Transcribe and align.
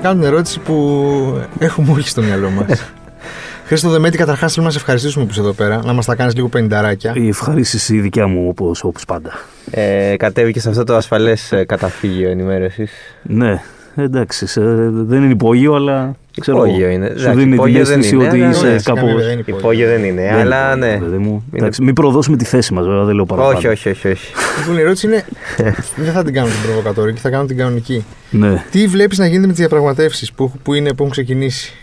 Λοιπόν, 0.00 0.12
θα 0.12 0.14
κάνω 0.14 0.20
την 0.20 0.32
ερώτηση 0.32 0.60
που 0.60 1.46
έχουμε 1.58 1.92
όλοι 1.92 2.02
στο 2.02 2.22
μυαλό 2.22 2.50
μας. 2.50 2.92
Χρήστο 3.66 3.88
Δεμέτη, 3.88 4.16
καταρχάς 4.16 4.52
θέλουμε 4.52 4.66
να 4.66 4.72
σε 4.72 4.80
ευχαριστήσουμε 4.80 5.24
που 5.24 5.30
είσαι 5.30 5.40
εδώ 5.40 5.52
πέρα, 5.52 5.82
να 5.84 5.92
μας 5.92 6.06
τα 6.06 6.14
κάνεις 6.14 6.34
λίγο 6.34 6.48
πενταράκια. 6.48 7.12
Η 7.16 7.28
ευχαρίστηση 7.28 7.94
η 7.94 8.00
δικιά 8.00 8.26
μου 8.26 8.48
όπως 8.48 8.84
όπως 8.84 9.04
πάντα. 9.04 9.32
Ε, 9.70 10.14
κατέβηκες 10.16 10.62
σε 10.62 10.68
αυτό 10.68 10.84
το 10.84 10.96
ασφαλές 10.96 11.52
καταφύγιο 11.66 12.30
ενημέρωσης. 12.30 12.90
Ναι, 13.22 13.62
εντάξει, 13.94 14.46
σε, 14.46 14.60
δεν 14.90 15.22
είναι 15.22 15.32
υπόγειο, 15.32 15.74
αλλά 15.74 16.16
ξέρω, 16.40 16.64
Υπόγειο 16.64 16.88
είναι. 16.88 17.14
σου 17.16 17.32
δίνει 17.32 17.58
την 17.58 17.76
αίσθηση 17.76 18.16
ότι 18.16 18.26
αλλά 18.26 18.48
είσαι 18.48 18.66
ναι, 18.66 18.80
κάπως... 18.82 19.02
δεν 19.02 19.30
είναι 19.30 19.32
υπόγειο. 19.32 19.56
Υπόγειο 19.58 19.86
δεν 19.86 20.04
είναι, 20.04 20.22
Δεν 20.22 20.34
αλλά 20.40 20.74
είναι, 20.74 20.86
ναι. 20.86 20.98
παιδί 20.98 21.16
μου. 21.18 21.28
Είναι- 21.30 21.42
Εντάξει, 21.62 21.82
μην 21.82 21.94
προδώσουμε 21.94 22.36
τη 22.36 22.44
θέση 22.44 22.74
μας, 22.74 22.86
βέβαια, 22.86 23.04
δεν 23.04 23.14
λέω 23.14 23.24
παραπάνω. 23.24 23.56
Όχι, 23.56 23.68
όχι, 23.68 23.88
όχι. 23.88 24.08
όχι. 24.08 24.32
Λοιπόν, 24.58 24.76
η 24.76 24.80
ερώτηση 24.80 25.06
είναι. 25.06 25.24
δεν 25.96 26.12
θα 26.12 26.24
την 26.24 26.34
κάνω 26.34 26.48
την 26.48 26.62
προβοκατορική, 26.66 27.20
θα 27.20 27.30
κάνω 27.30 27.44
την 27.46 27.56
κανονική. 27.56 28.04
Ναι. 28.30 28.64
Τι 28.70 28.86
βλέπεις 28.86 29.18
να 29.18 29.26
γίνεται 29.26 29.46
με 29.46 29.52
τις 29.52 29.58
διαπραγματεύσεις 29.60 30.32
που, 30.32 30.52
που, 30.62 30.74
είναι, 30.74 30.88
που 30.88 30.96
έχουν 30.98 31.10
ξεκινήσει; 31.10 31.74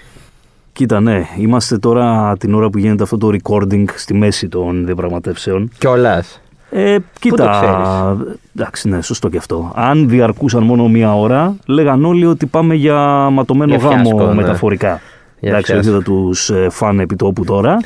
Κοίτα, 0.74 1.00
ναι, 1.00 1.26
είμαστε 1.38 1.78
τώρα 1.78 2.36
την 2.40 2.54
ώρα 2.54 2.70
που 2.70 2.78
γίνεται 2.78 3.04
αυτό 3.04 3.18
το 3.18 3.30
recording 3.42 3.84
στη 3.96 4.14
μέση 4.14 4.48
των 4.48 4.86
διαπραγματεύσεων. 4.86 5.72
Κιόλας. 5.78 6.42
Ε, 6.70 6.96
κοίτα, 7.20 7.36
το 7.44 7.50
ξέρεις; 7.50 8.38
εντάξει, 8.56 8.90
ναι, 8.90 9.02
σωστό 9.02 9.30
και 9.30 9.38
αυτό. 9.38 9.72
Αν 9.76 10.10
διαρκούσαν 10.10 10.64
μόνο 10.64 10.88
μία 10.88 11.16
ώρα, 11.16 11.56
λέγαν 11.68 12.06
όλοι 12.06 12.26
ότι 12.26 12.46
πάμε 12.46 12.76
για 12.76 12.96
ματωμένο 13.30 13.76
Για 13.76 13.90
γάμο 13.90 14.04
φιάσκο, 14.04 14.26
ναι. 14.28 14.34
μεταφορικά. 14.34 15.02
Για 15.40 15.50
εντάξει, 15.50 15.72
όχι 15.72 15.82
φιάσκο. 15.82 16.00
θα 16.00 16.04
τους 16.06 16.50
ε, 16.50 16.68
φάνε 16.70 17.04
επιτόπου 17.04 17.44
τώρα. 17.44 17.78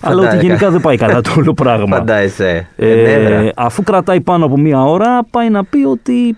αλλά 0.00 0.14
ότι 0.14 0.24
Φαντάζεσαι. 0.24 0.46
γενικά 0.46 0.70
δεν 0.70 0.80
πάει 0.80 0.96
καλά 0.96 1.20
το 1.20 1.30
όλο 1.38 1.54
πράγμα. 1.54 1.96
Φαντάζεσαι. 1.96 2.68
Ε, 2.76 2.90
Ενέδρα. 3.12 3.50
αφού 3.56 3.82
κρατάει 3.82 4.20
πάνω 4.20 4.44
από 4.44 4.58
μία 4.58 4.82
ώρα, 4.84 5.24
πάει 5.30 5.50
να 5.50 5.64
πει 5.64 5.84
ότι 5.84 6.36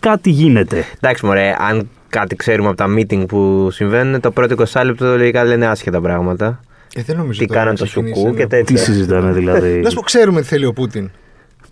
κάτι 0.00 0.30
γίνεται. 0.30 0.84
Εντάξει, 1.00 1.26
μωρέ, 1.26 1.54
αν 1.68 1.88
κάτι 2.08 2.36
ξέρουμε 2.36 2.68
από 2.68 2.76
τα 2.76 2.86
meeting 2.98 3.26
που 3.28 3.68
συμβαίνουν, 3.70 4.20
το 4.20 4.30
πρώτο 4.30 4.54
20 4.72 4.80
λεπτό 4.84 5.06
λογικά 5.16 5.44
λένε 5.44 5.66
άσχετα 5.66 6.00
πράγματα. 6.00 6.60
Ε, 6.94 7.02
δεν 7.02 7.16
νομίζω 7.16 7.40
Τι 7.40 7.46
τώρα 7.46 7.58
κάναν 7.58 7.72
να 7.74 7.78
το 7.78 7.84
ξεκινήσει 7.84 8.14
σουκού 8.14 8.28
ένα- 8.28 8.36
και 8.38 8.46
τέτοια. 8.46 8.76
Τι 8.76 8.82
συζητάνε 8.82 9.32
δηλαδή. 9.32 9.80
Να 9.82 9.88
σου 9.88 9.94
πω, 9.96 10.02
ξέρουμε 10.02 10.40
τι 10.40 10.46
θέλει 10.46 10.64
ο 10.66 10.72
Πούτιν. 10.72 11.10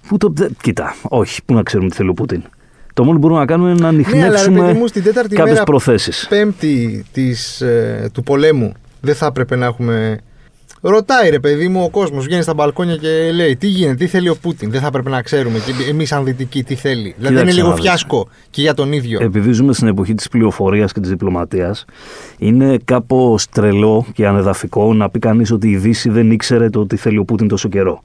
Πού 0.08 0.16
το, 0.16 0.32
δε- 0.34 0.48
κοίτα, 0.62 0.94
όχι, 1.02 1.40
πού 1.44 1.54
να 1.54 1.62
ξέρουμε 1.62 1.88
τι 1.90 1.96
θέλει 1.96 2.08
ο 2.08 2.12
Πούτιν. 2.14 2.42
Το 2.94 3.04
μόνο 3.04 3.14
που 3.14 3.20
μπορούμε 3.20 3.40
να 3.40 3.46
κάνουμε 3.46 3.70
είναι 3.70 3.80
να 3.80 3.92
Ναι, 3.92 3.98
αλλά 3.98 4.06
ρε 4.08 4.14
ανοιχνεύσουμε 4.14 4.60
παιδί 4.60 4.78
μου, 4.78 4.86
στην 4.86 5.02
τέταρτη 5.02 5.34
κάποιες 5.34 5.52
μέρα 5.52 5.64
προθέσεις. 5.64 6.26
πέμπτη 6.28 7.04
της, 7.12 7.60
ε, 7.60 8.10
του 8.12 8.22
πολέμου 8.22 8.72
δεν 9.00 9.14
θα 9.14 9.26
έπρεπε 9.26 9.56
να 9.56 9.66
έχουμε. 9.66 10.18
Ρωτάει 10.80 11.30
ρε 11.30 11.38
παιδί 11.40 11.68
μου 11.68 11.82
ο 11.82 11.90
κόσμος, 11.90 12.24
βγαίνει 12.24 12.42
στα 12.42 12.54
μπαλκόνια 12.54 12.96
και 12.96 13.30
λέει 13.34 13.56
τι 13.56 13.66
γίνεται, 13.66 13.96
τι 13.96 14.06
θέλει 14.06 14.28
ο 14.28 14.36
Πούτιν; 14.36 14.70
Δεν 14.70 14.80
θα 14.80 14.86
έπρεπε 14.86 15.10
να 15.10 15.22
ξέρουμε 15.22 15.58
και 15.58 15.90
εμείς 15.90 16.08
σαν 16.08 16.24
δυτικοί 16.24 16.62
τι 16.64 16.74
θέλει. 16.74 17.14
Δηλαδή 17.16 17.16
είναι 17.20 17.28
Κοίταξε 17.28 17.54
λίγο 17.56 17.68
να 17.68 17.74
δεις. 17.74 17.84
φιάσκο 17.84 18.28
και 18.50 18.60
για 18.60 18.74
τον 18.74 18.92
ίδιο. 18.92 19.18
Επειδή 19.22 19.52
ζούμε 19.52 19.72
στην 19.72 19.86
εποχή 19.88 20.14
της 20.14 20.28
πληροφορίας 20.28 20.92
και 20.92 21.00
της 21.00 21.08
διπλωματίας, 21.10 21.84
είναι 22.38 22.76
κάπως 22.84 23.48
τρελό 23.48 24.06
και 24.12 24.26
ανεδαφικό 24.26 24.94
να 24.94 25.10
πει 25.10 25.18
κανείς 25.18 25.50
ότι 25.50 25.68
η 25.70 25.76
Δύση 25.76 26.08
δεν 26.10 26.30
ήξερε 26.30 26.70
το 26.70 26.86
τι 26.86 26.96
θέλει 26.96 27.18
ο 27.18 27.24
Πούτιν 27.24 27.48
τόσο 27.48 27.68
καιρό. 27.68 28.02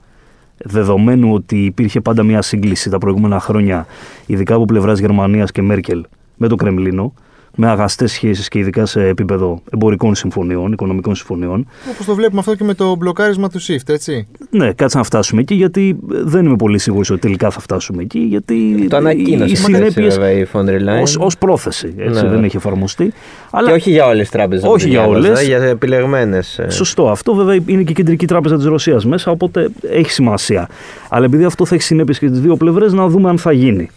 Δεδομένου 0.63 1.33
ότι 1.33 1.65
υπήρχε 1.65 2.01
πάντα 2.01 2.23
μια 2.23 2.41
σύγκληση 2.41 2.89
τα 2.89 2.97
προηγούμενα 2.97 3.39
χρόνια, 3.39 3.85
ειδικά 4.25 4.55
από 4.55 4.65
πλευράς 4.65 4.99
Γερμανίας 4.99 5.51
και 5.51 5.61
Μέρκελ 5.61 6.05
με 6.37 6.47
το 6.47 6.55
Κρεμλίνο, 6.55 7.13
με 7.55 7.67
αγαστές 7.67 8.11
σχέσεις 8.11 8.47
και 8.47 8.59
ειδικά 8.59 8.85
σε 8.85 9.07
επίπεδο 9.07 9.61
εμπορικών 9.73 10.15
συμφωνιών, 10.15 10.71
οικονομικών 10.71 11.15
συμφωνιών. 11.15 11.67
Όπως 11.93 12.05
το 12.05 12.15
βλέπουμε 12.15 12.39
αυτό 12.39 12.55
και 12.55 12.63
με 12.63 12.73
το 12.73 12.95
μπλοκάρισμα 12.95 13.49
του 13.49 13.61
SWIFT, 13.61 13.89
έτσι. 13.89 14.27
Ναι, 14.49 14.73
κάτσε 14.73 14.97
να 14.97 15.03
φτάσουμε 15.03 15.41
εκεί, 15.41 15.53
γιατί 15.53 15.97
δεν 16.07 16.45
είμαι 16.45 16.55
πολύ 16.55 16.77
σίγουρος 16.79 17.09
ότι 17.09 17.19
τελικά 17.19 17.49
θα 17.49 17.59
φτάσουμε 17.59 18.01
εκεί, 18.03 18.19
γιατί 18.19 18.87
Το 18.89 18.97
ανακοίνωσε 18.97 19.45
οι 19.45 19.51
έτσι, 19.51 19.63
συνέπειες 19.63 20.17
βέβαια 20.17 20.31
η 20.31 20.45
Φόντερ 20.45 20.81
Λάιν. 20.81 21.01
ως, 21.01 21.17
ως 21.19 21.37
πρόθεση, 21.37 21.93
έτσι, 21.97 22.23
Ναι. 22.23 22.29
δεν 22.29 22.43
έχει 22.43 22.55
εφαρμοστεί. 22.57 23.13
Αλλά 23.51 23.67
Και 23.67 23.73
όχι 23.73 23.89
για 23.91 24.05
όλες 24.05 24.19
τις 24.19 24.29
τράπεζες. 24.29 24.69
Όχι 24.69 24.89
για 24.89 25.05
όλες. 25.07 25.43
Για 25.43 25.57
επιλεγμένες. 25.57 26.59
Σωστό. 26.67 27.09
Αυτό 27.09 27.33
βέβαια 27.33 27.55
είναι 27.65 27.83
και 27.83 27.91
η 27.91 27.95
κεντρική 27.95 28.27
τράπεζα 28.27 28.55
της 28.55 28.65
Ρωσίας 28.65 29.05
μέσα, 29.05 29.31
οπότε 29.31 29.69
έχει 29.81 30.11
σημασία. 30.11 30.69
Αλλά 31.09 31.25
επειδή 31.25 31.43
αυτό 31.43 31.65
θα 31.65 31.75
έχει 31.75 31.83
συνέπειες 31.83 32.19
και 32.19 32.27
στις 32.27 32.39
δύο 32.39 32.55
πλευρές, 32.55 32.93
να 32.93 33.07
δούμε 33.07 33.29
αν 33.29 33.37
θα 33.37 33.51
γίνει. 33.51 33.89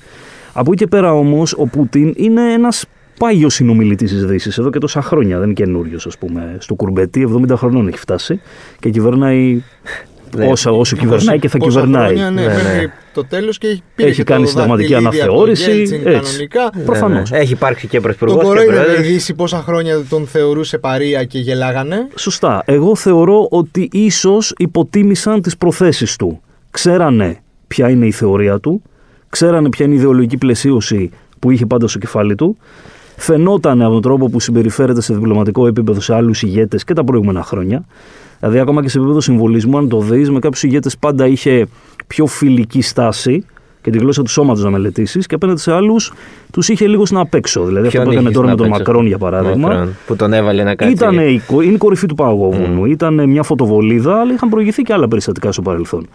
Από 0.52 0.72
εκεί 0.72 0.82
και 0.82 0.86
πέρα 0.90 1.12
όμως, 1.14 1.52
ο 1.58 1.66
Πούτιν 1.66 2.12
είναι 2.16 2.42
ένα 3.18 3.30
πάγιο 3.30 3.48
συνομιλητής 3.50 4.10
της 4.10 4.24
Δύσης 4.24 4.58
εδώ 4.58 4.70
και 4.70 4.78
τόσα 4.78 5.02
χρόνια. 5.02 5.36
Δεν 5.38 5.44
είναι 5.44 5.54
καινούριος, 5.54 6.06
ας 6.06 6.18
πούμε. 6.18 6.56
Στο 6.58 6.74
κουρμπετί 6.74 7.28
70 7.50 7.56
χρονών 7.56 7.88
έχει 7.88 7.98
φτάσει 7.98 8.40
και 8.78 8.90
κυβερνάει 8.90 9.62
Ναι. 10.36 10.46
όσα, 10.46 10.70
όσο 10.70 10.96
κυβερνάει 10.96 11.38
και 11.38 11.48
θα 11.48 11.58
Πόσα 11.58 11.70
κυβερνάει. 11.80 12.06
Χρόνια, 12.06 12.30
ναι, 12.30 12.40
Ναι, 12.40 12.46
ναι. 12.46 12.52
μέχρι 12.52 12.92
το 13.14 13.24
τέλος 13.24 13.58
και 13.58 13.66
έχει, 13.66 13.82
πήρε 13.94 14.08
Έχει 14.08 14.16
και 14.16 14.24
κάνει 14.24 14.42
το 14.42 14.48
συνταγματική 14.48 14.92
δαχτυλίδι 14.92 15.20
από 15.22 15.26
τον 15.26 15.34
αναθεώρηση, 15.34 15.70
Γκέλτσιν 15.70 16.06
έτσι. 16.06 16.46
Κανονικά. 16.48 16.84
Προφανώς. 16.84 17.32
Έχει 17.32 17.52
υπάρξει 17.52 17.86
και 17.86 18.00
πρωθυπουργό 18.00 18.34
Τον 18.34 18.42
και 18.42 18.48
κορόιδευε 18.48 18.80
η 18.80 18.84
πρόεδρος. 18.84 19.06
Δύση 19.06 19.34
πόσα 19.34 19.62
χρόνια 19.62 20.04
τον 20.08 20.26
θεωρούσε 20.26 20.78
παρία 20.78 21.24
και 21.24 21.38
γελάγανε; 21.38 22.08
Σωστά. 22.16 22.62
Εγώ 22.66 22.96
θεωρώ 22.96 23.46
ότι 23.50 23.88
ίσως 23.92 24.52
υποτίμησαν 24.56 25.42
τις 25.42 25.56
προθέσεις 25.56 26.16
του. 26.16 26.40
Ξέρανε 26.70 27.38
ποια 27.66 27.90
είναι 27.90 28.06
η 28.06 28.12
θεωρία 28.12 28.58
του, 28.60 28.82
ξέρανε 29.28 29.68
ποια 29.68 29.84
είναι 29.84 29.94
η 29.94 29.98
ιδεολογική 29.98 30.36
πλαισίωση 30.36 31.10
που 31.38 31.50
είχε 31.50 31.66
πάντα 31.66 31.88
στο 31.88 31.98
κεφάλι 31.98 32.34
του, 32.34 32.56
φαινόταν 33.16 33.82
από 33.82 33.92
τον 33.92 34.02
τρόπο 34.02 34.28
που 34.28 34.40
συμπεριφέρεται 34.40 35.00
σε 35.00 35.14
διπλωματικό 35.14 35.66
επίπεδο 35.66 36.00
σε 36.00 36.14
άλλους 36.14 36.42
ηγέτες 36.42 36.84
και 36.84 36.92
τα 36.92 37.04
προηγούμενα 37.04 37.42
χρόνια. 37.42 37.84
Δηλαδή, 38.40 38.58
ακόμα 38.58 38.82
και 38.82 38.88
σε 38.88 38.98
επίπεδο 38.98 39.20
συμβολισμού, 39.20 39.78
αν 39.78 39.88
το 39.88 40.00
δεις, 40.00 40.30
με 40.30 40.38
κάποιους 40.38 40.62
ηγέτες 40.62 40.98
πάντα 40.98 41.26
είχε 41.26 41.66
πιο 42.06 42.26
φιλική 42.26 42.82
στάση 42.82 43.44
και 43.82 43.90
τη 43.90 43.98
γλώσσα 43.98 44.22
του 44.22 44.30
σώματος 44.30 44.64
να 44.64 44.70
μελετήσεις 44.70 45.26
και 45.26 45.34
απέναντι 45.34 45.60
σε 45.60 45.72
άλλους 45.72 46.12
τους 46.52 46.68
είχε 46.68 46.86
λίγο 46.86 47.06
στην 47.06 47.18
απέξω. 47.18 47.64
Δηλαδή, 47.64 47.86
αυτό 47.86 47.90
Ποιον 47.90 48.04
που 48.04 48.10
έκανε 48.10 48.28
είχες 48.28 48.36
τώρα 48.36 48.46
με 48.46 48.52
να 48.52 48.58
τον 48.58 48.66
παίξεις; 48.68 48.86
Μακρόν, 48.86 49.06
για 49.06 49.18
παράδειγμα. 49.18 49.68
Μακρόν, 49.68 49.96
Που 50.06 50.16
τον 50.16 50.32
έβαλε 50.32 50.62
να 50.62 50.74
κάτσει. 50.74 50.94
Ήταν 50.94 51.18
η, 51.18 51.40
κο- 51.46 51.60
είναι 51.62 51.74
η 51.74 51.76
κορυφή 51.76 52.06
του 52.06 52.14
παγόβουνου. 52.14 52.84
Ήταν 52.84 53.28
μια 53.28 53.42
φωτοβολίδα, 53.42 54.20
αλλά 54.20 54.32
είχαν 54.32 54.48
προηγηθεί 54.48 54.82
και 54.82 54.92
άλλα 54.92 55.08
περιστατικά 55.08 55.52
στο 55.52 55.62
παρελθόν. 55.62 56.06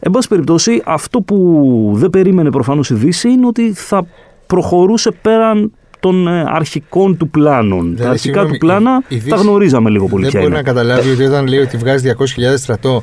Εν 0.00 0.10
πάση 0.10 0.28
περιπτώσει, 0.28 0.82
αυτό 0.84 1.20
που 1.20 1.90
δεν 1.94 2.10
περίμενε 2.10 2.50
προφανώς 2.50 2.90
η 2.90 2.94
Δύση 2.94 3.28
είναι 3.28 3.46
ότι 3.46 3.72
θα 3.72 4.06
προχωρούσε 4.46 5.10
πέραν 5.22 5.72
των 6.00 6.28
ε, 6.28 6.44
αρχικών 6.46 7.16
του 7.16 7.28
πλάνων. 7.28 7.78
τα 7.80 7.84
Δηλαδή, 7.94 8.02
αρχικά 8.10 8.18
συγγνώμη, 8.18 8.50
του 8.50 8.58
πλάνα 8.58 9.02
η- 9.08 9.16
η 9.16 9.18
τα 9.18 9.24
Δύση 9.36 9.46
γνωρίζαμε 9.48 9.90
λίγο 9.90 10.06
πολύ 10.06 10.22
Δεν 10.22 10.30
ποια 10.30 10.40
μπορεί 10.40 10.52
είναι. 10.52 10.62
να 10.62 10.68
καταλάβει 10.68 11.10
ότι 11.10 11.24
όταν 11.24 11.46
λέει 11.46 11.58
ότι 11.58 11.76
βγάζει 11.76 12.12
200.000 12.18 12.24
στρατό 12.56 13.02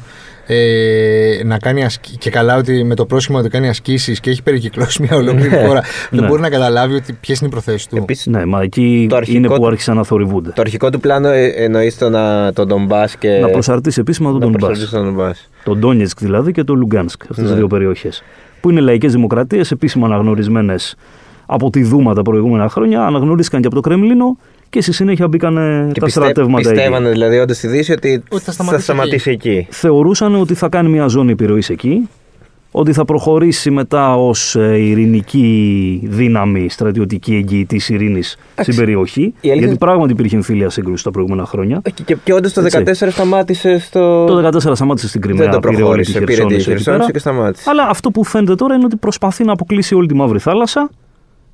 ε, 0.50 1.40
να 1.46 1.58
κάνει 1.58 1.84
ασκ... 1.86 2.02
και 2.18 2.30
καλά 2.30 2.58
ότι 2.58 2.84
με 2.84 2.96
το 2.96 3.06
πρόσχημα 3.06 3.40
ότι 3.40 3.50
κάνει 3.50 3.70
ασκήσεις 3.70 4.20
και 4.20 4.30
έχει 4.30 4.44
περικυκλώσει 4.44 5.02
μια 5.02 5.16
ολόκληρη 5.18 5.50
χώρα. 5.50 5.82
δεν 6.12 6.22
Ναι. 6.22 6.28
μπορεί 6.28 6.42
να 6.42 6.50
καταλάβει 6.50 6.96
ότι 6.96 7.14
ποιες 7.22 7.40
είναι 7.40 7.48
οι 7.48 7.52
προθέσεις 7.52 7.88
του. 7.88 7.96
Επίσης, 7.98 8.26
Ναι, 8.26 8.46
μα 8.46 8.62
εκεί 8.62 9.06
Το 9.10 9.16
αρχικό 9.16 9.38
είναι 9.38 9.48
που 9.48 9.56
του- 9.56 9.68
άρχισαν 9.68 9.96
να 9.96 10.04
θορυβούνται. 10.04 10.50
Το 10.50 10.62
αρχικό 10.62 10.90
του 10.90 11.00
πλάνο 11.00 11.28
ε, 11.28 11.46
εννοείς 11.48 11.98
τον, 11.98 12.16
α, 12.16 12.54
τον 12.54 12.68
Ντονμπάς 12.68 13.16
και. 13.18 13.30
Να 13.42 13.48
προσαρτήσει 13.50 14.00
επίσημα 14.00 14.32
τον 14.32 14.40
να 14.40 14.46
Ντονμπάς. 14.46 14.60
προσαρτήσει 14.62 14.92
τον 14.92 15.04
Ντονμπάς. 15.06 15.50
Τον 15.64 15.80
Ντόνιετσκ 15.80 16.20
δηλαδή 16.20 16.52
και 16.52 16.64
το 16.64 16.74
Λουγκάνσκ, 16.74 17.22
αυτές 17.22 17.38
τις 17.38 17.50
Ναι. 17.50 17.56
δύο 17.58 17.68
περιοχές. 17.68 18.24
Που 18.62 18.70
είναι 18.70 18.80
λαϊκές 18.80 19.12
δημοκρατίες, 19.12 19.72
επίσημα 19.72 20.06
αναγνωρισμένες 20.08 20.96
από 21.50 21.70
τη 21.70 21.84
Δούμα 21.84 22.14
τα 22.14 22.22
προηγούμενα 22.22 22.70
χρόνια, 22.70 23.06
αναγνωρίστηκαν 23.06 23.62
και 23.62 23.68
από 23.68 23.76
το 23.76 23.82
Κρεμλίνο 23.82 24.38
και 24.70 24.82
στη 24.82 24.92
συνέχεια 24.94 25.28
μπήκαν 25.28 25.54
Και 25.94 26.00
τα 26.00 26.06
πιστε, 26.06 26.20
στρατεύματα 26.20 26.60
εκεί. 26.70 26.78
πιστεύανε 26.78 27.10
δηλαδή 27.10 27.38
όντως 27.40 27.58
στη 27.58 27.68
Δύση 27.68 27.92
ότι, 27.92 28.24
Ότι 28.30 28.44
θα 28.44 28.46
θα 28.46 28.52
σταματήσει 28.52 28.84
σταματήσει, 28.84 29.30
εκεί. 29.32 29.68
Θεωρούσαν 29.70 30.36
ότι 30.36 30.54
θα 30.54 30.70
κάνει 30.70 30.90
μια 30.90 31.08
ζώνη 31.08 31.32
επιρροής 31.32 31.70
εκεί, 31.70 32.10
ότι 32.72 32.94
θα 32.94 33.06
προχωρήσει 33.06 33.72
μετά 33.72 34.16
ως 34.16 34.56
ειρηνική 35.12 36.02
δύναμη 36.04 36.70
στρατιωτική 36.70 37.36
εγγυητή 37.36 37.82
ειρήνης 37.88 38.38
στην 38.62 38.76
περιοχή. 38.76 39.22
η 39.22 39.28
αλήθεια- 39.42 39.56
Γιατί 39.56 39.78
πράγματι 39.78 40.12
υπήρχε 40.12 40.36
εμφύλια 40.36 40.70
σύγκρουση 40.70 41.04
τα 41.04 41.12
προηγούμενα 41.12 41.46
χρόνια. 41.46 41.82
Και, 41.84 41.92
και, 42.06 42.18
και 42.24 42.34
όντως 42.34 42.54
το 42.54 42.62
Έτσι. 42.62 42.78
14 42.78 43.12
σταμάτησε 43.12 43.80
στο. 43.80 44.26
Το 44.26 44.36
14 44.36 44.76
σταμάτησε 44.76 45.08
στην 45.08 45.22
Κρυμαία, 45.22 45.44
Δεν 45.44 45.52
το 45.54 45.60
πήρε 45.60 45.74
όλη 45.74 45.82
προχώρησε. 45.84 46.12
τη 46.20 46.20
Πήρε 46.20 46.26
τη 46.26 46.34
Χερσόνησο 46.36 46.56
εκεί 46.56 46.70
Χερσόνησο 46.70 47.00
πέρα. 47.02 47.12
και 47.12 47.20
σταμάτησε. 47.20 47.70
Αλλά 47.70 47.88
αυτό 47.90 48.12
που 48.12 48.24
φαίνεται 48.24 48.56
τώρα 48.56 48.76
είναι 48.76 48.86
ότι 48.86 48.96
προσπαθεί 48.96 49.44
να 49.44 49.52
αποκλείσει 49.52 49.96
όλη 49.96 50.08
τη 50.08 50.14
Μαύρη 50.16 50.40
Θάλασσα. 50.40 50.90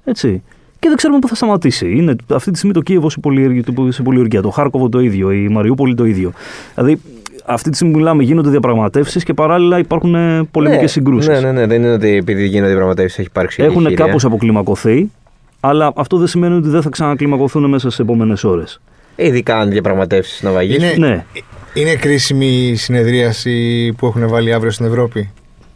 Έτσι. 0.03 0.41
Και 0.79 0.87
δεν 0.87 0.97
ξέρουμε 0.97 1.19
πού 1.19 1.27
θα 1.27 1.35
σταματήσει. 1.35 1.91
Είναι 1.91 2.15
αυτή 2.33 2.51
τη 2.51 2.57
στιγμή 2.57 2.73
το 2.73 2.81
Κίεβο 2.81 3.09
σε 3.09 3.19
πολυεργία, 3.19 3.63
σε 3.89 4.03
πολυεργία, 4.03 4.41
το 4.41 4.49
Χάρκοβο 4.49 4.89
το 4.89 4.99
ίδιο, 4.99 5.31
η 5.31 5.47
Μαριούπολη 5.47 5.95
το 5.95 6.05
ίδιο. 6.05 6.31
Δηλαδή, 6.75 6.99
αυτή 7.45 7.69
τη 7.69 7.75
στιγμή 7.75 7.93
που 7.93 7.99
μιλάμε 7.99 8.23
γίνονται 8.23 8.49
διαπραγματεύσεις 8.49 9.23
και 9.23 9.33
παράλληλα 9.33 9.77
υπάρχουν 9.77 10.15
πολεμικές 10.51 10.81
ναι, 10.81 10.87
συγκρούσεις. 10.87 11.27
Ναι, 11.27 11.39
ναι, 11.39 11.51
ναι. 11.51 11.65
Δεν 11.67 11.83
είναι 11.83 11.93
ότι 11.93 12.07
επειδή 12.15 12.45
γίνονται 12.45 12.67
διαπραγματεύσεις 12.67 13.17
έχει 13.19 13.27
υπάρξει. 13.27 13.63
Έχουν 13.63 13.85
εγχείρια. 13.85 14.05
κάπως 14.05 14.25
αποκλιμακωθεί, 14.25 15.11
αλλά 15.59 15.91
αυτό 15.95 16.17
δεν 16.17 16.27
σημαίνει 16.27 16.55
ότι 16.55 16.69
δεν 16.69 16.81
θα 16.81 16.89
ξανακλιμακωθούν 16.89 17.69
μέσα 17.69 17.87
στις 17.89 17.99
επόμενες 17.99 18.43
ώρες. 18.43 18.81
Ειδικά 19.15 19.59
αν 19.59 19.69
διαπραγματεύσεις 19.69 20.41
να 20.41 20.51
βαγίσουν. 20.51 20.83
Είναι, 20.83 21.07
Ναι. 21.07 21.25
είναι 21.73 21.95
κρίσιμη 21.95 22.67
η 22.67 22.75
συνεδρίαση 22.75 23.93
που 23.97 24.05
έχουν 24.05 24.27
βάλει 24.27 24.53
αύριο 24.53 24.71
στην 24.71 24.85
Ευρώπη; 24.85 25.31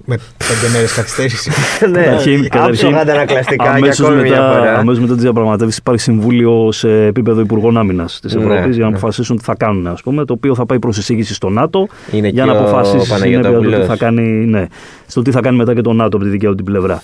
Με 0.09 0.17
πέντε 0.37 0.73
μέρες 0.73 0.93
καθυστέρηση. 0.93 1.49
ναι, 1.91 2.01
Καταρχήν- 2.03 2.49
καταρχήν, 2.49 2.59
άψογα 2.59 2.99
αντανακλαστικά 3.01 3.63
και 3.63 3.69
αμέσως 3.69 3.99
ακόμη 4.07 4.21
μια 4.21 4.31
μετά, 4.31 4.51
φορά. 4.57 4.77
αμέσως 4.77 4.99
μετά 5.01 5.13
τις 5.13 5.21
διαπραγματεύσεις 5.23 5.77
υπάρχει 5.77 6.01
συμβούλιο 6.01 6.71
σε 6.71 7.05
επίπεδο 7.05 7.41
Υπουργών 7.41 7.77
Άμυνας 7.77 8.19
της 8.21 8.33
Ναι, 8.35 8.41
Ευρώπης 8.43 8.75
για 8.75 8.83
να 8.83 8.89
ναι. 8.91 8.97
αποφασίσουν 8.97 9.37
τι 9.37 9.43
θα 9.43 9.55
κάνουν, 9.55 9.87
ας 9.87 10.01
πούμε, 10.01 10.25
το 10.25 10.33
οποίο 10.33 10.55
θα 10.55 10.65
πάει 10.65 10.79
προς 10.79 10.97
εισήγηση 10.97 11.33
στο 11.33 11.49
ΝΑΤΟ 11.49 11.87
Είναι 12.11 12.27
για 12.27 12.43
και 12.45 12.51
να 12.51 12.57
ο 12.57 12.61
αποφασίσει 12.61 13.05
στη 13.05 13.13
συνέπεια 13.15 13.37
το 13.41 13.43
τι 13.47 13.53
Παναγιώτοπουλος. 13.53 13.87
θα 13.87 13.97
κάνει, 13.97 14.21
ναι, 14.45 14.65
στο 15.07 15.21
τι 15.21 15.31
θα 15.31 15.39
κάνει 15.41 15.57
μετά 15.57 15.73
και 15.73 15.81
το 15.81 15.93
ΝΑΤΟ 15.93 16.15
από 16.17 16.25
τη 16.25 16.31
δικιά 16.31 16.49
του 16.49 16.55
την 16.55 16.65
πλευρά. 16.65 17.01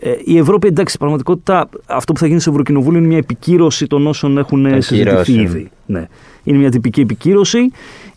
Ε, 0.00 0.10
η 0.24 0.38
Ευρώπη, 0.38 0.66
εντάξει, 0.66 0.88
στην 0.94 0.98
πραγματικότητα 0.98 1.68
αυτό 1.86 2.12
που 2.12 2.18
θα 2.18 2.26
γίνει 2.26 2.40
στο 2.40 2.50
Ευρωκοινοβούλιο 2.50 2.98
είναι 2.98 3.08
μια 3.08 3.18
επικύρωση 3.18 3.86
των 3.86 4.06
όσων 4.06 4.38
έχουν 4.38 4.62
Των 4.70 4.82
συζητηθεί 4.82 5.10
κυρώσεων. 5.10 5.38
ήδη. 5.40 5.70
Ναι. 5.86 6.06
Είναι 6.44 6.58
μια 6.58 6.70
τυπική 6.70 7.00
επικύρωση. 7.00 7.58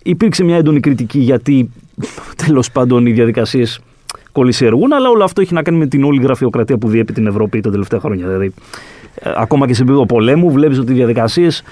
Υπήρξε 0.03 0.43
μια 0.43 0.55
έντονη 0.55 0.79
κριτική 0.79 1.19
γιατί 1.19 1.69
τέλος 2.45 2.71
πάντων 2.71 3.05
οι 3.05 3.11
διαδικασίες 3.11 3.79
κολλησιεργούν, 4.33 4.93
αλλά 4.93 5.09
όλο 5.09 5.23
αυτό 5.23 5.41
έχει 5.41 5.53
να 5.53 5.61
κάνει 5.61 5.77
με 5.77 5.85
την 5.87 6.03
όλη 6.03 6.21
γραφειοκρατία 6.21 6.77
που 6.77 6.87
διέπει 6.87 7.13
την 7.13 7.27
Ευρώπη 7.27 7.61
τα 7.61 7.71
τελευταία 7.71 7.99
χρόνια. 7.99 8.25
Δηλαδή, 8.27 8.53
ε, 9.15 9.31
ακόμα 9.35 9.67
και 9.67 9.73
σε 9.73 9.81
επίπεδο 9.81 10.05
πολέμου, 10.05 10.51
βλέπεις 10.51 10.79
ότι 10.79 10.91
οι 10.91 10.95
διαδικασίες 10.95 11.63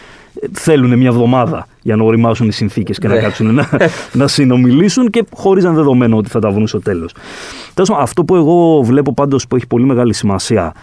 θέλουν 0.52 0.98
μια 0.98 1.08
εβδομάδα 1.08 1.68
για 1.82 1.96
να 1.96 2.04
οριμάσουν 2.04 2.48
οι 2.48 2.52
συνθήκες 2.52 2.98
και 2.98 3.08
να 3.08 3.14
Ναι. 3.14 3.20
κάτσουν 3.22 3.54
να, 3.54 3.68
να 4.14 4.28
συνομιλήσουν 4.28 5.10
και 5.10 5.24
χωρίς 5.36 5.64
να 5.64 5.70
είναι 5.70 5.78
δεδομένο 5.80 6.18
ότι 6.18 6.30
θα 6.30 6.40
τα 6.40 6.50
βρουν 6.52 6.68
στο 6.68 6.80
τέλος. 6.82 7.14
Τέλος 7.74 7.90
πάντων, 7.90 8.04
αυτό 8.04 8.24
που 8.24 8.36
εγώ 8.36 8.82
βλέπω 8.84 9.14
πάντως 9.14 9.48
που 9.48 9.56
έχει 9.56 9.68
πολύ 9.68 9.86
μεγάλη 9.86 10.14
σημασία 10.14 10.74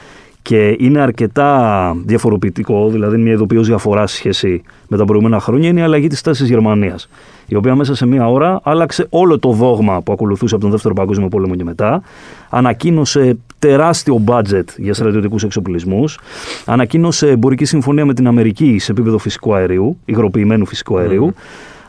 και 0.42 0.76
είναι 0.78 1.00
αρκετά 1.00 1.92
διαφοροποιητικό, 2.04 2.88
δηλαδή 2.88 3.16
μια 3.16 3.32
ειδοποιώς 3.32 3.66
διαφορά 3.66 4.06
σε 4.06 4.16
σχέση 4.16 4.62
με 4.88 4.96
τα 4.96 5.04
προηγούμενα 5.04 5.40
χρόνια, 5.40 5.68
είναι 5.68 5.80
η 5.80 5.82
αλλαγή 5.82 6.06
της 6.06 6.20
τάσης 6.20 6.46
τη 6.46 6.52
Γερμανίας. 6.52 7.08
Η 7.46 7.54
οποία 7.54 7.74
μέσα 7.74 7.94
σε 7.94 8.06
μία 8.06 8.28
ώρα 8.30 8.60
άλλαξε 8.62 9.06
όλο 9.10 9.38
το 9.38 9.52
δόγμα 9.52 10.02
που 10.02 10.12
ακολουθούσε 10.12 10.54
από 10.54 10.62
τον 10.62 10.72
Δεύτερο 10.72 10.94
Παγκόσμιο 10.94 11.28
Πόλεμο 11.28 11.54
και 11.54 11.64
μετά. 11.64 12.02
Ανακοίνωσε 12.48 13.38
τεράστιο 13.58 14.22
budget 14.26 14.64
για 14.76 14.94
στρατιωτικούς 14.94 15.42
εξοπλισμούς. 15.42 16.18
Ανακοίνωσε 16.64 17.28
εμπορική 17.28 17.64
συμφωνία 17.64 18.06
με 18.06 18.14
την 18.14 18.26
Αμερική 18.26 18.78
σε 18.78 18.92
επίπεδο 18.92 19.18
φυσικού 19.18 19.54
αερίου, 19.54 19.98
υγροποιημένου 20.04 20.66
φυσικού 20.66 20.98
αερίου. 20.98 21.34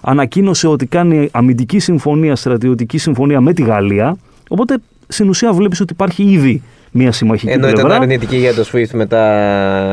Ανακοίνωσε 0.02 0.68
ότι 0.68 0.86
κάνει 0.86 1.30
αμυντική 1.32 1.80
συμφωνία, 1.80 2.36
στρατιωτική 2.36 2.98
συμφωνία 2.98 3.42
με 3.42 3.54
τη 3.54 3.64
Γαλλία. 3.64 4.18
Οπότε 4.50 4.78
στην 5.08 5.30
ουσία 5.30 5.54
βλέπεις 5.54 5.82
ότι 5.82 5.94
υπάρχει 5.94 6.24
ήδη 6.24 6.62
μια 6.92 7.12
συμμαχική 7.12 7.52
Ενώ 7.52 7.62
πλευρά. 7.68 7.80
ήταν 7.90 8.02
αρνητική 8.02 8.38
για 8.38 8.54
το 8.54 8.66
SWIFT, 8.74 8.90
μετά 8.94 9.22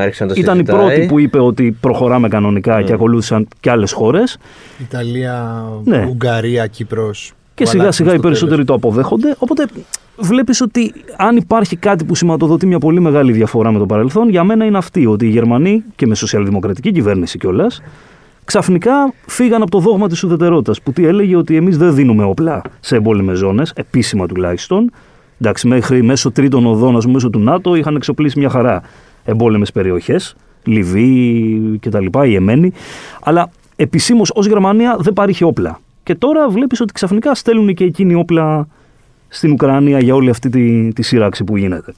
άρχισε 0.00 0.25
να 0.25 0.28
το 0.34 0.40
Ήταν 0.40 0.54
η 0.58 0.58
συζητάει. 0.64 0.87
πρώτη 0.87 1.06
που 1.06 1.19
είπε 1.19 1.40
ότι 1.40 1.76
προχωράμε 1.81 2.28
κανονικά 2.28 2.82
και 2.82 2.93
ακολούθησαν 2.93 3.48
και 3.60 3.70
άλλες 3.70 3.93
χώρες. 3.93 4.38
Ιταλία, 4.81 5.64
Ναι. 5.84 6.06
Ουγγαρία, 6.10 6.66
Κύπρος. 6.66 7.32
Και 7.54 7.62
που 7.64 7.70
σιγά 7.70 7.82
αλλάξαν 7.82 8.04
σιγά 8.06 8.16
οι 8.16 8.19
στο 8.19 8.28
περισσότεροι 8.28 8.64
τέλος. 8.64 8.81
το 8.81 8.88
αποδέχονται. 8.88 9.34
Οπότε 9.38 9.66
βλέπεις 10.16 10.60
ότι 10.60 10.93
αν 11.16 11.37
υπάρχει 11.37 11.76
κάτι 11.76 12.04
που 12.04 12.14
σηματοδοτεί 12.14 12.66
μια 12.66 12.78
πολύ 12.78 13.00
μεγάλη 13.00 13.32
διαφορά 13.32 13.72
με 13.72 13.78
το 13.78 13.87
παρελθόν, 13.87 14.28
για 14.28 14.44
μένα 14.44 14.64
είναι 14.64 14.78
αυτή. 14.78 15.06
Ότι 15.06 15.26
οι 15.26 15.28
Γερμανοί 15.28 15.82
και 15.96 16.06
με 16.06 16.14
σοσιαλδημοκρατική 16.14 16.92
κυβέρνηση 16.92 17.38
κιόλας, 17.38 17.82
ξαφνικά 18.44 18.92
φύγαν 19.26 19.62
από 19.62 19.70
το 19.70 19.78
δόγμα 19.78 20.08
της 20.08 20.22
ουδετερότητας. 20.22 20.81
Που 20.82 20.92
τι 20.92 21.06
έλεγε 21.06 21.37
ότι 21.37 21.56
εμείς 21.56 21.76
δεν 21.78 21.94
δίνουμε 21.94 22.25
όπλα 22.25 22.62
σε 22.81 22.96
εμπόλεμες 22.96 23.38
ζώνες, 23.38 23.72
επίσημα 23.76 24.26
τουλάχιστον. 24.26 24.90
Εντάξει, 25.40 25.68
μέχρι 25.68 26.02
μέσω 26.02 26.30
τρίτων 26.30 26.66
οδών, 26.66 26.96
ας 26.96 27.02
πούμε, 27.02 27.14
μέσω 27.14 27.30
του 27.30 27.38
ΝΑΤΟ, 27.38 27.74
είχαν 27.74 27.96
εξοπλίσει 27.96 28.38
μια 28.38 28.48
χαρά 28.48 28.82
εμπόλεμες 29.24 29.72
περιοχές. 29.72 30.36
Λιβύη 30.64 31.78
κτλ. 31.80 32.06
η 32.24 32.34
Εμένη. 32.34 32.72
Αλλά 33.22 33.50
επισήμως 33.76 34.30
ως 34.34 34.46
Γερμανία 34.46 34.96
δεν 35.00 35.12
παρήχε 35.12 35.44
όπλα. 35.44 35.80
Και 36.02 36.14
τώρα 36.14 36.48
βλέπεις 36.48 36.80
ότι 36.80 36.92
ξαφνικά 36.92 37.34
στέλνουν 37.34 37.74
και 37.74 37.84
εκείνοι 37.84 38.14
όπλα 38.14 38.68
στην 39.28 39.50
Ουκρανία 39.52 39.98
για 39.98 40.14
όλη 40.14 40.30
αυτή 40.30 40.48
τη, 40.48 40.92
τη 40.92 41.02
σύραξη 41.02 41.44
που 41.44 41.56
γίνεται. 41.56 41.94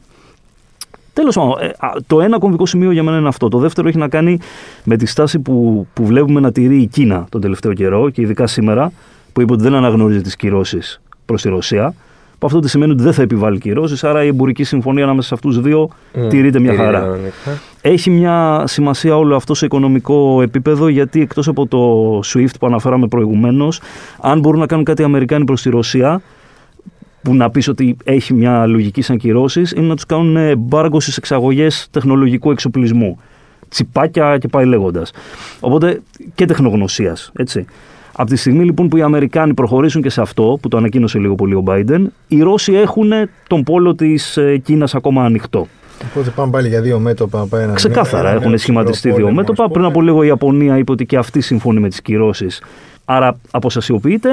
Τέλος 1.13 1.35
πάντων, 1.35 1.59
ε, 1.61 1.67
α, 1.79 1.93
το 2.07 2.21
ένα 2.21 2.39
κομβικό 2.39 2.67
σημείο 2.67 2.91
για 2.91 3.03
μένα 3.03 3.19
είναι 3.19 3.29
αυτό. 3.29 3.49
Το 3.49 3.59
δεύτερο 3.59 3.89
έχει 3.89 3.99
να 3.99 4.09
κάνει 4.09 4.39
με 4.85 4.97
τη 4.97 5.07
στάση 5.07 5.39
που, 5.39 5.87
που 5.95 6.07
βλέπουμε 6.07 6.41
να 6.41 6.53
τηρεί 6.53 6.81
η 6.81 6.87
Κίνα 6.87 7.27
τον 7.29 7.41
τελευταίο 7.41 7.73
καιρό 7.73 8.11
και 8.11 8.23
ειδικά 8.23 8.47
σήμερα, 8.47 8.93
που 9.33 9.41
είπε 9.41 9.53
ότι 9.53 9.63
δεν 9.63 9.75
αναγνωρίζει 9.75 10.21
τις 10.21 10.37
κυρώσεις 10.37 11.01
προς 11.25 11.43
τη 11.43 11.49
Ρωσία. 11.49 11.95
Που 12.39 12.47
αυτό 12.47 12.59
τι 12.59 12.69
σημαίνει 12.69 12.93
ότι 12.93 13.03
δεν 13.03 13.13
θα 13.13 13.23
επιβάλλει 13.23 13.59
κυρώσεις, 13.59 14.05
άρα 14.05 14.25
η 14.25 14.27
εμπορική 14.27 14.65
συμφωνία 14.65 15.05
ανάμεσα 15.05 15.29
σε 15.29 15.35
αυτούς 15.35 15.55
του 15.55 15.61
δύο 15.61 15.89
Μμ, 16.15 16.29
τηρείται 16.29 16.59
μια 16.59 16.71
τηρείται 16.71 16.85
χαρά. 16.85 17.01
κανονικά. 17.01 17.33
Έχει 17.81 18.11
μια 18.11 18.65
σημασία 18.67 19.17
όλο 19.17 19.37
αυτό 19.37 19.55
σε 19.55 19.65
οικονομικό 19.65 20.43
επίπεδο 20.43 20.89
γιατί 20.89 21.21
εκτός 21.21 21.49
από 21.49 21.67
το 21.67 22.19
SWIFT 22.19 22.55
που 22.61 22.67
αναφέραμε 22.67 23.07
προηγουμένως 23.07 23.81
αν 24.21 24.39
μπορούν 24.41 24.61
να 24.61 24.67
κάνουν 24.67 24.85
κάτι 24.85 25.03
οι 25.03 25.05
Αμερικάνοι 25.05 25.45
προς 25.45 25.63
τη 25.63 25.71
Ρωσία 25.71 26.21
που 27.23 27.35
να 27.35 27.51
πεις 27.51 27.69
ότι 27.69 27.97
έχει 28.05 28.35
μια 28.35 28.67
λογική 28.67 29.03
σαν 29.03 29.17
κυρώσεις 29.17 29.73
είναι 29.73 29.87
να 29.87 29.95
τους 29.95 30.07
κάνουν 30.07 30.37
εμπάργκο 30.37 31.01
στις 31.01 31.17
εξαγωγές 31.17 31.89
τεχνολογικού 31.91 32.51
εξοπλισμού. 32.51 33.19
Τσιπάκια 33.69 34.39
και 34.39 34.49
πάει 34.49 34.65
λέγοντας. 34.65 35.11
Οπότε 35.61 36.01
και 36.35 36.45
τεχνογνωσίας, 36.45 37.31
έτσι. 37.37 37.65
Από 38.21 38.31
τη 38.31 38.37
στιγμή 38.37 38.65
λοιπόν 38.65 38.89
που 38.89 38.97
οι 38.97 39.03
Αμερικάνοι 39.03 39.55
προχωρήσουν 39.55 40.03
και 40.03 40.11
σε 40.11 40.21
αυτό, 40.21 40.59
που 40.63 40.69
το 40.69 40.77
ανακοίνωσε 40.77 41.19
λίγο 41.19 41.35
πολύ 41.35 41.55
ο 41.55 41.63
Biden, 41.67 42.03
οι 42.29 42.41
Ρώσοι 42.43 42.73
έχουν 42.75 43.11
τον 43.47 43.63
πόλο 43.63 43.95
της 43.95 44.37
ε, 44.37 44.57
Κίνας 44.57 44.95
ακόμα 44.95 45.25
ανοιχτό. 45.25 45.67
Οπότε 46.11 46.31
πάμε 46.31 46.51
πάλι 46.51 46.69
για 46.69 46.81
δύο 46.81 46.99
μέτωπα. 46.99 47.47
πάει 47.47 47.63
ένα 47.63 47.73
Ξεκάθαρα 47.73 48.23
νέο- 48.23 48.29
ένα 48.31 48.37
έχουν 48.39 48.49
νέο 48.49 48.59
σχηματιστεί 48.59 49.09
δύο 49.09 49.17
πόλεμο, 49.19 49.35
μέτωπα. 49.35 49.65
ας 49.65 49.71
Πριν 49.71 49.83
πούμε. 49.85 49.95
από 49.95 50.03
λίγο 50.03 50.23
η 50.23 50.27
Ιαπωνία 50.27 50.79
είπε 50.79 50.93
ότι 50.93 51.07
και 51.07 51.17
αυτή 51.17 51.41
συμφωνεί 51.41 51.81
με 51.81 51.89
τις 51.89 52.03
κυρώσεις. 52.03 52.63
Άρα 53.11 53.37
αποστασιοποιείται. 53.51 54.29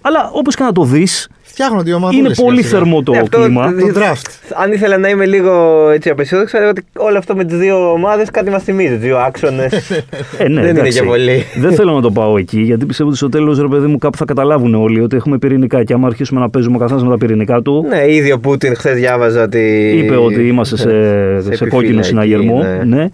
Αλλά 0.00 0.30
όπως 0.32 0.54
και 0.56 0.62
να 0.62 0.72
το 0.72 0.84
δεις, 0.84 1.28
Φτιάχνονται 1.42 1.90
οι 1.90 1.92
ομάδες 1.92 2.18
είναι 2.18 2.34
σιγά 2.34 2.46
πολύ 2.46 2.62
σιγά. 2.62 2.78
θερμό 2.78 3.02
το 3.02 3.12
Ναι, 3.12 3.18
αυτό 3.18 3.38
κλίμα. 3.40 3.70
δι- 3.72 3.92
Το 3.92 4.00
draft. 4.00 4.30
Αν 4.62 4.72
ήθελα 4.72 4.98
να 4.98 5.08
είμαι 5.08 5.26
λίγο 5.26 5.52
έτσι 5.90 6.10
απεσιόδοξο, 6.10 6.50
θα 6.56 6.56
έλεγα 6.62 6.70
ότι 6.78 6.86
όλο 6.96 7.18
αυτό 7.18 7.36
με 7.36 7.44
τις 7.44 7.58
δύο 7.58 7.90
ομάδες 7.92 8.30
κάτι 8.30 8.50
μας 8.50 8.62
θυμίζει. 8.62 8.94
Δύο 8.94 9.16
άξονες. 9.18 9.90
Ε, 9.90 9.94
ναι, 9.94 10.02
Δεν 10.38 10.52
είναι 10.52 10.68
εντάξει. 10.68 10.98
και 11.00 11.04
πολύ. 11.06 11.44
Δεν 11.56 11.72
θέλω 11.74 11.92
να 11.92 12.00
το 12.00 12.10
πάω 12.10 12.38
εκεί, 12.38 12.60
γιατί 12.60 12.86
πιστεύω 12.86 13.08
ότι 13.08 13.18
στο 13.18 13.28
τέλος, 13.28 13.60
ρε 13.60 13.68
παιδί 13.68 13.86
μου, 13.86 13.98
κάπου 13.98 14.16
θα 14.16 14.24
καταλάβουν 14.24 14.74
όλοι 14.74 15.00
ότι 15.00 15.16
έχουμε 15.16 15.38
πυρηνικά. 15.38 15.84
Και 15.84 15.92
άμα 15.92 16.06
αρχίσουμε 16.06 16.40
να 16.40 16.50
παίζουμε 16.50 16.76
ο 16.76 16.78
καθένα 16.78 17.02
με 17.04 17.10
τα 17.10 17.18
πυρηνικά 17.18 17.62
του, 17.62 17.86
ναι, 17.88 18.12
ήδη 18.12 18.32
ο 18.32 18.38
Πούτιν 18.38 18.76
χθες 18.76 18.94
διάβαζα 18.94 19.42
ότι. 19.42 19.92
είπε 20.04 20.16
ότι 20.16 20.46
είμαστε 20.46 20.76
σε, 20.76 20.90
σε, 21.44 21.54
σε 21.54 21.64
κόκκινο 21.66 21.98
επιφυλακή, 21.98 22.06
συναγερμό. 22.06 22.62
ναι. 22.62 22.96
Ναι. 22.96 23.08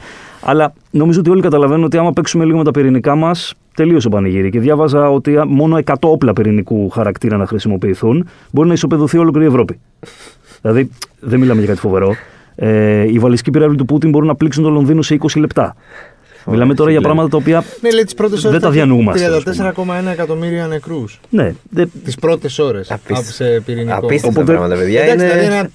Αλλά 0.44 0.72
νομίζω 0.90 1.20
ότι 1.20 1.30
όλοι 1.30 1.42
καταλαβαίνουν 1.42 1.84
ότι 1.84 1.96
άμα 1.96 2.12
παίξουμε 2.12 2.44
λίγο 2.44 2.58
με 2.58 2.64
τα 2.64 2.70
πυρηνικά 2.70 3.14
μας, 3.14 3.54
τελείωσε 3.74 4.06
ο 4.06 4.10
πανηγύρι. 4.10 4.50
Και 4.50 4.60
διάβαζα 4.60 5.10
ότι 5.10 5.38
μόνο 5.46 5.78
100 5.84 5.94
όπλα 6.00 6.32
πυρηνικού 6.32 6.88
χαρακτήρα 6.88 7.36
να 7.36 7.46
χρησιμοποιηθούν 7.46 8.28
μπορεί 8.50 8.68
να 8.68 8.74
ισοπεδωθεί 8.74 9.18
ολόκληρη 9.18 9.46
η 9.46 9.48
Ευρώπη. 9.48 9.78
δηλαδή, 10.62 10.90
δεν 11.20 11.38
μιλάμε 11.40 11.58
για 11.60 11.68
κάτι 11.68 11.80
φοβερό. 11.80 12.14
Ε, 12.54 13.02
οι 13.12 13.18
βαλιστικοί 13.18 13.50
πυράβλοι 13.50 13.76
του 13.76 13.84
Πούτιν 13.84 14.10
μπορούν 14.10 14.28
να 14.28 14.34
πλήξουν 14.34 14.62
το 14.62 14.70
Λονδίνο 14.70 15.02
σε 15.02 15.18
20 15.20 15.26
λεπτά. 15.40 15.76
Μιλάμε 16.46 16.74
τώρα 16.74 16.90
για 16.90 16.98
φίλε. 16.98 17.12
πράγματα 17.12 17.28
τα 17.28 17.36
οποία. 17.36 17.64
Ναι, 17.80 17.90
λέει 17.90 18.04
τις 18.04 18.14
πρώτες 18.14 18.40
Δεν 18.40 18.50
ώρες. 18.50 18.62
τα 18.62 18.70
διανοούμαστε, 18.70 19.24
ας 19.24 19.42
πούμε. 19.42 19.98
34,1 20.06 20.10
εκατομμύρια 20.12 20.66
νεκρούς. 20.66 21.20
Ναι, 21.30 21.54
δεν, 21.70 21.90
Τις 22.04 22.14
πρώτες 22.16 22.58
ώρες. 22.58 22.90
Απίστευτο. 22.90 23.32
σε 23.32 23.62
πυρηνικό. 23.66 23.94
Απίστευτα 23.96 24.28
Οπότε- 24.40 24.56
πράγματα, 24.56 24.80
παιδιά. 24.80 25.02
Εντάξει, 25.02 25.24
είναι... 25.24 25.34
δηλαδή 25.34 25.54
ένα 25.54 25.68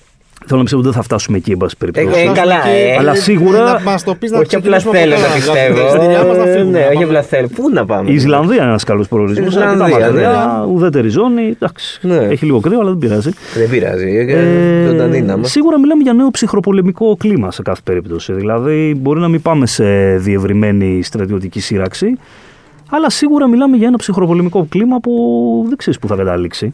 θέλω 0.46 0.58
να 0.58 0.62
πιστεύω 0.64 0.82
ότι 0.82 0.92
δεν 0.92 0.94
θα 1.02 1.02
φτάσουμε 1.04 1.38
εκεί, 1.38 1.52
εν 1.52 1.58
πάση 1.58 1.78
περιπτώσει. 1.78 2.08
Ε, 2.20 2.30
ε, 2.30 2.32
καλά, 2.34 2.68
ε. 2.68 2.96
Αλλά 3.00 3.16
σίγουρα- 3.16 3.64
Να 3.64 3.80
μας 3.80 4.04
το 4.04 4.16
πεις 4.16 4.32
να 4.32 4.38
Όχι 4.40 4.56
απλά 4.56 4.78
ξεκινήσουμε 4.78 4.98
θέλω 4.98 5.14
από 5.16 5.24
να 5.24 5.28
καλά, 5.28 5.54
πιστεύω. 5.54 5.80
τα 5.80 5.88
εισιτήριά 5.88 6.24
μας 6.26 6.38
να 6.38 6.44
Ε, 6.44 6.52
φύγουν, 6.56 6.72
Ναι, 6.72 6.80
να 6.80 6.86
όχι 6.86 6.94
πάμε. 6.94 7.06
απλά 7.06 7.22
θέλω. 7.22 7.48
Πού 7.56 7.70
να 7.70 7.86
πάμε; 7.86 8.10
Η 8.12 8.14
Ισλανδία 8.14 8.56
είναι 8.56 8.66
ένας 8.66 8.84
καλός 8.84 9.08
προορισμός. 9.08 9.56
Η 9.56 9.58
Αρκετά 9.58 9.74
Ισλανδία, 9.88 10.08
μακριά, 10.08 10.66
ουδέτερη 10.72 11.10
ζώνη. 11.10 11.42
Εντάξει, 11.62 12.00
Ναι. 12.02 12.16
Έχει 12.16 12.46
λίγο 12.46 12.60
κρύο, 12.60 12.80
αλλά 12.80 12.90
δεν 12.90 12.98
πειράζει. 12.98 13.30
Δεν 13.56 13.70
πειράζει. 13.70 14.16
Ε, 14.30 14.38
Ε, 14.84 14.86
ζωντανή 14.88 15.22
να 15.22 15.34
είμαστε. 15.34 15.48
σίγουρα 15.50 15.80
μιλάμε 15.80 16.04
για 16.04 16.14
νέο 16.14 16.30
ψυχροπολεμικό 16.32 17.16
κλίμα 17.20 17.52
σε 17.52 17.62
κάθε 17.62 17.82
περίπτωση. 17.84 18.34
Δηλαδή, 18.34 18.96
μπορεί 19.02 19.20
να 19.20 19.28
μην 19.28 19.42
πάμε 19.42 19.66
σε 19.66 19.86
διευρυμένη 20.18 21.04
στρατιωτική 21.04 21.60
σύραξη, 21.60 22.18
αλλά 22.90 23.10
σίγουρα 23.10 23.48
μιλάμε 23.48 23.78
για 23.78 23.88
ένα 23.88 23.98
ψυχροπολεμικό 23.98 24.66
κλίμα 24.70 25.00
που 25.00 25.12
δεν 25.68 25.78
ξέρεις 25.78 26.00
που 26.00 26.08
θα 26.08 26.16
καταλήξει. 26.16 26.74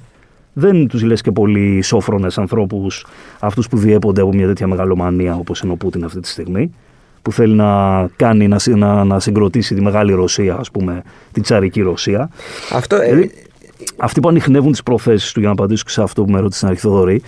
Δεν 0.54 0.88
τους 0.88 1.04
λες 1.04 1.22
και 1.22 1.32
πολύ 1.32 1.82
σόφρονες 1.82 2.38
ανθρώπους, 2.38 3.06
αυτούς 3.40 3.68
που 3.68 3.78
διέπονται 3.78 4.22
από 4.22 4.34
μια 4.34 4.48
τέτοια 4.48 4.68
μεγαλομανία 4.68 5.36
όπως 5.36 5.60
είναι 5.62 5.72
ο 5.72 5.76
Πούτιν 5.76 6.04
αυτή 6.04 6.20
τη 6.20 6.28
στιγμή, 6.28 6.72
που 7.22 7.32
θέλει 7.32 7.54
να 7.54 8.08
κάνει 8.16 8.48
να, 8.48 8.60
συ- 8.60 8.76
να, 8.76 9.04
να 9.04 9.20
συγκροτήσει 9.20 9.76
τη 9.76 9.82
μεγάλη 9.82 10.14
Ρωσία, 10.14 10.56
ας 10.56 10.72
πούμε, 10.72 11.04
την 11.32 11.44
τσαρική 11.44 11.82
Ρωσία. 11.82 12.30
Αυτό. 12.74 12.96
ε, 12.96 13.06
Δηλαδή, 13.06 13.32
αυτοί 13.98 14.20
που 14.20 14.30
ανοιχνεύουν 14.30 14.72
τις 14.72 14.84
προθέσεις 14.84 15.32
του, 15.32 15.40
για 15.40 15.48
να 15.48 15.54
απαντήσω 15.54 15.84
και 15.84 15.92
σε 15.92 16.02
αυτό 16.02 16.24
που 16.24 16.32
με 16.32 16.40
ρώτησε 16.40 16.58
στην 16.58 16.68
αρχή 16.70 16.82
Θοδωρή, 16.82 17.22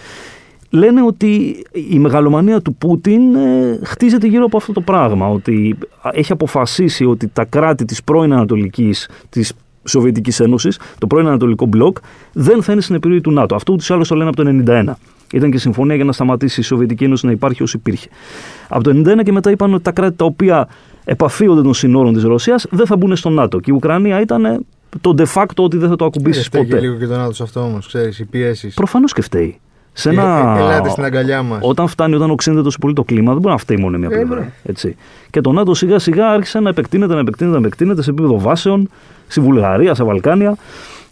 λένε 0.69 1.01
ότι 1.03 1.63
η 1.91 1.99
μεγαλομανία 1.99 2.61
του 2.61 2.75
Πούτιν 2.75 3.35
ε, 3.35 3.79
χτίζεται 3.83 4.27
γύρω 4.27 4.45
από 4.45 4.57
αυτό 4.57 4.73
το 4.73 4.81
πράγμα. 4.81 5.27
Ότι 5.27 5.77
έχει 6.11 6.31
αποφασίσει 6.31 7.05
ότι 7.05 7.27
τα 7.27 7.45
κράτη 7.45 7.85
της 7.85 8.03
πρώην 8.03 8.33
Ανατολικής, 8.33 9.09
της 9.29 9.53
Σοβιετικής 9.85 10.39
Ένωσης, 10.39 10.79
το 10.97 11.07
πρώην 11.07 11.27
Ανατολικό 11.27 11.65
μπλοκ, 11.65 11.97
δεν 12.33 12.63
θα 12.63 12.71
είναι 12.71 12.81
στην 12.81 12.95
επιρροή 12.95 13.21
του 13.21 13.31
ΝΑΤΟ. 13.31 13.55
Αυτό 13.55 13.73
ούτως 13.73 13.89
ή 13.89 13.93
άλλως 13.93 14.07
το 14.07 14.15
λένε 14.15 14.29
από 14.29 14.43
το 14.43 14.49
1991. 14.67 14.93
Ήταν 15.33 15.51
και 15.51 15.57
συμφωνία 15.57 15.95
για 15.95 16.05
να 16.05 16.11
σταματήσει 16.11 16.59
η 16.59 16.63
Σοβιετική 16.63 17.03
Ένωση 17.03 17.25
να 17.25 17.31
υπάρχει 17.31 17.63
όσο 17.63 17.77
υπήρχε. 17.77 18.07
Από 18.67 18.83
το 18.83 18.91
1991 19.19 19.23
και 19.23 19.31
μετά 19.31 19.51
είπαν 19.51 19.73
ότι 19.73 19.83
τα 19.83 19.91
κράτη 19.91 20.15
τα 20.15 20.25
οποία 20.25 20.67
επαφίονται 21.05 21.61
των 21.61 21.73
συνόρων 21.73 22.13
της 22.13 22.23
Ρωσίας 22.23 22.65
δεν 22.69 22.85
θα 22.85 22.95
μπουν 22.97 23.15
στο 23.15 23.29
ΝΑΤΟ. 23.29 23.59
Και 23.59 23.71
η 23.71 23.73
Ουκρανία 23.73 24.21
ήταν 24.21 24.65
το 25.01 25.13
de 25.17 25.25
facto 25.33 25.55
ότι 25.55 25.77
δεν 25.77 25.89
θα 25.89 25.95
το 25.95 26.05
ακουμπήσει 26.05 26.35
Δεν 26.39 26.43
φταίει 26.47 26.63
ποτέ. 26.65 26.79
λίγο 26.79 26.95
και 26.95 27.05
τον 27.05 27.19
άλλο 27.19 27.33
αυτό 27.41 27.59
όμως, 27.59 27.87
ξέρεις, 27.87 28.19
οι 28.19 28.25
πιέσεις. 28.25 28.73
Προφανώς 28.73 29.13
και 29.13 29.21
φταίει. 29.21 29.59
Σε 29.93 30.09
Ε, 30.09 30.11
ένα... 30.11 30.55
ε, 30.57 30.61
ελάτε 30.61 30.89
στην 30.89 31.03
αγκαλιά 31.03 31.41
μας. 31.43 31.59
Όταν 31.61 31.87
φτάνει, 31.87 32.15
όταν 32.15 32.29
οξύνεται 32.31 32.61
τόσο 32.61 32.77
πολύ 32.81 32.93
το 32.93 33.03
κλίμα, 33.03 33.31
δεν 33.31 33.41
μπορεί 33.41 33.53
να 33.53 33.59
φταίει 33.59 33.77
μόνο 33.77 33.97
μια 33.97 34.07
Ε, 34.11 34.15
πλευρά. 34.15 34.39
ναι. 34.39 34.51
Έτσι. 34.63 34.95
Και 35.29 35.41
το 35.41 35.51
ΝΑΤΟ 35.51 35.73
σιγά 35.73 35.99
σιγά 35.99 36.29
άρχισε 36.29 36.59
να 36.59 36.69
επεκτείνεται, 36.69 37.13
να 37.13 37.19
επεκτείνεται, 37.19 37.59
να 37.59 37.65
επεκτείνεται 37.65 38.01
σε 38.01 38.09
επίπεδο 38.09 38.39
βάσεων, 38.39 38.89
στη 39.27 39.39
Βουλγαρία, 39.41 39.93
στα 39.93 40.05
Βαλκάνια. 40.05 40.57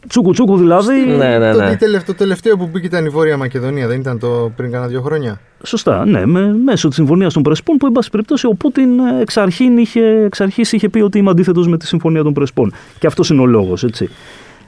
Τσούκου 0.07 0.31
τσούκου 0.31 0.57
δηλαδή. 0.57 1.05
Ναι, 1.05 1.37
ναι, 1.37 1.51
το, 1.51 1.61
ναι. 1.61 1.69
τι 1.69 1.77
τελευταίο, 1.77 2.13
το 2.13 2.19
τελευταίο 2.19 2.57
που 2.57 2.69
μπήκε 2.71 2.85
ήταν 2.85 3.05
η 3.05 3.09
Βόρεια 3.09 3.37
Μακεδονία, 3.37 3.87
δεν 3.87 3.99
ήταν 3.99 4.19
το 4.19 4.51
πριν 4.55 4.71
κάνα 4.71 4.87
δύο 4.87 5.01
χρόνια; 5.01 5.39
Σωστά, 5.63 6.05
ναι, 6.05 6.25
με, 6.25 6.57
μέσω 6.63 6.87
της 6.87 6.95
συμφωνίας 6.95 7.33
των 7.33 7.43
Πρεσπών 7.43 7.77
που, 7.77 7.85
εν 7.85 7.91
πάση 7.91 8.09
περιπτώσει, 8.09 8.45
ο 8.47 8.53
Πούτιν 8.53 8.99
ε, 8.99 9.21
εξ, 9.21 9.37
αρχήν 9.37 9.77
είχε, 9.77 10.01
εξ 10.25 10.41
αρχής 10.41 10.71
είχε 10.71 10.89
πει 10.89 10.99
ότι 10.99 11.17
είμαι 11.17 11.29
αντίθετος 11.29 11.67
με 11.67 11.77
τη 11.77 11.87
συμφωνία 11.87 12.23
των 12.23 12.33
Πρεσπών. 12.33 12.73
Και 12.99 13.07
αυτός 13.07 13.29
είναι 13.29 13.41
ο 13.41 13.45
λόγος, 13.45 13.83
έτσι. 13.83 14.09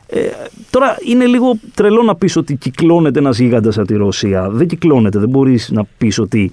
Ε, 0.08 0.20
τώρα 0.70 0.98
είναι 1.08 1.26
λίγο 1.26 1.54
τρελό 1.74 2.02
να 2.02 2.16
πεις 2.16 2.36
ότι 2.36 2.56
κυκλώνεται 2.56 3.20
ένας 3.20 3.40
γίγαντας 3.40 3.78
από 3.78 3.88
τη 3.88 3.96
Ρωσία. 3.96 4.50
Δεν 4.50 4.68
κυκλώνεται, 4.68 5.20
δεν 5.20 5.30
μπορείς 5.30 5.70
να 5.72 5.84
πεις 5.98 6.20
ότι 6.20 6.52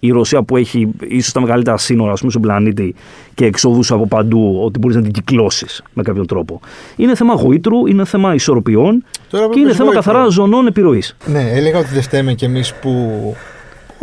η 0.00 0.10
Ρωσία 0.10 0.42
που 0.42 0.56
έχει 0.56 0.88
ίσως 1.08 1.32
τα 1.32 1.40
μεγαλύτερα 1.40 1.76
σύνορα 1.76 2.12
ας 2.12 2.18
πούμε, 2.18 2.30
στον 2.30 2.42
πλανήτη 2.42 2.94
και 3.34 3.44
εξόδους 3.44 3.90
από 3.92 4.06
παντού, 4.06 4.60
ότι 4.64 4.78
μπορείς 4.78 4.96
να 4.96 5.02
την 5.02 5.12
κυκλώσεις 5.12 5.82
με 5.92 6.02
κάποιον 6.02 6.26
τρόπο. 6.26 6.60
Είναι 6.96 7.14
θέμα 7.14 7.34
γοήτρου, 7.34 7.86
είναι 7.86 8.04
θέμα 8.04 8.34
ισορροπιών 8.34 9.04
Τώρα 9.30 9.46
που 9.46 9.52
και 9.52 9.58
είναι 9.58 9.68
είπες 9.68 9.78
θέμα 9.78 9.92
γόητρο. 9.92 10.12
καθαρά 10.12 10.28
ζωνών 10.28 10.66
επιρροής. 10.66 11.16
Ναι, 11.26 11.50
έλεγα 11.52 11.78
ότι 11.78 11.88
δεν 11.92 12.02
φταίμε 12.02 12.34
κι 12.34 12.44
εμείς 12.44 12.74
που. 12.74 12.90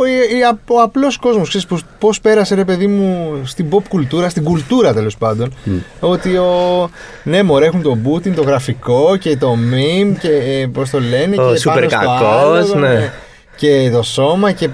Ο, 0.02 0.36
η- 0.36 0.42
α- 0.42 0.58
ο 0.68 0.80
απλός 0.80 1.16
κόσμος, 1.16 1.48
ξέρεις 1.48 1.66
πώ 1.98 2.10
πέρασε 2.22 2.54
ρε 2.54 2.64
παιδί 2.64 2.86
μου 2.86 3.40
στην 3.44 3.66
pop 3.70 3.82
κουλτούρα, 3.88 4.28
στην 4.28 4.44
κουλτούρα 4.44 4.92
τέλος 4.92 5.16
πάντων. 5.16 5.54
Ότι 6.00 6.36
ο. 6.36 6.90
Ναι, 7.22 7.42
μωρέ, 7.42 7.66
έχουν 7.66 7.82
τον 7.82 8.02
Πούτιν, 8.02 8.34
το 8.34 8.42
γραφικό 8.42 9.16
και 9.16 9.36
το 9.36 9.56
meme 9.72 10.16
και 10.20 10.28
ε, 10.30 10.66
πώς 10.66 10.90
το 10.90 11.00
λένε. 11.00 11.36
Ο 11.42 11.52
και 11.52 11.58
σούπερ 11.58 11.86
πάνω 11.88 12.02
στο 12.02 12.10
κακός, 12.24 12.70
άλλο, 12.70 12.80
ναι. 12.80 13.12
Και 13.56 13.90
το 13.92 14.02
σώμα 14.02 14.52
και 14.52 14.68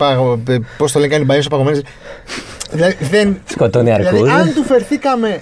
πώς 0.78 0.92
το 0.92 0.98
λένε, 0.98 1.12
κάνει 1.12 1.24
μπανιό 1.24 1.42
παγωμένες. 1.50 1.82
Δηλαδή, 2.70 2.96
δεν, 3.10 3.38
Σκοτώνει 3.44 3.84
δηλαδή, 3.90 4.06
αρκούδες. 4.06 4.32
αν 4.32 4.54
του 4.54 4.62
φερθήκαμε 4.62 5.40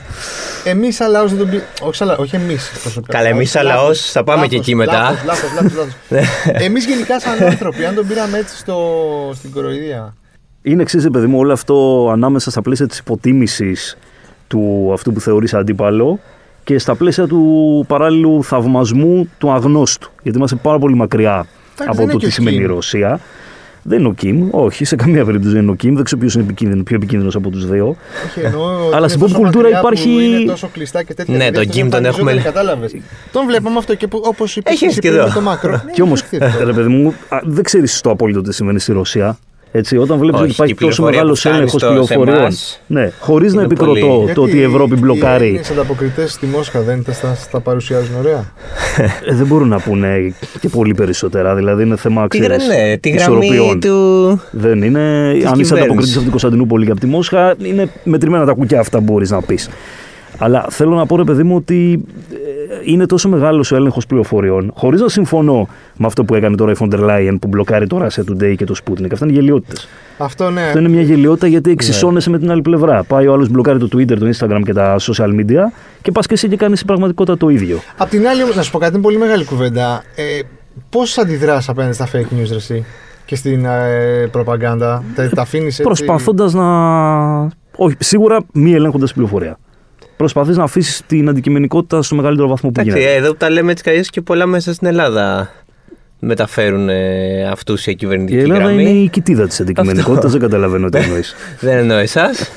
εμείς 0.65 0.97
σαν 0.97 1.11
λαό 1.11 1.27
δεν 1.27 1.39
τον 1.39 1.51
πει. 1.51 1.63
Όχι, 1.83 1.95
σαν 1.97 2.07
λαό, 2.07 2.17
όχι 2.19 2.37
εμείς. 2.37 2.71
Καλά, 3.09 3.29
εμείς 3.29 3.51
σαν 3.51 3.65
λαός 3.67 4.11
θα 4.11 4.25
πάμε 4.25 4.47
και 4.47 4.57
εκεί 4.57 4.75
μετά. 4.75 5.23
Λάθος, 5.27 5.51
λάθος, 5.55 5.73
λάθος. 5.75 5.95
Εμείς 6.67 6.87
γενικά 6.87 7.21
σαν 7.21 7.43
άνθρωποι, 7.43 7.85
αν 7.85 7.95
τον 7.95 8.07
πήραμε 8.07 8.39
έτσι 8.39 8.57
στο, 8.57 8.79
στην 9.35 9.51
κοροϊδία. 9.53 10.15
Είναι 10.63 10.83
εξή, 10.83 11.11
παιδί 11.11 11.27
μου, 11.27 11.39
όλο 11.39 11.53
αυτό 11.53 12.09
ανάμεσα 12.13 12.51
στα 12.51 12.63
πλαίσια 12.63 12.87
της 12.87 12.99
υποτίμησης 12.99 13.97
του 14.47 14.91
αυτού 14.93 15.13
που 15.13 15.21
θεωρείς 15.21 15.55
αντίπαλο 15.55 16.21
και 16.65 16.79
στα 16.79 16.95
πλαίσια 16.95 17.27
του 17.27 17.85
παράλληλου 17.89 18.45
θαυμασμού 18.45 19.29
του 19.39 19.51
αγνώστου. 19.53 20.11
Γιατί 20.23 20.39
είμαστε 20.39 20.57
πάρα 20.63 20.79
πολύ 20.79 20.95
μακριά 20.95 21.47
δεν 21.77 21.89
από 21.89 22.03
είναι 22.03 22.13
το 22.13 22.19
και 22.19 22.25
τι 22.25 22.31
ο 22.31 22.35
σημαίνει 22.35 22.57
η 22.57 22.61
Κιμ. 22.61 22.69
Ρωσία. 22.75 23.21
Δεν 23.89 23.99
είναι 23.99 24.09
ο 24.09 24.13
Κιμ, 24.13 24.49
όχι, 24.51 24.85
σε 24.85 24.97
καμία 24.97 25.25
περίπτωση 25.25 25.53
δεν 25.55 25.63
είναι 25.63 25.71
ο 25.71 25.75
Κιμ. 25.75 25.95
Δεν 25.95 26.05
ξέρω 26.05 26.21
ποιος 26.21 26.35
είναι 26.35 26.43
επικίνδυνο, 26.45 26.83
πιο 26.83 26.97
επικίνδυνος 26.97 27.35
από 27.35 27.51
τους 27.51 27.67
δύο. 27.67 27.97
Όχι, 28.27 28.41
εννοώ 28.41 28.63
ότι 28.65 28.87
Αλλά 28.87 28.99
είναι 28.99 29.09
στην 29.09 29.21
τόσο 29.21 29.35
pop 29.35 29.39
κουλτούρα 29.41 29.63
μακριά 29.63 29.81
που 29.81 29.87
υπάρχει- 29.87 30.11
Είναι 30.41 30.51
τόσο 30.51 30.69
κλειστά 30.73 31.03
και 31.03 31.15
τέτοια. 31.15 31.37
Ναι, 31.37 31.51
δηλαδή 31.51 31.67
τον 31.67 31.69
αυτός 31.69 31.87
Kim 31.87 31.91
τον 31.91 32.05
εμφανιζόταν, 32.05 32.29
έχουμε- 32.29 32.53
Κατάλαβες. 32.53 32.95
Τον 33.33 33.47
βλέπαμε 33.47 33.79
αυτό 33.79 33.95
και 33.95 34.07
όπως 34.11 34.57
είπε 34.57 34.71
Έχει 34.71 34.85
εσύ 34.85 34.95
και 35.01 35.09
πριν 35.09 35.21
εδώ. 35.21 35.29
με 35.29 35.35
το 35.35 35.41
Μάκρο. 35.41 35.71
Ναι, 35.71 35.93
Κι 35.93 36.03
όμως, 36.03 36.23
έχει 36.23 36.37
έρθει 36.37 36.57
εδώ. 36.57 36.67
ρε 36.67 36.73
παιδί 36.73 36.89
μου, 36.89 37.15
α, 37.29 37.39
δεν 37.45 37.65
ξέρεις 37.65 38.01
το 38.01 38.11
απόλυτο 38.11 38.41
τι 38.41 38.55
συμβαίνει 38.55 38.79
στη 38.81 38.93
Ρωσία. 38.93 39.39
Έτσι, 39.77 39.97
όταν 39.97 40.19
βλέπεις 40.19 40.35
Όχι, 40.41 40.45
ότι 40.45 40.53
υπάρχει 40.53 40.75
και 40.75 40.85
η 40.85 40.89
τόσο 40.89 41.03
πληροφορία 41.03 41.11
μεγάλος 41.11 41.41
που 41.43 41.49
φτάνει 41.49 41.57
έλεγχος 41.57 41.81
στο- 41.81 41.89
σε 42.05 42.15
πληροφοριών. 42.15 42.39
εμάς 42.41 42.81
Ναι, 42.87 43.11
χωρίς 43.21 43.53
να 43.55 43.63
είναι 43.63 43.73
επικροτώ 43.73 44.07
πολύ- 44.17 44.33
το 44.33 44.43
ότι 44.43 44.57
η 44.57 44.63
Ευρώπη 44.63 44.95
Οι 44.95 44.99
μπλοκάρει. 45.01 45.45
Έλληνες 45.45 45.71
ανταποκριτές 45.71 46.33
στη 46.33 46.47
Μόσχα 46.47 46.81
δεν 46.81 47.05
τα, 47.05 47.13
στα, 47.13 47.35
στα 47.35 47.61
παρουσιάζουν 47.61 48.15
ωραία; 48.19 48.53
Ε, 49.27 49.35
δεν 49.35 49.47
μπορούν 49.47 49.69
να 49.69 49.79
πούνε 49.81 50.35
και 50.61 50.69
πολύ 50.69 50.95
περισσότερα. 50.95 51.55
Δηλαδή 51.55 51.83
είναι 51.83 51.97
θέμα 51.97 52.29
Τη, 52.29 52.39
γρα- 52.39 52.57
ξέρεις, 52.57 52.77
ναι, 52.77 52.97
τη 52.97 53.09
γραμμή 53.11 53.47
ισορροπιών. 53.47 53.81
του. 53.81 54.41
Δεν 54.51 54.83
είναι. 54.83 54.99
Αν 55.01 55.33
είσαι 55.33 55.43
κυβέρνησης. 55.45 55.73
ανταποκριτής 55.73 56.13
από 56.13 56.23
την 56.23 56.31
Κωνσταντινούπολη 56.31 56.85
και 56.85 56.91
από 56.91 57.01
τη 57.01 57.07
Μόσχα, 57.07 57.55
είναι 57.63 57.89
μετρημένα 58.05 58.45
τα 58.45 58.53
κουκιά 58.53 58.81
αυτά 58.81 58.99
που 58.99 59.05
μπορείς 59.05 59.31
να 59.31 59.43
πεις. 59.43 59.69
Αλλά 60.39 60.67
θέλω 60.71 60.95
να 60.95 61.07
πω, 61.07 61.17
ρε 61.17 61.25
παιδί 61.25 61.43
μου, 61.43 61.57
ότι 61.57 62.05
ε, 62.33 62.37
είναι 62.87 63.07
τόσο 63.07 63.29
μεγάλος 63.29 63.73
ο 63.73 63.77
έλεγχος 63.77 64.07
πληροφοριών, 64.07 64.73
χωρίς 64.75 65.01
να 65.01 65.09
συμφωνώ 65.09 65.69
με 65.97 66.07
αυτό 66.07 66.25
που 66.25 66.35
έκανε 66.35 66.57
τώρα 66.57 66.71
η 66.71 66.75
Φοντερ 66.75 67.01
Λάιεν 67.01 67.39
που 67.39 67.49
μπλοκάρει 67.49 67.87
το 67.87 68.07
Russia 68.07 68.21
Today 68.33 68.55
και 68.57 68.65
το 68.65 68.75
Sputnik. 68.85 69.13
Αυτά 69.13 69.25
είναι 69.27 69.35
γελιότητες. 69.35 69.89
Αυτό 70.19 70.51
ναι. 70.51 70.63
Αυτό 70.63 70.79
είναι 70.79 70.89
μια 70.89 71.03
γελιότητα 71.03 71.47
γιατί 71.47 71.71
εξισώνεσαι 71.71 72.31
με 72.31 72.39
την 72.39 72.51
άλλη 72.51 72.63
πλευρά. 72.63 73.05
Πάει 73.05 73.27
ο 73.27 73.33
άλλος 73.33 73.49
μπλοκάρει 73.49 73.79
το 73.79 73.89
Twitter, 73.93 74.19
το 74.19 74.29
Instagram 74.39 74.61
και 74.65 74.73
τα 74.73 74.97
social 74.99 75.29
media 75.41 75.61
και 76.03 76.13
πας 76.13 76.27
και 76.27 76.35
εσύ 76.35 76.49
και 76.49 76.57
κάνεις 76.57 76.77
στην 76.77 76.87
πραγματικότητα 76.87 77.37
το 77.37 77.49
ίδιο. 77.49 77.79
Απ' 77.97 78.09
την 78.09 78.27
άλλη, 78.27 78.43
όμως, 78.43 78.57
να 78.57 78.63
σου 78.63 78.71
πω 78.71 78.79
κάτι, 78.79 78.95
είναι 78.95 79.03
πολύ 79.03 79.19
μεγάλη 79.19 79.45
κουβέντα. 79.45 80.03
Ε, 80.15 80.41
Πώς 80.91 81.19
αντιδράς 81.19 81.69
απέναντι 81.69 81.95
στα 81.95 82.09
fake 82.13 82.41
news, 82.41 82.49
ρε, 82.51 82.57
εσύ, 82.57 82.85
και 83.25 83.37
στην 83.37 83.65
ε, 83.65 84.29
προπαγάνδα; 84.31 85.03
Τα, 85.15 85.29
τα 85.29 85.43
αφήνεις 85.43 85.67
έτσι; 85.67 85.83
Προσπαθώντας 85.83 86.55
να. 86.55 86.67
Όχι, 87.77 87.97
σίγουρα 87.99 88.39
μη 88.53 88.73
ελέγχοντας 88.73 89.13
την 89.13 89.23
πληροφορία. 89.23 89.59
Προσπαθείς 90.17 90.57
να 90.57 90.63
αφήσεις 90.63 91.03
την 91.07 91.29
αντικειμενικότητα 91.29 92.03
στο 92.03 92.15
μεγαλύτερο 92.15 92.49
βαθμό 92.49 92.71
που 92.71 92.81
Εντάξει, 92.81 92.99
γίνεται. 93.01 93.17
εδώ 93.19 93.31
που 93.31 93.37
τα 93.37 93.51
λέμε 93.51 93.71
έτσι 93.71 93.85
καλώς 93.85 94.11
και 94.11 94.21
πολλά 94.21 94.47
μέσα 94.47 94.75
στην 94.75 94.87
Ελλάδα 94.87 95.51
μεταφέρουν 96.19 96.89
ε, 96.89 97.45
αυτούς 97.51 97.87
η 97.87 97.91
Η 97.91 97.95
κυβερνητική 97.95 98.39
Ελλάδα 98.39 98.63
γραμμή. 98.65 98.83
είναι 98.83 98.91
η 98.91 99.09
κοιτίδα 99.09 99.47
της 99.47 99.61
αντικειμενικότητας, 99.61 100.31
δεν 100.33 100.41
καταλαβαίνω 100.41 100.89
τι 100.89 100.99
εννοείς. 100.99 101.35
Δεν 101.61 101.79
εννοώ 101.79 101.97
εσάς. 101.99 102.51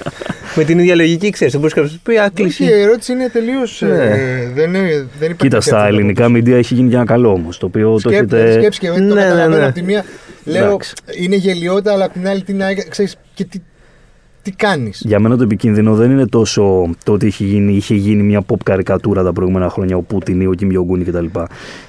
Με 0.56 0.64
την 0.64 0.80
ίδια 0.80 0.96
λογική, 0.96 1.30
ξέρεις. 1.30 1.52
Δεν 1.54 1.62
μπορείς 1.62 1.76
κάποιος 1.76 1.94
να 1.94 2.00
πει 2.04 2.18
Α, 2.18 2.24
Όχι, 2.24 2.32
κλείσει. 2.34 2.64
η 2.64 2.82
ερώτηση 2.82 3.12
είναι 3.12 3.30
τελείως. 3.30 3.82
Ναι. 3.82 4.04
Ε, 4.04 4.50
δεν, 4.56 4.74
είναι, 4.74 4.88
δεν 4.92 5.32
υπάρχει 5.32 5.36
Κοίτα, 5.36 5.48
τέτοια 5.48 5.62
στα 5.62 5.78
από 5.80 5.88
ελληνικά 5.88 6.22
πίσω. 6.22 6.34
μίντια 6.34 6.58
έχει 6.58 6.74
γίνει 6.74 6.90
και 6.90 6.96
ένα 6.96 7.06
καλό 7.06 7.32
όμως. 7.32 7.58
Το 7.58 7.66
οποίο 7.66 7.92
το 7.92 8.00
Σκέψη, 8.00 8.18
έχετε. 8.18 8.52
σκέψη 8.52 8.80
και 8.80 8.88
εγώ 8.88 8.96
το 8.96 9.02
Ναι, 9.02 9.14
ναι, 9.14 9.22
καταλαβαίνω 9.22 9.58
ναι. 9.58 9.64
από 9.66 9.74
τη 9.74 9.82
μία. 9.82 10.04
Λέω 10.44 10.66
Εντάξει. 10.66 10.94
είναι 11.20 11.36
γελιότητα, 11.36 11.94
αλλά 11.94 12.06
απ' 12.06 12.12
την 12.14 12.28
άλλη 12.28 12.42
τι 12.44 12.54
να 12.54 12.68
ξέρεις, 12.90 13.16
και 13.34 13.44
τι, 13.46 13.60
τι 14.42 14.52
κάνεις; 14.52 15.02
Για 15.06 15.20
μένα 15.20 15.38
το 15.38 15.44
επικίνδυνο 15.44 15.96
δεν 15.96 16.12
είναι 16.12 16.26
τόσο 16.26 16.90
το 17.04 17.12
ότι 17.12 17.28
είχε 17.28 17.46
γίνει, 17.46 17.74
είχε 17.74 17.96
γίνει 17.96 18.24
μια 18.24 18.44
pop 18.48 18.58
καρικατούρα 18.64 19.24
τα 19.24 19.34
προηγούμενα 19.34 19.70
χρόνια, 19.70 19.98
ο 19.98 20.02
Πούτιν 20.02 20.42
ή 20.42 20.46
ο 20.46 20.54
Κιμ 20.54 20.72
Ιογκούνι 20.72 21.04
κτλ. 21.04 21.26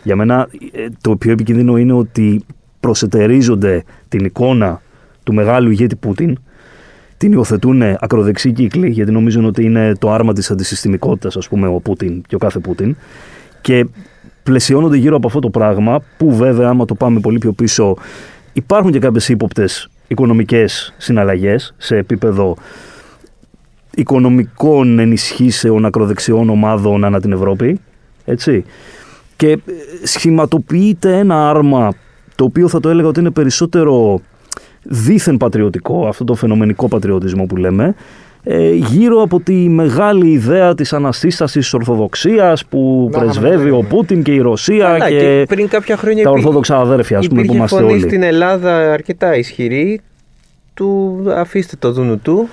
Για 0.02 0.16
μένα 0.16 0.48
ε, 0.72 0.86
το 1.00 1.16
πιο 1.16 1.32
επικίνδυνο 1.32 1.76
είναι 1.76 1.92
ότι 1.92 2.44
προσετερίζονται 2.80 3.84
την 4.08 4.24
εικόνα 4.24 4.82
του 5.22 5.34
μεγάλου 5.34 5.70
ηγέτη 5.70 5.96
Πούτιν, 5.96 6.38
την 7.16 7.32
υιοθετούν 7.32 7.82
ακροδεξί 7.82 8.52
κύκλοι, 8.52 8.88
γιατί 8.88 9.12
νομίζουν 9.12 9.44
ότι 9.44 9.64
είναι 9.64 9.92
το 9.98 10.12
άρμα 10.12 10.32
της 10.32 10.50
αντισυστημικότητας, 10.50 11.36
ας 11.36 11.48
πούμε, 11.48 11.66
ο 11.66 11.80
Πούτιν 11.80 12.22
και 12.26 12.34
ο 12.34 12.38
κάθε 12.38 12.58
Πούτιν. 12.58 12.96
Και 13.60 13.86
πλαισιώνονται 14.42 14.96
γύρω 14.96 15.16
από 15.16 15.26
αυτό 15.26 15.38
το 15.38 15.50
πράγμα, 15.50 16.02
που 16.16 16.36
βέβαια, 16.36 16.68
άμα 16.68 16.84
το 16.84 16.94
πάμε 16.94 17.20
πολύ 17.20 17.38
πιο 17.38 17.52
πίσω, 17.52 17.96
υπάρχουν 18.52 18.92
και 18.92 18.98
κάποιες 18.98 19.28
ύποπτες 19.28 19.90
οικονομικές 20.10 20.94
συναλλαγές 20.96 21.74
σε 21.78 21.96
επίπεδο 21.96 22.56
οικονομικών 23.94 24.98
ενισχύσεων 24.98 25.84
ακροδεξιών 25.84 26.50
ομάδων 26.50 27.04
ανά 27.04 27.20
την 27.20 27.32
Ευρώπη. 27.32 27.80
Έτσι. 28.24 28.64
Και 29.36 29.50
ε, 29.50 29.58
σχηματοποιείται 30.02 31.18
ένα 31.18 31.48
άρμα 31.50 31.92
το 32.34 32.44
οποίο 32.44 32.68
θα 32.68 32.80
το 32.80 32.88
έλεγα 32.88 33.08
ότι 33.08 33.20
είναι 33.20 33.30
περισσότερο 33.30 34.20
δίθεν 34.82 35.36
πατριωτικό, 35.36 36.06
αυτό 36.06 36.24
το 36.24 36.34
φαινομενικό 36.34 36.88
πατριωτισμό 36.88 37.44
που 37.44 37.56
λέμε, 37.56 37.84
ε, 37.84 37.94
γύρω 38.74 39.22
από 39.22 39.40
τη 39.40 39.52
μεγάλη 39.52 40.26
ιδέα 40.30 40.74
της 40.74 40.92
αναστήστασης 40.92 41.62
της 41.64 41.74
Ορθοδοξίας 41.74 42.64
που 42.64 43.08
Να, 43.12 43.18
πρεσβεύει 43.18 43.56
ναι, 43.64 43.70
ναι, 43.70 43.76
ο 43.76 43.82
ναι. 43.82 43.88
Πούτιν 43.88 44.22
και 44.22 44.32
η 44.32 44.38
Ρωσία 44.38 44.84
Καλά, 44.84 45.08
και, 45.10 45.16
και 45.18 45.44
πριν 45.48 45.68
κάποια 45.68 45.96
χρόνια 45.96 46.24
τα 46.24 46.30
υπή- 46.30 46.38
Ορθόδοξα 46.42 46.76
αδέρφια 46.78 47.18
ας 47.18 47.26
πούμε, 47.28 47.38
που 47.38 47.44
υπήρχε 47.44 47.58
είμαστε 47.58 47.76
φωνή 47.80 47.92
όλοι. 47.92 48.00
στην 48.00 48.22
Ελλάδα 48.22 48.92
αρκετά 48.92 49.36
ισχυρή. 49.36 50.00
Του 50.74 51.22
αφήστε 51.34 51.76
το 51.78 51.92
δούνου 51.92 52.18
του. 52.18 52.48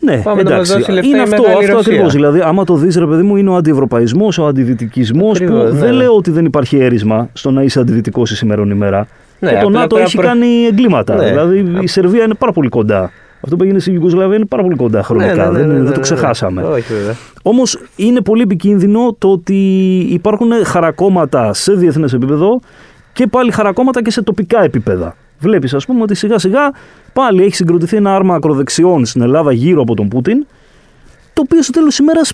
Ναι, 0.00 0.16
Πάμε 0.24 0.42
να 0.42 0.50
εντάξει. 0.52 0.72
μας 0.72 0.78
δώσει 0.80 0.92
λεφτά 0.92 1.08
είναι 1.08 1.16
η 1.18 1.20
αυτό, 1.20 1.42
μεγάλη 1.42 1.64
αυτό 1.64 1.76
Ρωσία. 1.76 1.92
ακριβώς. 1.92 2.12
Δηλαδή, 2.12 2.40
άμα 2.40 2.64
το 2.64 2.74
δεις, 2.76 2.96
ρε 2.96 3.06
παιδί 3.06 3.22
μου, 3.22 3.36
είναι 3.36 3.50
ο 3.50 3.54
αντιευρωπαϊσμός, 3.54 4.38
ο 4.38 4.46
αντιδυτικισμό. 4.46 5.20
Που 5.24 5.30
Ακριβώς, 5.30 5.72
ναι. 5.72 5.78
δεν 5.78 5.92
λέω 5.92 6.12
ότι 6.16 6.30
δεν 6.30 6.44
υπάρχει 6.44 6.76
έρισμα 6.78 7.28
στο 7.32 7.50
να 7.50 7.62
είσαι 7.62 7.80
αντιδυτικό 7.80 8.22
η 8.22 8.26
σημερινή 8.26 8.70
ημέρα. 8.74 9.06
Ναι, 9.38 9.48
και 9.50 9.54
το 9.54 9.66
απλά 9.66 9.78
ΝΑΤΟ 9.80 9.94
πρέπει 9.94 10.06
έχει 10.08 10.16
να 10.16 10.22
προ- 10.22 10.32
κάνει 10.34 10.46
εγκλήματα. 10.70 11.14
Ναι. 11.16 11.28
Δηλαδή, 11.28 11.64
η 11.80 11.86
Σερβία 11.86 12.24
είναι 12.24 12.34
πάρα 12.34 12.52
πολύ 12.52 12.68
κοντά. 12.68 13.10
Αυτό 13.44 13.56
που 13.56 13.62
έγινε 13.62 13.78
στην 13.78 13.94
Ιουγκοσλαβία 13.94 14.36
είναι 14.36 14.46
πάρα 14.46 14.62
πολύ 14.62 14.76
κοντά 14.76 15.02
χρονικά. 15.02 15.34
Ναι, 15.34 15.42
ναι, 15.42 15.50
ναι, 15.50 15.58
δεν, 15.58 15.66
ναι, 15.66 15.72
δεν 15.74 15.82
ναι, 15.82 15.88
το 15.88 15.96
ναι. 15.96 16.02
ξεχάσαμε. 16.02 16.62
Όχι, 16.62 16.92
βέβαια. 16.92 17.16
Όμως 17.42 17.78
είναι 17.96 18.20
πολύ 18.20 18.42
επικίνδυνο 18.42 19.16
το 19.18 19.30
ότι 19.30 19.98
υπάρχουν 19.98 20.50
χαρακόμματα 20.64 21.52
σε 21.52 21.72
διεθνές 21.72 22.12
επίπεδο 22.12 22.60
και 23.12 23.26
πάλι 23.26 23.50
χαρακόμματα 23.50 24.02
και 24.02 24.10
σε 24.10 24.22
τοπικά 24.22 24.62
επίπεδα. 24.62 25.16
Βλέπεις, 25.38 25.74
ας 25.74 25.86
πούμε, 25.86 26.02
ότι 26.02 26.14
σιγά 26.14 26.38
σιγά 26.38 26.72
πάλι 27.12 27.44
έχει 27.44 27.54
συγκροτηθεί 27.54 27.96
ένα 27.96 28.14
άρμα 28.14 28.34
ακροδεξιών 28.34 29.04
στην 29.04 29.22
Ελλάδα 29.22 29.52
γύρω 29.52 29.82
από 29.82 29.94
τον 29.94 30.08
Πούτιν, 30.08 30.46
το 31.32 31.42
οποίο 31.44 31.62
στο 31.62 31.72
τέλος 31.72 31.88
της 31.88 31.98
ημέρας, 31.98 32.32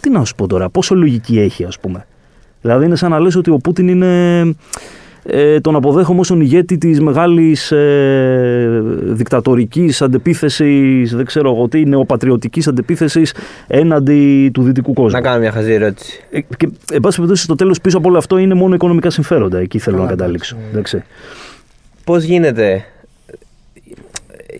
τι 0.00 0.10
να 0.10 0.24
σου 0.24 0.34
πω 0.34 0.46
τώρα, 0.46 0.68
πόσο 0.68 0.94
λογική 0.94 1.38
έχει, 1.38 1.64
ας 1.64 1.78
πούμε. 1.78 2.06
Δηλαδή 2.60 2.84
είναι 2.84 2.96
σαν 2.96 3.10
να 3.10 3.20
λες 3.20 3.36
ότι 3.36 3.50
ο 3.50 3.56
Πούτιν 3.56 3.88
είναι. 3.88 4.42
Ε, 5.24 5.60
τον 5.60 5.76
αποδέχομαι 5.76 6.20
ως 6.20 6.28
τον 6.28 6.40
ηγέτη 6.40 6.78
της 6.78 7.00
μεγάλης 7.00 7.72
ε, 7.72 8.80
δικτατορικής 9.02 10.02
αντεπίθεσης, 10.02 11.14
δεν 11.14 11.24
ξέρω 11.24 11.50
εγώ 11.50 11.68
τι, 11.68 11.84
νεοπατριωτικής 11.84 12.68
αντεπίθεσης 12.68 13.34
έναντι 13.66 14.50
του 14.54 14.62
δυτικού 14.62 14.92
κόσμου. 14.92 15.10
Να 15.20 15.20
κάνω 15.20 15.38
μια 15.40 15.50
χαζή 15.52 15.72
ερώτηση. 15.72 16.20
Ε, 16.30 16.40
και, 16.40 16.68
εν 16.92 17.00
πάση 17.00 17.16
περιπτώσει, 17.16 17.42
στο 17.42 17.54
τέλος 17.54 17.80
πίσω 17.80 17.98
από 17.98 18.08
όλο 18.08 18.18
αυτό 18.18 18.38
είναι 18.38 18.54
μόνο 18.54 18.74
οικονομικά 18.74 19.10
συμφέροντα. 19.10 19.58
Εκεί 19.58 19.78
θέλω 19.78 19.96
Καλά, 19.96 20.08
να 20.08 20.14
καταλήξω. 20.16 20.56
εντάξει, 20.56 20.72
ναι. 20.72 20.78
Εντάξει. 20.78 21.02
πώς 22.04 22.22
γίνεται 22.24 22.84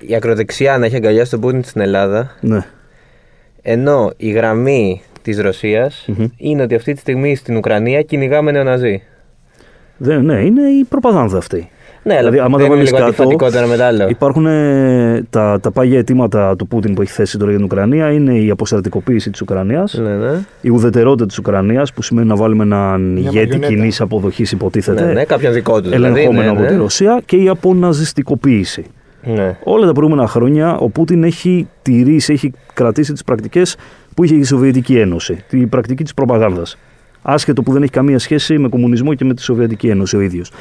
η 0.09 0.15
ακροδεξιά 0.15 0.79
να 0.79 0.87
έχει 0.87 0.97
αγκαλιάσει 0.97 1.31
τον 1.31 1.41
Πούτιν 1.41 1.65
στην 1.65 1.81
Ελλάδα, 1.81 2.37
Ναι. 2.41 2.65
ενώ 3.63 4.11
η 4.17 4.31
γραμμή 4.31 5.03
της 5.23 5.41
ρωσια 5.41 5.91
είναι 6.37 6.63
ότι 6.63 6.75
αυτή 6.75 6.93
τη 6.93 6.99
στιγμή 7.01 7.37
στην 7.37 7.57
Ουκρανία 7.57 8.03
κυνηγάμε 8.03 8.51
νεοναζί; 8.51 9.03
Δεν, 10.03 10.25
ναι, 10.25 10.41
είναι 10.45 10.63
η 10.63 10.85
προπαγάνδα 10.85 11.39
αυτή. 11.39 11.71
Ναι, 12.03 12.17
Δηλαδή, 12.17 12.37
αλλά 12.37 12.47
άμα 12.47 12.59
δεν 12.59 12.67
τα 12.67 12.73
είναι 12.75 12.83
βάλεις 12.83 12.93
λίγο 12.93 13.07
κάτω, 13.07 13.23
αντιφατικότερο 13.23 13.67
με 13.67 13.77
τα 13.77 13.87
άλλο. 13.87 14.09
Υπάρχουν 14.09 14.47
ε, 14.47 15.23
τα, 15.31 15.59
τα 15.63 15.71
πάγια 15.71 15.99
αιτήματα 15.99 16.57
του 16.57 16.67
Πούτιν 16.67 16.95
που 16.95 17.03
έχει 17.03 17.13
θέσει 17.13 17.39
τώρα 17.39 17.51
για 17.51 17.61
την 17.61 17.69
Ουκρανία 17.73 18.13
είναι 18.13 18.39
η 18.39 18.51
αποστρατικοποίηση 18.51 19.31
της 19.31 19.41
Ουκρανίας, 19.41 19.95
Ναι, 19.95 20.17
ναι. 20.17 20.39
η 20.61 20.69
ουδετερότητα 20.69 21.27
της 21.27 21.39
Ουκρανίας, 21.39 21.93
που 21.93 22.03
σημαίνει 22.03 22.27
να 22.29 22.37
βάλουμε 22.37 22.63
έναν 22.63 23.17
ηγέτη 23.17 23.35
μαριονέτα. 23.37 23.67
κοινής 23.67 24.01
αποδοχής, 24.01 24.53
υποτίθεται, 24.53 25.05
ναι, 25.05 25.13
ναι, 25.13 25.25
κάποιον 25.25 25.53
δικό 25.53 25.81
του. 25.81 25.89
Δηλαδή, 25.89 26.13
ελεγχόμενο 26.21 26.53
ναι, 26.53 26.59
από 26.59 26.67
τη 26.67 26.73
ναι. 26.75 26.81
Ρωσία 26.81 27.21
και 27.25 27.37
η 27.37 27.49
αποναζιστικοποίηση. 27.49 28.85
Ναι. 29.25 29.57
Όλα 29.65 29.87
τα 29.87 29.93
προηγούμενα 29.93 30.29
χρόνια 30.29 30.77
ο 30.77 30.89
Πούτιν 30.89 31.25
έχει 31.25 31.69
τηρήσει, 31.83 32.33
έχει 32.33 32.53
κρατήσει 32.75 33.13
τις 33.13 33.25
πρακτικές 33.25 33.77
που 34.15 34.25
είχε 34.25 34.35
η 34.35 34.43
Σοβιετική 34.45 34.99
Ένωση. 34.99 35.45
Τη 35.49 35.67
πρακτική 35.67 36.03
της 36.03 36.15
προπαγάνδας. 36.15 36.79
Άσχετο 37.23 37.63
που 37.63 37.73
δεν 37.73 37.83
έχει 37.83 37.93
καμία 37.93 38.19
σχέση 38.19 38.59
με 38.59 38.69
κομμουνισμό 38.69 39.15
και 39.15 39.25
με 39.25 39.35
τη 39.35 39.43
Σοβιετική 39.43 39.89
Ένωση 39.89 40.17
ο 40.17 40.21
ίδιος. 40.21 40.53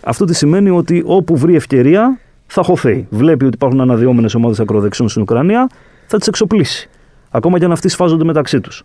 Αυτό 0.00 0.24
τι 0.24 0.34
σημαίνει 0.34 0.70
ότι 0.70 1.02
όπου 1.06 1.36
βρει 1.36 1.54
ευκαιρία 1.54 2.18
θα 2.46 2.62
χωθεί. 2.62 3.06
Βλέπει 3.10 3.44
ότι 3.44 3.54
υπάρχουν 3.54 3.80
αναδυόμενες 3.80 4.34
ομάδες 4.34 4.60
ακροδεξιών 4.60 5.08
στην 5.08 5.22
Ουκρανία, 5.22 5.68
θα 6.06 6.18
τις 6.18 6.26
εξοπλίσει. 6.26 6.88
Ακόμα 7.30 7.58
και 7.58 7.64
αν 7.64 7.72
αυτοί 7.72 7.88
σφάζονται 7.88 8.24
μεταξύ 8.24 8.60
τους. 8.60 8.84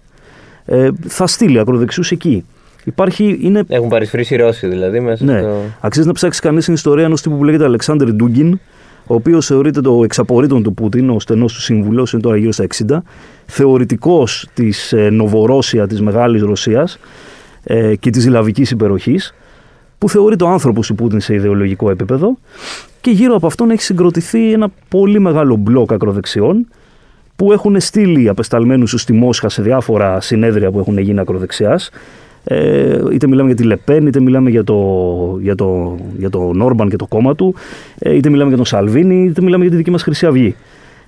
Ε, 0.66 0.90
θα 1.08 1.28
στείλει 1.28 1.60
ακροδεξιούς 1.60 2.12
εκεί. 2.12 2.46
Υπάρχει, 2.84 3.40
είναι 3.42 3.64
Έχουν 3.68 3.90
παρισφρήσει 3.90 4.34
οι 4.34 4.38
Ρώσοι 4.38 4.68
δηλαδή 4.68 5.00
μέσα 5.00 5.24
ναι. 5.24 5.40
στο. 5.40 5.62
Αξίζει 5.80 6.08
να 6.08 6.14
ψάξει 6.14 6.42
κανείς 6.42 6.66
την 6.66 6.74
ιστορία 6.74 7.06
ενός 7.06 7.22
τύπου 7.22 7.38
που 7.38 7.44
λέγεται 7.44 7.64
Αλεξάνδρ 7.64 8.12
Ντούγκιν, 8.12 8.60
ο 9.08 9.14
οποίος 9.14 9.46
θεωρείται 9.46 9.82
το 9.82 10.04
εξαπορρίτων 10.04 10.64
του 10.64 10.74
Πούτιν, 10.74 11.10
ο 11.10 11.20
στενός 11.20 11.54
του 11.54 11.62
σύμβουλο, 11.62 12.08
είναι 12.14 12.22
τώρα 12.22 12.38
γύρω 12.38 12.52
στα 12.52 12.66
60, 12.88 12.98
θεωρητικός 13.46 14.48
της 14.54 14.94
ε, 14.94 15.10
Νοβορώσια, 15.10 15.88
της 15.88 16.02
Μεγάλης 16.02 16.42
Ρωσίας 16.42 17.00
ε, 17.64 17.96
και 17.96 18.10
της 18.10 18.28
Λαβική 18.28 18.66
υπεροχής, 18.72 19.34
που 19.98 20.10
θεωρείται 20.10 20.44
ο 20.44 20.48
άνθρωπος 20.48 20.88
του 20.88 20.96
Πούτιν 20.96 21.20
σε 21.20 21.34
ιδεολογικό 21.34 21.90
επίπεδο. 21.90 22.38
Και 23.02 23.12
γύρω 23.12 23.36
από 23.36 23.48
αυτόν 23.48 23.70
έχει 23.70 23.82
συγκροτηθεί 23.82 24.54
ένα 24.54 24.68
πολύ 24.90 25.20
μεγάλο 25.20 25.56
μπλοκ 25.56 25.94
ακροδεξιών 25.94 26.68
που 27.36 27.52
έχουν 27.52 27.80
στείλει 27.80 28.30
απεσταλμένους 28.30 28.92
τους 28.92 29.02
στη 29.02 29.14
Μόσχα 29.14 29.50
σε 29.50 29.62
διάφορα 29.62 30.22
συνέδρια 30.22 30.72
που 30.72 30.80
έχουν 30.80 30.98
γίνει 30.98 31.20
ακροδεξιάς. 31.20 31.90
Ε, 32.44 33.02
είτε 33.12 33.28
μιλάμε 33.28 33.48
για 33.48 33.58
τη 33.58 33.64
Λεπέν, 33.64 34.08
είτε 34.08 34.20
μιλάμε 34.20 34.50
για, 34.50 34.64
το, 34.64 34.76
για, 35.42 35.56
το, 35.56 35.98
για 36.18 36.30
τον 36.30 36.62
Όρμπαν 36.62 36.90
και 36.90 36.96
το 36.96 37.06
κόμμα 37.08 37.36
του, 37.36 37.56
ε, 38.00 38.16
είτε 38.16 38.30
μιλάμε 38.30 38.48
για 38.48 38.58
τον 38.58 38.66
Σαλβίνη, 38.66 39.26
είτε 39.26 39.42
μιλάμε 39.42 39.64
για 39.64 39.72
τη 39.72 39.78
δική 39.78 39.92
μας 39.92 40.04
Χρυσή 40.04 40.26
Αυγή. 40.26 40.56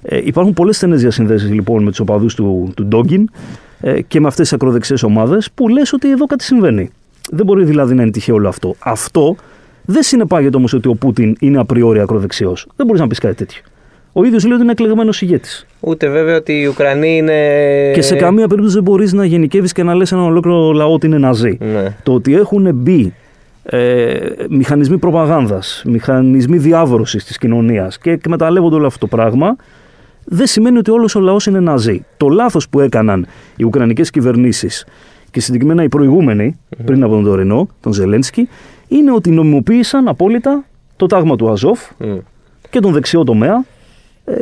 Ε, 0.02 0.22
υπάρχουν 0.24 0.54
πολλές 0.54 0.76
στενές 0.76 1.02
διασυνδέσεις 1.02 1.52
λοιπόν 1.52 1.84
με 1.84 1.90
τους 1.90 2.00
οπαδούς 2.00 2.36
του, 2.36 2.72
του 2.76 2.86
Ντόγκιν 2.86 3.30
ε, 3.82 4.02
και 4.02 4.20
με 4.20 4.28
αυτές 4.28 4.48
τις 4.48 4.54
ακροδεξιές 4.54 5.04
ομάδες 5.04 5.52
που 5.56 5.68
λες 5.68 5.94
ότι 5.94 6.12
εδώ 6.12 6.26
κάτι 6.26 6.44
συμβαίνει. 6.44 6.90
Δεν 7.32 7.46
μπορεί 7.46 7.64
δηλαδή 7.64 7.96
να 7.96 8.02
είναι 8.02 8.12
τυχαίο 8.12 8.36
όλο 8.36 8.48
αυτό. 8.48 8.76
Αυτό 8.80 9.36
δεν 9.86 10.04
συνεπάγεται 10.04 10.58
όμως 10.58 10.74
ότι 10.74 10.88
ο 10.88 10.94
Πούτιν 10.94 11.36
είναι 11.40 11.58
απριόρι 11.58 12.00
ακροδεξιός. 12.00 12.68
Δεν 12.76 12.86
μπορείς 12.86 13.02
να 13.02 13.08
πεις 13.08 13.20
κάτι 13.20 13.36
τέτοιο. 13.36 13.62
Ο 14.18 14.24
ίδιος 14.24 14.44
λέει 14.44 14.54
ότι 14.54 14.62
είναι 14.62 14.72
εκλεγμένος 14.72 15.22
ηγέτης. 15.22 15.66
Ούτε 15.80 16.10
βέβαια 16.10 16.36
ότι 16.36 16.54
οι 16.62 16.66
Ουκρανοί 16.66 17.18
είναι. 17.18 17.92
Και 17.94 18.02
σε 18.02 18.16
καμία 18.16 18.48
περίπτωση 18.48 18.76
δεν 18.76 18.84
μπορείς 18.84 19.14
να 19.14 19.26
γενικεύεις 19.26 19.72
και 19.72 19.84
να 19.84 19.96
λες 19.96 20.12
έναν 20.12 20.26
ολόκληρο 20.26 20.72
λαό 20.72 20.94
ότι 20.94 21.06
είναι 21.06 21.18
ναζί. 21.18 21.58
Ναι. 21.62 21.96
Το 22.04 22.14
ότι 22.14 22.36
έχουν 22.36 22.70
μπει 22.74 23.14
ε, 23.64 24.16
μηχανισμοί 24.50 24.98
προπαγάνδας, 24.98 25.82
μηχανισμοί 25.86 26.58
διάβρωσης 26.58 27.26
της 27.26 27.38
κοινωνίας 27.38 27.98
και 27.98 28.12
εκμεταλλεύονται 28.12 28.76
όλο 28.76 28.86
αυτό 28.86 29.08
το 29.08 29.16
πράγμα, 29.16 29.56
δεν 30.26 30.48
σημαίνει 30.48 30.78
ότι 30.78 30.92
όλος 30.92 31.16
ο 31.16 31.20
λαός 31.20 31.46
είναι 31.46 31.60
ναζί. 31.60 32.06
Το 32.18 32.28
λάθος 32.28 32.70
που 32.70 32.80
έκαναν 32.80 33.28
οι 33.56 33.64
Ουκρανικές 33.64 34.10
κυβερνήσεις 34.10 34.86
και 35.32 35.40
συγκεκριμένα 35.40 35.84
οι 35.84 35.88
προηγούμενοι, 35.90 36.60
πριν 36.86 37.04
από 37.04 37.14
τον 37.14 37.24
τωρινό, 37.24 37.68
τον 37.82 37.94
Ζελένσκι, 37.94 38.50
είναι 38.88 39.12
ότι 39.12 39.30
νομιμοποίησαν 39.30 40.08
απόλυτα 40.08 40.66
το 40.96 41.06
τάγμα 41.06 41.36
του 41.36 41.50
Αζόφ 41.50 41.80
Μμ. 41.98 42.18
και 42.70 42.80
τον 42.80 42.94
δεξιό 42.94 43.24
τομέα 43.24 43.54
ε, 43.56 43.75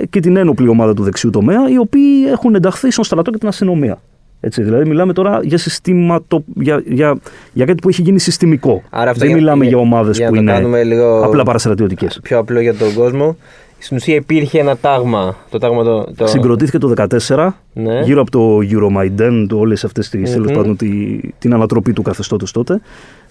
και 0.09 0.19
την 0.19 0.35
ένοπλη 0.37 0.67
ομάδα 0.67 0.93
του 0.93 1.03
δεξιού 1.03 1.29
τομέα, 1.29 1.69
οι 1.69 1.77
οποίοι 1.77 2.25
έχουν 2.31 2.55
ενταχθεί 2.55 2.91
στον 2.91 3.03
στρατό 3.03 3.31
και 3.31 3.37
την 3.37 3.47
αστυνομία. 3.47 3.99
Έτσι, 4.39 4.63
δηλαδή, 4.63 4.89
μιλάμε 4.89 5.13
τώρα 5.13 5.39
για, 5.43 5.57
συστηματο... 5.57 6.43
για, 6.55 6.83
για, 6.85 7.17
για 7.53 7.65
κάτι 7.65 7.81
που 7.81 7.89
έχει 7.89 8.01
γίνει 8.01 8.19
συστημικό. 8.19 8.81
Άρα 8.89 9.09
αυτό 9.09 9.19
Δεν 9.19 9.27
για- 9.29 9.37
μιλάμε 9.37 9.63
για, 9.65 9.73
για- 9.73 9.77
ομάδες 9.83 10.17
για 10.17 10.27
που 10.27 10.33
να 10.33 10.37
το 10.39 10.43
είναι 10.43 10.53
κάνουμε 10.53 10.83
λίγο- 10.83 11.23
απλά 11.25 11.43
παραστρατιωτικές. 11.43 12.19
Πιο 12.23 12.37
απλό 12.37 12.59
για 12.59 12.73
τον 12.75 12.93
κόσμο. 12.93 13.35
Στην 13.77 13.97
ουσία 13.97 14.15
υπήρχε 14.15 14.59
ένα 14.59 14.77
τάγμα. 14.77 15.35
Το 15.49 15.57
τάγμα 15.57 15.83
το. 15.83 16.03
το... 16.15 16.27
Συγκροτήθηκε 16.27 16.77
το 16.77 16.93
2014 17.27 17.47
Ναι. 17.73 17.99
γύρω 18.01 18.21
από 18.21 18.31
το 18.31 18.57
Euromaidan, 18.71 19.45
το, 19.49 19.57
όλες 19.57 19.83
αυτές 19.83 20.09
τις, 20.09 20.31
τέλος 20.31 20.51
πάντων, 20.51 20.75
τη, 20.77 21.19
την 21.39 21.53
ανατροπή 21.53 21.93
του 21.93 22.01
καθεστώτος 22.01 22.51
τότε, 22.51 22.81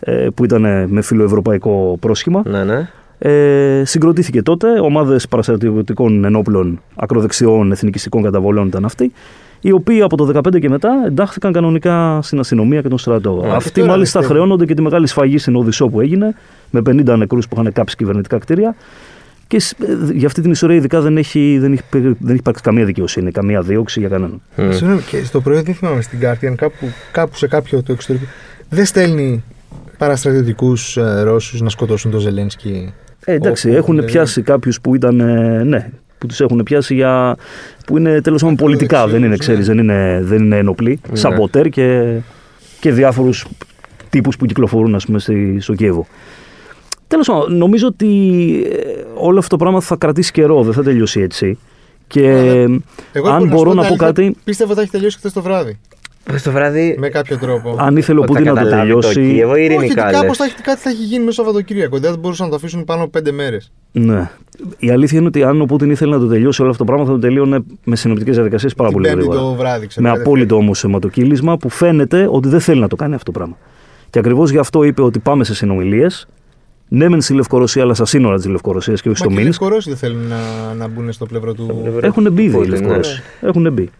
ε, 0.00 0.26
που 0.34 0.44
ήταν 0.44 0.64
ε, 0.64 0.86
με 0.86 1.02
φιλοευρωπαϊκό 1.02 1.96
πρόσχημα. 2.00 2.42
Ναι, 2.46 2.64
ναι. 2.64 2.88
Ε, 3.24 3.82
συγκροτήθηκε 3.85 4.42
τότε, 4.42 4.80
ομάδες 4.80 5.28
παραστρατιωτικών 5.28 6.24
ενόπλων 6.24 6.80
ακροδεξιών 6.94 7.72
εθνικιστικών 7.72 8.22
καταβολών 8.22 8.66
ήταν 8.66 8.85
αυτοί, 8.85 9.12
οι 9.61 9.72
οποίοι 9.72 10.00
από 10.02 10.16
το 10.16 10.24
2015 10.44 10.58
και 10.61 10.68
μετά 10.68 10.90
εντάχθηκαν 11.06 11.52
κανονικά 11.52 12.18
στην 12.22 12.38
αστυνομία 12.38 12.80
και 12.80 12.88
τον 12.88 12.98
στρατό. 12.98 13.44
Αυτοί 13.54 13.80
τώρα 13.80 13.90
μάλιστα 13.92 14.18
πιστεύω. 14.18 14.38
χρεώνονται 14.40 14.64
και 14.64 14.74
τη 14.74 14.82
μεγάλη 14.82 15.06
σφαγή 15.06 15.38
στην 15.38 15.56
Οδυσσό 15.56 15.88
που 15.88 16.00
έγινε, 16.00 16.35
με 16.70 16.80
50 16.80 17.14
νεκρούς 17.18 17.48
που 17.48 17.56
είχαν 17.61 17.72
κάψει 17.72 17.96
κυβερνητικά 17.96 18.38
κτίρια. 18.38 18.74
Και 19.46 19.61
σ- 19.61 19.80
ε, 19.82 20.12
για 20.12 20.26
αυτή 20.26 20.40
την 20.40 20.50
ιστορία 20.50 20.76
ειδικά 20.76 21.00
δεν 21.00 21.16
έχει, 21.16 21.58
δεν 21.61 21.72
έχει, 21.72 21.82
δεν 22.00 22.14
έχει 22.28 22.35
υπάρξει 22.37 22.62
καμία 22.62 22.85
δικαιοσύνη, 22.85 23.30
καμία 23.30 23.61
δίωξη 23.61 24.00
για 24.00 24.08
κανέναν. 24.08 24.40
Συγγνώμη, 24.56 25.00
και 25.00 25.24
στο 25.24 25.40
πρωί 25.40 25.61
δεν 25.61 25.74
θυμάμαι 25.74 26.00
στην 26.02 26.18
Guardian, 26.22 26.54
κάπου, 26.56 26.87
κάπου 27.12 27.37
σε 27.37 27.46
κάποιο 27.46 27.82
το 27.82 27.92
εξωτερικό. 27.92 28.24
Δεν 28.68 28.85
στέλνει 28.85 29.42
παραστρατιωτικούς 29.98 30.96
ε, 30.96 31.20
Ρώσους 31.22 31.61
να 31.61 31.68
σκοτώσουν 31.68 32.11
τον 32.11 32.20
Ζελένσκι. 32.20 32.92
Ε, 33.24 33.32
εντάξει, 33.32 33.68
Όπου, 33.68 33.76
έχουν 33.76 33.94
δηλαδή. 33.94 34.12
πιάσει 34.12 34.42
κάποιους 34.42 34.80
που 34.80 34.94
ήταν. 34.94 35.20
ε, 35.20 35.62
ναι, 35.64 35.90
που 36.18 36.26
τους 36.26 36.40
έχουν 36.40 36.62
πιάσει 36.62 36.94
για. 36.94 37.37
που 37.87 37.98
είναι 37.98 38.20
τέλος 38.20 38.40
πάντων 38.40 38.56
πολιτικά, 38.56 39.06
δεν 39.06 39.06
είναι, 39.06 39.16
Ακροδεξιούς, 39.16 39.46
ξέρεις, 39.46 39.66
δεν 39.66 39.78
είναι, 39.78 40.20
δεν 40.22 40.44
είναι 40.44 40.56
ένοπλοι. 40.56 41.00
Ναι. 41.11 41.16
Σαμποτέρ 41.16 41.68
και, 41.68 42.16
και 42.80 42.92
διάφορους 42.92 43.46
τύπους 44.11 44.37
που 44.37 44.46
κυκλοφορούν, 44.46 44.94
ας 44.94 45.04
πούμε, 45.06 45.18
στη, 45.18 45.61
στο 45.61 45.74
Κίεβο. 45.74 46.06
Τέλος 47.06 47.26
πάντων, 47.26 47.56
νομίζω 47.56 47.87
ότι 47.87 48.06
ε, 48.70 48.76
όλο 49.14 49.38
αυτό 49.38 49.56
το 49.56 49.62
πράγμα 49.62 49.80
θα 49.80 49.96
κρατήσει 49.96 50.32
καιρό, 50.32 50.62
δεν 50.62 50.72
θα 50.72 50.82
τελειώσει 50.82 51.20
έτσι. 51.20 51.58
Και 52.06 52.26
Εγώ 53.12 53.28
αν 53.30 53.40
σου 53.40 53.46
μπορώ 53.46 53.70
πω 53.70 53.74
να 53.74 53.87
την 53.87 53.96
πω 53.96 54.04
αλήθεια, 54.04 54.24
κάτι, 54.24 54.37
Πίστευα 54.44 54.68
ότι 54.68 54.76
θα 54.78 54.82
έχει 54.82 54.90
τελειώσει 54.90 55.16
χθες 55.16 55.32
το 55.32 55.42
βράδυ. 55.42 55.78
Χθες 56.28 56.42
το 56.42 56.50
βράδυ. 56.50 56.96
Με 56.98 57.08
κάποιο 57.08 57.38
τρόπο. 57.38 57.76
αν 57.78 57.96
ήθελε 57.96 58.18
ο 58.18 58.22
ότι 58.22 58.32
θα 58.32 58.38
Πούτιν 58.38 58.54
να 58.54 58.61
το 58.62 58.64
καταλάβει 58.68 58.92
Το 58.92 58.98
τελειώσει. 59.00 59.32
Κίεβο 59.35 59.52
Όχι, 59.52 59.64
ότι 59.64 59.74
ειρηνικά. 59.74 60.02
κάπως 60.11 60.22
λες. 60.26 60.37
θα 60.37 60.44
έχει, 60.44 60.54
κάτι 60.62 60.80
θα 60.80 60.90
έχει 60.90 61.02
γίνει 61.02 61.18
μέσα 61.24 61.32
στο 61.32 61.42
Σαββατοκύριακο. 61.42 61.98
Δεν 61.98 62.11
θα 62.11 62.16
μπορούσαν 62.16 62.44
να 62.44 62.50
το 62.50 62.56
αφήσουν 62.56 62.85
πάνω 62.85 63.02
από 63.02 63.11
πέντε 63.11 63.32
μέρες. 63.32 63.72
Ναι. 63.92 64.30
Η 64.78 64.90
αλήθεια 64.90 65.18
είναι 65.18 65.26
ότι 65.26 65.42
αν 65.42 65.61
ο 65.61 65.64
Πούτιν 65.64 65.90
ήθελε 65.90 66.14
να 66.14 66.20
το 66.20 66.26
τελειώσει 66.26 66.61
όλο 66.62 66.70
αυτό 66.70 66.85
το 66.85 66.90
πράγμα, 66.92 67.06
θα 67.06 67.12
το 67.12 67.18
τελείωνε 67.26 67.58
με 67.85 67.96
συνοπτικές 67.96 68.35
διαδικασίες 68.35 68.74
πάρα 68.74 68.88
Την 68.88 68.98
πολύ 68.98 69.11
Πέμπτη 69.12 69.26
γρήγορα. 69.28 69.48
το 69.50 69.54
βράδυ, 69.54 69.87
ξέρω. 69.87 70.06
με 70.06 70.12
κάτι 70.12 70.20
απόλυτο 70.22 70.56
όμω 70.56 70.70
αιματοκύλισμα 70.85 71.56
που 71.56 71.68
φαίνεται 71.68 72.26
ότι 72.30 72.48
δεν 72.48 72.61
θέλει 72.61 72.80
να 72.80 72.88
το 72.88 72.96
κάνει 72.96 73.14
αυτό 73.14 73.32
το 73.32 73.38
πράγμα. 73.38 73.56
Και 74.11 74.18
ακριβώς 74.18 74.50
γι' 74.50 74.58
αυτό 74.58 74.82
είπε 74.82 75.02
ότι 75.02 75.18
πάμε 75.18 75.44
σε 75.44 75.54
συνομιλίες. 75.54 76.26
Ναι, 76.88 77.08
μεν 77.08 77.20
στη 77.20 77.35
Λευκορωσία, 77.35 77.82
αλλά 77.82 77.94
στα 77.94 78.04
σύνορα 78.04 78.37
της 78.37 78.46
Λευκορωσίας 78.46 79.02
και 79.02 79.08
όχι 79.08 79.18
στο 79.18 79.28
Μα 79.30 79.35
και 79.35 79.40
οι 79.40 79.44
Μίνσκ. 79.44 79.61
Λευκορώσοι 79.61 79.88
δεν 79.88 79.98
θέλουν 79.98 80.22
να, 80.26 80.37
να 80.74 80.88
μπουν 80.88 81.12
στο 81.12 81.26
πλευρό 81.26 81.54
του. 81.54 81.78
πλευρό- 81.82 82.04
Έχουν 82.04 82.32
μπει 82.32 82.42
ήδη 82.42 82.50
οι 82.54 82.56
Πούτιν, 82.58 82.70
ναι. 82.72 82.78
Λευκορώσοι. 82.78 83.22
Έχουν 83.40 83.72
μπει. 83.72 83.90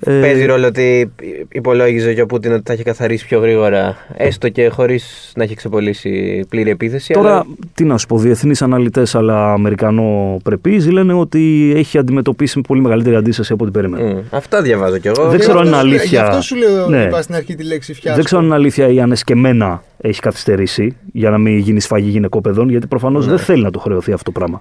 Ε, 0.00 0.20
Παίζει 0.20 0.44
ρόλο 0.44 0.66
ότι 0.66 1.12
υπολόγιζε 1.52 2.14
και 2.14 2.20
ο 2.22 2.26
Πούτιν 2.26 2.52
ότι 2.52 2.62
θα 2.64 2.72
έχει 2.72 2.82
καθαρίσει 2.82 3.26
πιο 3.26 3.38
γρήγορα, 3.40 3.96
έστω 4.16 4.48
και 4.48 4.68
χωρίς 4.68 5.32
να 5.36 5.42
έχει 5.42 5.54
ξεπολύσει 5.54 6.44
πλήρη 6.48 6.70
επίθεση. 6.70 7.12
Τώρα, 7.12 7.30
αλλά- 7.30 7.46
τι 7.74 7.84
να 7.84 7.96
σου 7.98 8.06
πω, 8.06 8.18
διεθνείς 8.18 8.62
αναλυτές 8.62 9.14
αλλά 9.14 9.52
Αμερικανό 9.52 10.38
πρεπή 10.42 10.80
λένε 10.90 11.12
ότι 11.12 11.72
έχει 11.76 11.98
αντιμετωπίσει 11.98 12.60
πολύ 12.60 12.80
μεγαλύτερη 12.80 13.16
αντίσταση 13.16 13.52
από 13.52 13.64
ό,τι 13.64 13.72
περίμενε. 13.72 14.12
Μμ, 14.14 14.18
Αυτά 14.30 14.62
διαβάζω 14.62 14.98
κι 14.98 15.08
εγώ. 15.08 15.28
Δεν 15.28 15.38
ξέρω 15.38 15.58
αν 15.58 15.66
είναι 15.66 15.76
Γι' 15.76 15.80
αυτό- 15.82 15.88
αλήθεια. 15.96 16.20
Γι' 16.22 16.26
αυτό 16.28 16.40
σου 16.42 16.56
λέω, 16.56 16.88
Ναι. 16.88 17.02
είπα 17.02 17.22
στην 17.22 17.34
αρχή 17.34 17.54
τη 17.54 17.64
λέξη 17.64 17.92
φιάσκο. 17.94 18.14
Δεν 18.14 18.24
ξέρω 18.24 18.40
αν 18.40 18.46
είναι 18.46 18.54
αλήθεια 18.56 18.88
ή 18.88 19.00
αν 19.00 19.12
εσκεμμένα 19.12 19.82
έχει 20.00 20.20
καθυστερήσει 20.20 20.96
για 21.12 21.30
να 21.30 21.38
μην 21.38 21.58
γίνει 21.58 21.80
σφαγή 21.80 22.08
γυναικόπαιδων, 22.10 22.68
γιατί 22.70 22.86
προφανώς 22.86 23.26
δεν 23.26 23.38
θέλει 23.38 23.62
να 23.62 23.70
το 23.70 23.78
χρεωθεί 23.78 24.12
αυτό 24.12 24.32
το 24.32 24.38
πράγμα. 24.38 24.58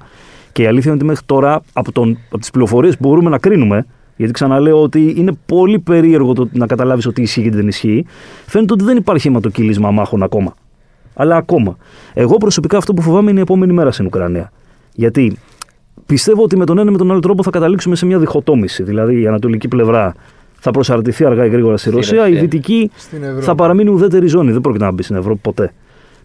Και 0.51 0.63
η 0.63 0.65
αλήθεια 0.65 0.85
είναι 0.91 0.95
ότι 0.99 1.05
μέχρι 1.05 1.25
τώρα, 1.25 1.61
από, 1.73 1.91
τον, 1.91 2.17
από 2.27 2.37
τις 2.39 2.51
πληροφορίες 2.51 2.97
που 2.97 3.07
μπορούμε 3.09 3.29
να 3.29 3.37
κρίνουμε, 3.37 3.85
γιατί 4.17 4.33
ξαναλέω 4.33 4.81
ότι 4.81 5.13
είναι 5.17 5.31
πολύ 5.45 5.79
περίεργο 5.79 6.33
το 6.33 6.49
να 6.51 6.65
καταλάβεις 6.65 7.05
ότι 7.05 7.21
ισχύει 7.21 7.41
και 7.41 7.51
δεν 7.51 7.67
ισχύει, 7.67 8.05
φαίνεται 8.45 8.73
ότι 8.73 8.83
δεν 8.83 8.97
υπάρχει 8.97 9.27
αιματοκύλισμα 9.27 9.91
μάχων 9.91 10.23
ακόμα. 10.23 10.53
Αλλά 11.13 11.35
ακόμα. 11.35 11.77
Εγώ 12.13 12.37
προσωπικά 12.37 12.77
αυτό 12.77 12.93
που 12.93 13.01
φοβάμαι 13.01 13.29
είναι 13.29 13.39
η 13.39 13.41
επόμενη 13.41 13.73
μέρα 13.73 13.91
στην 13.91 14.05
Ουκρανία. 14.05 14.51
Γιατί 14.93 15.37
πιστεύω 16.05 16.43
ότι 16.43 16.57
με 16.57 16.65
τον 16.65 16.77
ένα 16.77 16.89
ή 16.89 16.91
με 16.91 16.97
τον 16.97 17.11
άλλο 17.11 17.19
τρόπο 17.19 17.43
θα 17.43 17.49
καταλήξουμε 17.49 17.95
σε 17.95 18.05
μια 18.05 18.19
διχοτόμηση. 18.19 18.83
Δηλαδή 18.83 19.21
η 19.21 19.27
ανατολική 19.27 19.67
πλευρά 19.67 20.13
θα 20.59 20.71
προσαρτηθεί 20.71 21.25
αργά 21.25 21.45
ή 21.45 21.49
γρήγορα 21.49 21.77
στη 21.77 21.89
Ρωσία, 21.89 22.17
η 22.17 22.29
Ρωσία. 22.29 22.39
δυτική 22.41 22.91
Στην 22.95 23.23
Ευρώπη. 23.23 23.43
θα 23.43 23.55
παραμείνει 23.55 23.89
ουδέτερη 23.89 24.27
ζώνη. 24.27 24.51
Δεν 24.51 24.61
πρόκειται 24.61 24.85
να 24.85 24.91
μπει 24.91 25.03
στην 25.03 25.15
Ευρώπη 25.15 25.39
ποτέ. 25.41 25.71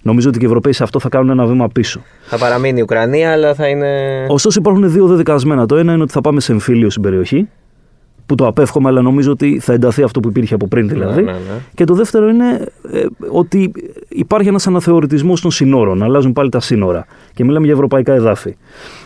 Νομίζω 0.03 0.29
ότι 0.29 0.39
και 0.39 0.45
οι 0.45 0.49
Ευρωπαίοι 0.49 0.73
σε 0.73 0.83
αυτό 0.83 1.01
θα 1.01 1.09
κάνουν 1.09 1.31
ένα 1.31 1.47
βήμα 1.47 1.69
πίσω. 1.69 2.01
Θα 2.23 2.39
παραμείνει 2.39 2.79
η 2.79 2.83
Ουκρανία, 2.83 3.33
αλλά 3.33 3.55
θα 3.55 3.69
είναι. 3.69 3.89
Ωστόσο, 4.29 4.59
υπάρχουν 4.61 4.91
δύο 4.91 5.07
δεδικασμένα. 5.07 5.67
Το 5.67 5.77
ένα 5.77 5.93
είναι 5.93 6.03
ότι 6.03 6.13
θα 6.13 6.21
πάμε 6.21 6.41
σε 6.41 6.53
εμφύλιο 6.53 6.91
στην 6.91 7.03
περιοχή, 7.03 7.49
που 8.33 8.39
το 8.43 8.47
απέφχομαι, 8.47 8.89
αλλά 8.89 9.03
νομίζω 9.03 9.31
ότι 9.31 9.59
θα 9.61 9.73
ενταθεί 9.73 10.03
αυτό 10.03 10.21
που 10.21 10.29
υπήρχε 10.29 10.55
από 10.55 10.67
πριν 10.67 10.89
δηλαδή. 10.89 11.23
Ναι, 11.23 11.33
ναι, 11.33 11.39
ναι. 11.39 11.61
Και 11.75 11.85
το 11.85 11.95
δεύτερο 11.95 12.29
είναι 12.29 12.67
ε, 12.93 13.07
ότι 13.31 13.73
υπάρχει 14.09 14.49
ένας 14.49 14.67
αναθεωρητισμός 14.67 15.41
των 15.41 15.51
συνόρων. 15.51 16.03
Αλλάζουν 16.03 16.33
πάλι 16.33 16.51
τα 16.51 16.61
σύνορα. 16.61 17.07
Και 17.35 17.45
μιλάμε 17.45 17.65
για 17.65 17.75
ευρωπαϊκά 17.75 18.13
εδάφη. 18.13 18.57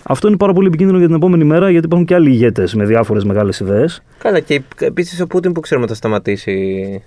Αυτό 0.02 0.28
είναι 0.28 0.36
πάρα 0.36 0.52
πολύ 0.52 0.66
επικίνδυνο 0.66 0.98
για 0.98 1.06
την 1.06 1.16
επόμενη 1.16 1.44
μέρα, 1.44 1.70
γιατί 1.70 1.86
υπάρχουν 1.86 2.06
και 2.06 2.14
άλλοι 2.14 2.30
ηγέτες 2.30 2.74
με 2.74 2.84
διάφορες 2.84 3.24
μεγάλες 3.24 3.60
ιδέες. 3.60 4.02
Καλά, 4.18 4.40
και 4.40 4.62
επίσης 4.80 5.20
ο 5.20 5.26
Πούτιν 5.26 5.52
που 5.52 5.60
ξέρουμε 5.60 5.86
θα 5.86 5.94
σταματήσει. 5.94 7.02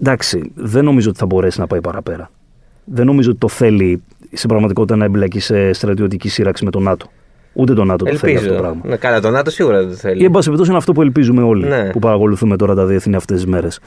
Εντάξει, 0.00 0.52
δεν 0.54 0.84
νομίζω 0.84 1.08
ότι 1.08 1.18
θα 1.18 1.26
μπορέσει 1.26 1.60
να 1.60 1.66
πάει 1.66 1.80
παραπέρα. 1.80 2.30
Δεν 2.84 3.06
νομίζω 3.06 3.30
ότι 3.30 3.38
το 3.38 3.48
θέλει 3.48 4.02
στην 4.32 4.48
πραγματικότητα 4.48 4.96
να 4.96 5.04
εμπλακεί 5.04 5.40
σε 5.40 5.72
στρατιωτική 5.72 6.28
σύραξη 6.28 6.64
με 6.64 6.70
τον 6.70 6.82
ΝΑΤΟ. 6.82 7.06
Ούτε 7.52 7.74
το 7.74 7.84
ΝΑΤΟ 7.84 8.04
το 8.04 8.16
θέλει 8.16 8.36
αυτό 8.36 8.46
το 8.48 8.52
Ελπίζω. 8.54 8.68
πράγμα. 8.72 8.80
Ναι, 8.90 8.96
καλά, 8.96 9.20
το 9.20 9.30
ΝΑΤΟ 9.30 9.50
σίγουρα 9.50 9.78
δεν 9.78 9.86
το 9.86 9.92
Ή, 9.92 9.96
θέλει. 9.96 10.24
εν 10.24 10.30
πάση 10.30 10.44
περιπτώσει, 10.44 10.68
είναι 10.70 10.78
αυτό 10.78 10.92
που 10.92 11.02
ελπίζουμε 11.02 11.42
όλοι 11.42 11.66
Ναι. 11.66 11.90
που 11.90 11.98
παρακολουθούμε 11.98 12.56
τώρα 12.56 12.74
τα 12.74 12.84
διεθνή 12.86 13.14
αυτές 13.16 13.36
τις 13.36 13.46
μέρες. 13.46 13.80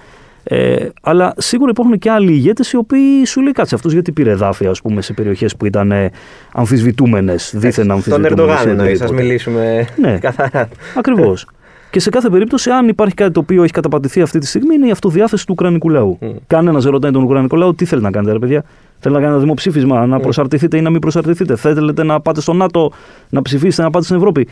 Ε, 0.44 0.88
αλλά 1.02 1.34
σίγουρα 1.38 1.70
υπάρχουν 1.72 1.98
και 2.00 2.10
άλλοι 2.10 2.32
ηγέτες 2.32 2.72
οι 2.72 2.78
οποίοι 2.78 3.26
σου 3.26 3.42
λέει 3.42 3.52
κάτσε 3.52 3.76
αυτό 3.76 3.90
γιατί 3.90 4.12
πήρε 4.12 4.32
εδάφια 4.32 4.70
ας 4.70 4.82
πούμε, 4.82 5.02
σε 5.02 5.14
περιοχές 5.14 5.56
που 5.56 5.66
ήταν 5.66 5.92
ε, 5.92 6.10
αμφισβητούμενες, 6.54 7.54
δίθεν 7.56 7.88
Τον 7.88 7.96
αμφισβητούμενες. 7.96 8.32
Ερντογάν 8.32 8.70
εννοείς, 8.70 9.02
ας 9.02 9.12
μιλήσουμε 9.12 9.88
Ναι. 10.02 10.18
καθαρά. 10.18 10.70
Ακριβώς. 10.98 11.48
Και 11.96 12.02
σε 12.02 12.10
κάθε 12.10 12.30
περίπτωση, 12.30 12.70
αν 12.70 12.88
υπάρχει 12.88 13.14
κάτι 13.14 13.32
το 13.32 13.40
οποίο 13.40 13.64
έχει 13.64 13.72
καταπατηθεί 13.72 14.22
αυτή 14.22 14.40
τη 14.40 14.48
στιγμή, 14.48 14.76
είναι 14.76 14.88
η 14.88 14.92
αυτοδιάθεση 14.92 15.46
του 15.46 15.54
Ουκρανικού 15.58 15.90
λαού. 15.90 16.18
Mm. 16.22 16.32
Κανένας 16.48 16.84
δεν 16.84 16.92
ρωτάει 16.92 17.12
τον 17.12 17.24
Ουκρανικό 17.24 17.56
λαό 17.56 17.74
τι 17.74 17.86
θέλει 17.86 18.02
να 18.02 18.12
κάνετε, 18.12 18.32
ρε 18.32 18.40
παιδιά; 18.40 18.64
Θέλει 19.00 19.14
να 19.14 19.20
κάνει 19.20 19.32
ένα 19.32 19.42
δημοψήφισμα, 19.42 20.06
να 20.06 20.20
προσαρτηθείτε 20.20 20.78
ή 20.78 20.82
να 20.82 20.90
μην 20.90 21.00
προσαρτηθείτε; 21.00 21.56
Θέλετε 21.56 22.04
να 22.04 22.20
πάτε 22.20 22.42
στο 22.42 22.54
ΝΑΤΟ, 22.54 22.92
να 23.30 23.42
ψηφίσετε, 23.42 23.84
να 23.84 23.90
πάτε 23.90 24.06
στην 24.06 24.18
Ευρώπη; 24.18 24.48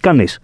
Κανείς. 0.00 0.40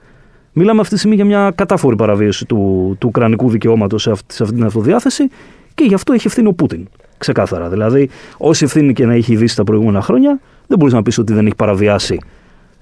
Μιλάμε 0.52 0.80
αυτή 0.80 0.92
τη 0.92 0.98
στιγμή 0.98 1.16
για 1.16 1.24
μια 1.24 1.52
κατάφορη 1.54 1.96
παραβίαση 1.96 2.46
του, 2.46 2.56
του 2.98 3.08
Ουκρανικού 3.08 3.50
δικαιώματος 3.50 4.02
σε, 4.02 4.10
αυτή- 4.10 4.34
σε 4.34 4.42
αυτή 4.42 4.54
την 4.54 4.64
αυτοδιάθεση 4.64 5.28
και 5.74 5.84
γι' 5.84 5.94
αυτό 5.94 6.12
έχει 6.12 6.26
ευθύνη 6.26 6.48
ο 6.48 6.52
Πούτιν. 6.52 6.88
Ξεκάθαρα. 7.18 7.68
Δηλαδή, 7.68 8.08
όση 8.36 8.64
ευθύνη 8.64 8.92
και 8.92 9.06
να 9.06 9.14
έχει 9.14 9.32
η 9.32 9.36
Δύση 9.36 9.56
τα 9.56 9.64
προηγούμενα 9.64 10.00
χρόνια, 10.00 10.40
δεν 10.66 10.78
μπορείς 10.78 10.94
να 10.94 11.02
πεις 11.02 11.18
ότι 11.18 11.32
δεν 11.32 11.46
έχει 11.46 11.56
παραβιάσει 11.56 12.18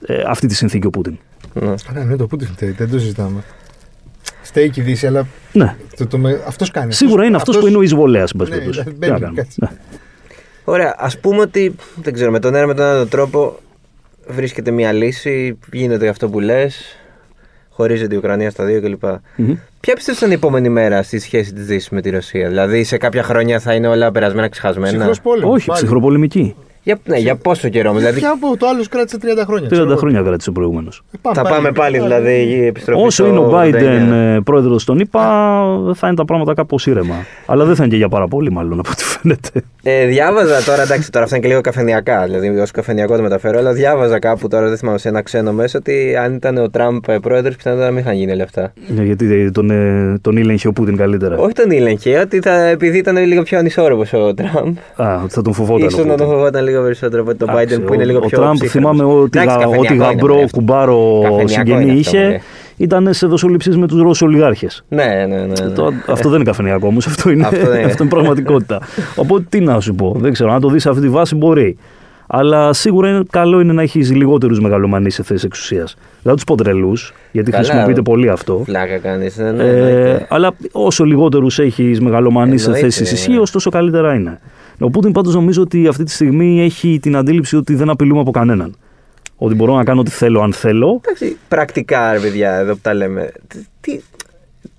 ε, 0.06 0.22
αυτή 0.26 0.46
τη 0.46 0.54
συνθήκη 0.54 0.86
ο 0.86 0.90
Πούτιν. 0.90 1.18
Ναι. 1.54 1.74
Καλά, 1.92 2.04
ναι, 2.04 2.16
το 2.16 2.26
Πούτιν 2.26 2.46
φταίει, 2.46 2.70
δεν 2.70 2.90
το 2.90 2.98
συζητάμε. 2.98 3.42
Φταίει 4.42 4.70
και 4.70 4.80
η 4.80 4.84
Δύση, 4.84 5.06
αλλά 5.06 5.26
Ναι. 5.52 5.76
το, 5.96 6.06
το, 6.06 6.18
με- 6.18 6.40
αυτός 6.46 6.70
κάνει. 6.70 6.92
Σίγουρα 6.92 7.24
είναι 7.24 7.36
αυτός 7.36 7.58
που 7.58 7.66
είναι 7.66 7.76
ο 7.76 7.82
εισβολέας, 7.82 8.30
εν 8.30 8.38
πάση 8.38 8.50
Ναι, 8.50 8.56
περιπτώσει. 8.56 8.82
δεν 8.84 8.92
Τι 8.94 8.98
να 9.00 9.06
μπαίνει 9.06 9.20
κάνουμε. 9.20 9.40
κάτι. 9.42 9.54
Ναι. 9.56 9.68
Ωραία, 10.64 10.94
ας 10.98 11.18
πούμε 11.18 11.40
ότι 11.40 11.74
δεν 12.02 12.12
ξέρω, 12.12 12.30
με 12.30 12.38
τον 12.38 12.54
ένα 12.54 12.66
με 12.66 12.74
τον 12.74 12.84
άλλο 12.84 13.06
τρόπο 13.06 13.58
βρίσκεται 14.26 14.70
μια 14.70 14.92
λύση, 14.92 15.58
γίνεται 15.72 16.08
αυτό 16.08 16.28
που 16.28 16.40
λες, 16.40 16.96
χωρίζεται 17.68 18.14
η 18.14 18.18
Ουκρανία 18.18 18.50
στα 18.50 18.64
δύο 18.64 18.80
κλπ. 18.80 19.04
Μμμ. 19.36 19.54
Ποια 19.80 19.94
πιστεύεις 19.94 20.22
ότι 20.22 20.24
είναι 20.24 20.34
η 20.34 20.36
επόμενη 20.36 20.68
μέρα 20.68 21.02
στη 21.02 21.18
σχέση 21.18 21.52
της 21.52 21.66
Δύσης 21.66 21.88
με 21.88 22.00
τη 22.00 22.10
Ρωσία, 22.10 22.48
Δηλαδή 22.48 22.84
σε 22.84 22.96
κάποια 22.96 23.22
χρόνια 23.22 23.60
θα 23.60 23.74
είναι 23.74 23.88
όλα 23.88 24.10
περασμένα 24.10 24.48
ξεχασμένα; 24.48 24.88
Ψυχρός 24.96 25.20
πόλεμος, 25.20 25.54
Όχι, 25.54 25.66
πάλι. 25.66 25.78
ψυχροπολεμική. 25.80 26.54
Για, 26.82 26.98
ναι, 27.04 27.18
για 27.18 27.36
πόσο 27.36 27.68
καιρό, 27.68 27.92
δηλαδή. 27.94 28.18
Ποια 28.18 28.30
από 28.30 28.56
το 28.56 28.66
άλλος 28.66 28.88
κράτησε 28.88 29.18
30 29.22 29.42
χρόνια. 29.46 29.68
30 29.68 29.70
ξέρω 29.70 29.88
εγώ. 29.88 29.96
χρόνια 29.96 30.22
κράτησε 30.22 30.50
προηγούμενος. 30.50 31.02
Ε, 31.12 31.30
Θα 31.34 31.42
πάμε 31.42 31.72
πάλι 31.72 31.98
δηλαδή 31.98 32.42
η 32.42 32.66
επιστροφή. 32.66 33.02
Όσο 33.02 33.10
στο 33.10 33.26
είναι 33.26 33.38
ο 33.38 33.50
89. 33.50 34.36
Biden 34.36 34.40
πρόεδρος 34.44 34.84
των 34.84 34.98
ΗΠΑ, 34.98 35.22
θα 35.94 36.06
είναι 36.06 36.16
τα 36.16 36.24
πράγματα 36.24 36.54
κάπως 36.54 36.86
ήρεμα. 36.86 37.14
Αλλά 37.46 37.64
δεν 37.64 37.74
θα 37.74 37.82
είναι 37.82 37.92
και 37.92 37.98
για 37.98 38.08
πάρα 38.08 38.28
πολύ, 38.28 38.50
μάλλον 38.52 38.78
από 38.78 38.88
ό,τι 38.90 39.02
φαίνεται. 39.04 39.62
Ε, 39.84 40.06
διάβαζα 40.06 40.62
τώρα, 40.62 40.82
εντάξει, 40.82 41.10
τώρα 41.10 41.24
αυτά 41.24 41.36
είναι 41.36 41.44
και 41.44 41.50
λίγο 41.50 41.60
καφενιακά, 41.62 42.24
δηλαδή 42.24 42.48
ως 42.60 42.70
καφενιακό 42.70 43.16
το 43.16 43.22
μεταφέρω, 43.22 43.58
αλλά 43.58 43.72
διάβαζα 43.72 44.18
κάπου 44.18 44.48
τώρα, 44.48 44.68
δεν 44.68 44.76
θυμάμαι 44.76 44.98
σε 44.98 45.08
ένα 45.08 45.22
ξένο 45.22 45.52
μέσο, 45.52 45.78
ότι 45.78 46.16
αν 46.16 46.34
ήταν 46.34 46.56
ο 46.56 46.70
Τραμπ 46.70 47.04
πρόεδρος, 47.22 47.56
πιθανότατα 47.56 47.86
να 47.88 47.92
μην 47.94 48.02
είχαν 48.04 48.14
γίνει 48.14 48.32
όλα 48.32 48.42
αυτά. 48.42 48.72
Ναι, 48.86 49.02
Γιατί 49.02 49.50
τον, 49.50 49.70
ε, 49.70 50.18
τον 50.20 50.36
ήλεγχε 50.36 50.68
ο 50.68 50.72
Πούτιν 50.72 50.96
καλύτερα. 50.96 51.36
Όχι 51.36 51.52
τον 51.52 51.70
ήλεγχε, 51.70 52.18
ότι 52.18 52.40
θα, 52.40 52.64
επειδή 52.66 52.98
ήταν 52.98 53.16
λίγο 53.16 53.42
πιο 53.42 53.58
ανισόρροπος 53.58 54.12
ο 54.12 54.34
Τραμπ. 54.34 54.76
Α, 54.96 55.20
ότι 55.22 55.32
θα 55.32 55.42
τον 55.42 55.52
φοβόταν. 55.52 55.82
ο 55.82 55.86
ίσως 55.86 55.98
να 55.98 56.06
τον 56.06 56.16
Πούτιν. 56.16 56.32
φοβόταν 56.32 56.64
λίγο 56.64 56.82
περισσότερο 56.82 57.22
από 57.22 57.34
τον 57.34 57.48
Εντάξει, 57.48 57.76
Biden 57.78 57.86
που 57.86 57.94
είναι 57.94 58.02
ο- 58.02 58.06
λίγο 58.06 58.18
ο 58.18 58.26
πιο. 58.26 58.38
Τραμπ 58.38 58.54
ψύχρεμος. 58.54 58.90
θυμάμαι 58.96 59.14
ότι, 59.14 59.38
Εντάξει, 59.38 59.56
γα, 59.58 59.64
καφενιακό 59.64 59.80
ότι 59.84 59.94
είναι 59.94 60.04
γαμπρό, 60.04 60.34
αυτό. 60.34 60.56
κουμπάρο 60.56 61.20
Καφενιακό 61.22 61.48
συγγενή 61.48 61.82
είναι 61.82 62.00
αυτό, 62.00 62.16
είχε. 62.18 62.40
Ναι. 62.88 62.96
Ήταν 62.98 63.12
σε 63.14 63.26
δοσοληψίες 63.26 63.76
με 63.76 63.86
τους 63.86 64.00
Ρώσους 64.00 64.22
ολιγάρχες. 64.22 64.84
Ναι, 64.88 65.04
ναι, 65.04 65.24
ναι. 65.26 65.36
ναι. 65.46 65.68
Το- 65.74 65.92
αυτό 66.06 66.28
δεν 66.28 66.34
είναι 66.40 66.44
καφενειακό 66.50 66.86
όμως, 66.86 67.06
αυτό 67.06 67.30
είναι, 67.30 67.42
Αυτό 67.44 67.56
αυτό 67.56 67.70
δεν 67.70 67.80
είναι. 67.80 67.94
είναι 68.00 68.08
πραγματικότητα. 68.08 68.80
Οπότε 69.16 69.44
τι 69.48 69.60
να 69.60 69.80
σου 69.80 69.94
πω, 69.94 70.16
δεν 70.18 70.32
ξέρω, 70.32 70.52
αν 70.52 70.60
το 70.60 70.68
δεις 70.68 70.82
σε 70.82 70.88
αυτή 70.88 71.00
τη 71.02 71.08
βάση 71.08 71.34
μπορεί. 71.34 71.76
Αλλά 72.26 72.72
σίγουρα 72.72 73.08
είναι, 73.08 73.22
καλό 73.30 73.60
είναι 73.60 73.72
να 73.72 73.82
έχεις 73.82 74.12
λιγότερους 74.14 74.60
μεγαλομανείς 74.60 75.14
σε 75.14 75.22
θέσεις 75.22 75.44
εξουσίας. 75.44 75.96
Δεν 76.22 76.34
τους 76.34 76.44
πω 76.44 76.54
τρελού, 76.56 76.92
γιατί 77.32 77.50
Καλά. 77.50 77.62
χρησιμοποιείται 77.64 78.02
πολύ 78.02 78.28
αυτό. 78.28 78.62
Φλάκα 78.66 78.98
κάνεις. 78.98 79.36
Ναι, 79.36 79.50
ναι, 79.52 79.62
Ε, 79.64 79.68
εννοείται. 79.76 80.26
αλλά 80.30 80.50
όσο 80.72 81.04
λιγότερους 81.04 81.58
έχεις 81.58 82.00
μεγαλομανείς 82.00 82.60
σε 82.62 82.66
Εννοείται, 82.66 82.86
θέσεις 82.90 83.12
ναι. 83.12 83.18
ισχύω, 83.18 83.42
τόσο 83.52 83.70
καλύτερα 83.70 84.14
είναι. 84.14 84.40
Ο 84.78 84.90
Πούτιν 84.90 85.12
πάντως 85.12 85.34
νομίζω 85.34 85.62
ότι 85.62 85.86
αυτή 85.86 86.04
τη 86.04 86.10
στιγμή 86.10 86.62
έχει 86.62 86.98
την 87.02 87.16
αντίληψη 87.16 87.56
ότι 87.56 87.74
δεν 87.74 87.90
απειλούμε 87.90 88.20
από 88.20 88.30
κανέναν. 88.30 88.74
Ότι 89.36 89.54
μπορώ 89.54 89.74
να 89.74 89.84
κάνω 89.84 90.00
ό,τι 90.00 90.10
θέλω 90.10 90.40
αν 90.40 90.52
θέλω. 90.52 91.00
Εντάξει, 91.04 91.36
πρακτικά, 91.48 92.12
ρε 92.12 92.18
παιδιά, 92.18 92.54
εδώ 92.54 92.72
που 92.74 92.78
τα 92.82 92.94
λέμε. 92.94 93.30
τι- 93.48 93.66
Τι, 93.80 94.00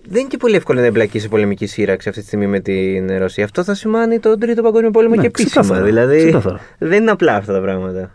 δεν 0.07 0.19
είναι 0.19 0.29
και 0.29 0.37
πολύ 0.37 0.55
εύκολο 0.55 0.79
να 0.79 0.85
εμπλακείς 0.85 1.21
σε 1.21 1.27
πολεμική 1.27 1.65
σύραξη 1.65 2.09
αυτή 2.09 2.21
τη 2.21 2.27
στιγμή 2.27 2.47
με 2.47 2.59
την 2.59 3.17
Ρωσία. 3.17 3.43
Αυτό 3.43 3.63
θα 3.63 3.73
σημάνει 3.73 4.19
τον 4.19 4.39
Τρίτο 4.39 4.61
Παγκόσμιο 4.61 4.91
Πόλεμο 4.91 5.15
Ναι, 5.15 5.21
και 5.21 5.27
επίσημα. 5.27 5.49
ξεκάθαρα, 5.61 5.85
Δηλαδή, 5.85 6.17
ξεκάθαρα. 6.17 6.59
δεν 6.77 7.01
είναι 7.01 7.11
απλά 7.11 7.35
αυτά 7.35 7.53
τα 7.53 7.59
πράγματα. 7.61 8.11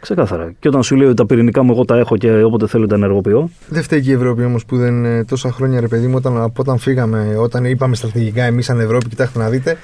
Ξεκάθαρα. 0.00 0.52
Και 0.58 0.68
όταν 0.68 0.82
σου 0.82 0.96
λέει 0.96 1.06
ότι 1.06 1.16
τα 1.16 1.26
πυρηνικά 1.26 1.62
μου 1.62 1.72
εγώ 1.72 1.84
τα 1.84 1.96
έχω 1.98 2.16
και 2.16 2.42
όποτε 2.42 2.66
θέλω 2.66 2.86
τα 2.86 2.94
ενεργοποιώ. 2.94 3.50
Δεν 3.68 3.82
φταίει 3.82 4.00
και 4.00 4.10
η 4.10 4.12
Ευρώπη 4.12 4.44
όμως 4.44 4.64
που 4.66 4.76
δεν 4.76 5.04
ε, 5.04 5.24
τόσα 5.24 5.52
χρόνια, 5.52 5.80
ρε 5.80 5.88
παιδί 5.88 6.06
μου, 6.06 6.14
όταν, 6.16 6.36
από 6.36 6.52
όταν 6.62 6.78
φύγαμε, 6.78 7.36
όταν 7.38 7.64
είπαμε 7.64 7.94
στρατηγικά 7.96 8.42
εμείς 8.44 8.64
σαν 8.64 8.80
Ευρώπη, 8.80 9.08
κοιτάξτε 9.08 9.38
να 9.38 9.48
δείτε, 9.48 9.76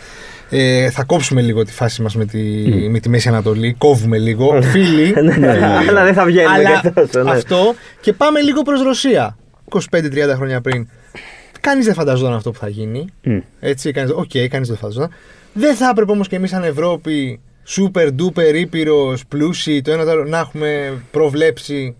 ε, 0.54 0.90
θα 0.90 1.04
κόψουμε 1.04 1.40
λίγο 1.40 1.64
τη 1.64 1.72
φάση 1.72 2.02
μας 2.02 2.14
με, 2.14 2.24
τη, 2.24 2.38
με 2.90 2.98
τη 2.98 3.08
Μέση 3.08 3.28
Ανατολή. 3.28 3.74
Κόβουμε 3.78 4.18
λίγο. 4.18 4.62
Φίλοι. 4.62 5.14
Ναι, 5.38 5.48
αλλά 5.88 6.04
δεν 6.04 6.14
θα 6.14 6.24
βγαίνουμε 6.24 6.54
Αλλά 6.54 6.80
και 6.80 6.90
τόσο, 6.90 7.22
ναι. 7.22 7.30
αυτό 7.30 7.74
και 8.00 8.12
πάμε 8.12 8.40
λίγο 8.40 8.62
προς 8.62 8.82
Ρωσία. 8.82 9.36
25-30 9.90 10.10
χρόνια 10.34 10.60
πριν. 10.60 10.88
Κανείς 11.60 11.84
δεν 11.84 11.94
φανταζόταν 11.94 12.34
αυτό 12.34 12.50
που 12.50 12.58
θα 12.58 12.68
γίνει. 12.68 13.04
Μμ. 13.22 13.38
Έτσι, 13.60 13.90
κανείς, 13.90 14.12
οκ, 14.14 14.30
κανείς 14.50 14.68
δεν 14.68 14.76
φανταζόταν. 14.76 15.10
Δεν 15.52 15.74
θα 15.74 15.88
έπρεπε 15.88 16.10
όμως 16.10 16.28
και 16.28 16.36
εμείς 16.36 16.50
σαν 16.50 16.62
Ευρώπη, 16.62 17.40
super 17.76 18.08
duper 18.18 18.54
ήπειρος, 18.54 19.26
πλούσιοι, 19.26 19.82
το 19.82 19.92
ένα 19.92 20.04
το 20.04 20.10
άλλο, 20.10 20.24
να 20.24 20.38
έχουμε 20.38 20.92
προβλέψει 21.10 21.96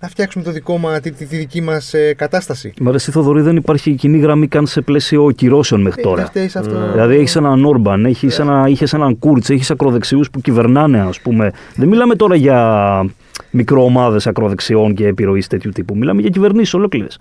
να 0.00 0.08
φτιάξουμε 0.08 0.44
το 0.44 0.50
δικό 0.50 0.78
μας, 0.78 1.00
τη, 1.00 1.10
τη, 1.10 1.26
τη 1.26 1.36
δική 1.36 1.60
μας 1.60 1.94
κατάσταση. 2.16 2.72
Μα 2.80 2.90
ρε, 2.90 2.96
εσύ, 2.96 3.10
Θοδωρή, 3.10 3.40
δεν 3.40 3.56
υπάρχει 3.56 3.94
κοινή 3.94 4.18
γραμμή 4.18 4.48
καν 4.48 4.66
σε 4.66 4.80
πλαίσιο 4.80 5.30
κυρώσεων 5.30 5.80
μέχρι 5.80 6.00
Ε, 6.00 6.04
δεν 6.04 6.12
τώρα. 6.12 6.26
φταίει 6.26 6.48
σε 6.48 6.58
αυτό. 6.58 6.90
Δηλαδή 6.92 7.16
έχεις 7.16 7.36
έναν 7.36 7.64
Όρμπαν, 7.64 8.04
έχεις 8.04 8.38
ένα, 8.38 8.64
είχες 8.68 8.92
έναν 8.92 9.18
Κούρτς, 9.18 9.50
έχεις 9.50 9.70
ακροδεξιούς 9.70 10.30
που 10.30 10.40
κυβερνάνε 10.40 11.00
ας 11.00 11.20
πούμε. 11.20 11.50
Δεν 11.74 11.88
μιλάμε 11.88 12.14
τώρα 12.14 12.34
για 12.36 13.10
μικροομάδες 13.50 14.26
ακροδεξιών 14.26 14.94
και 14.94 15.06
επιρροής 15.06 15.46
τέτοιου 15.46 15.70
τύπου. 15.70 15.96
Μιλάμε 15.96 16.20
για 16.20 16.30
κυβερνήσεις 16.30 16.74
ολόκληρες. 16.74 17.18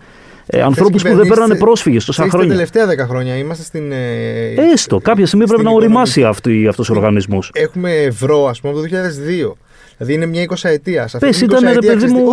Ε, 0.47 0.61
ανθρώπους 0.61 1.01
που 1.01 1.07
δεν 1.07 1.11
κυβερνήσεις, 1.17 1.29
παίρνανε 1.39 1.59
πρόσφυγες 1.59 2.05
τόσα 2.05 2.27
ξέρεις, 2.27 2.33
χρόνια. 2.47 2.65
Τα 2.65 2.71
τελευταία 2.71 3.05
10 3.05 3.09
χρόνια 3.09 3.35
είμαστε 3.37 3.63
στην. 3.63 3.91
ε, 3.91 4.53
Έστω, 4.73 4.99
κάποια 4.99 5.25
στιγμή 5.25 5.45
πρέπει 5.45 5.61
στην 5.61 5.73
να 5.73 5.77
οικονομική. 5.77 5.85
οριμάσει 5.85 6.23
αυτή, 6.23 6.67
αυτός 6.67 6.89
ο 6.89 6.93
οργανισμός. 6.93 7.51
Έχουμε 7.53 7.91
ευρώ, 7.91 8.47
ας 8.47 8.59
πούμε, 8.61 8.73
από 8.73 8.81
το 8.81 8.87
2002. 8.87 9.57
Δηλαδή 9.97 10.13
είναι 10.13 10.25
μια 10.25 10.41
20 10.43 10.69
ετία. 10.69 11.09
Πες 11.19 11.41
ήταν 11.41 11.63
ρε 11.73 11.79
παιδί 11.79 12.05
μου 12.05 12.25